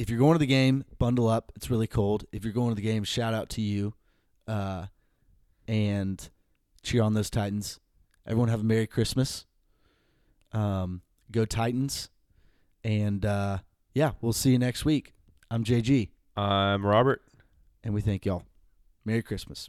If 0.00 0.08
you're 0.10 0.18
going 0.18 0.32
to 0.34 0.38
the 0.40 0.46
game, 0.46 0.84
bundle 0.98 1.28
up. 1.28 1.52
It's 1.54 1.70
really 1.70 1.86
cold. 1.86 2.24
If 2.32 2.42
you're 2.44 2.52
going 2.52 2.70
to 2.70 2.74
the 2.74 2.82
game, 2.82 3.04
shout 3.04 3.32
out 3.34 3.48
to 3.50 3.60
you, 3.60 3.94
uh, 4.48 4.86
and 5.68 6.28
cheer 6.82 7.02
on 7.02 7.14
those 7.14 7.30
Titans. 7.30 7.78
Everyone 8.26 8.48
have 8.48 8.60
a 8.60 8.64
Merry 8.64 8.86
Christmas. 8.88 9.46
Um, 10.52 11.02
go 11.30 11.44
Titans, 11.44 12.08
and 12.82 13.24
uh, 13.24 13.58
yeah, 13.94 14.12
we'll 14.20 14.32
see 14.32 14.50
you 14.50 14.58
next 14.58 14.84
week. 14.84 15.14
I'm 15.50 15.62
JG, 15.62 16.08
I'm 16.36 16.84
Robert. 16.86 17.22
and 17.82 17.94
we 17.94 18.00
thank 18.00 18.24
y'all. 18.26 18.44
Merry 19.04 19.22
Christmas. 19.22 19.68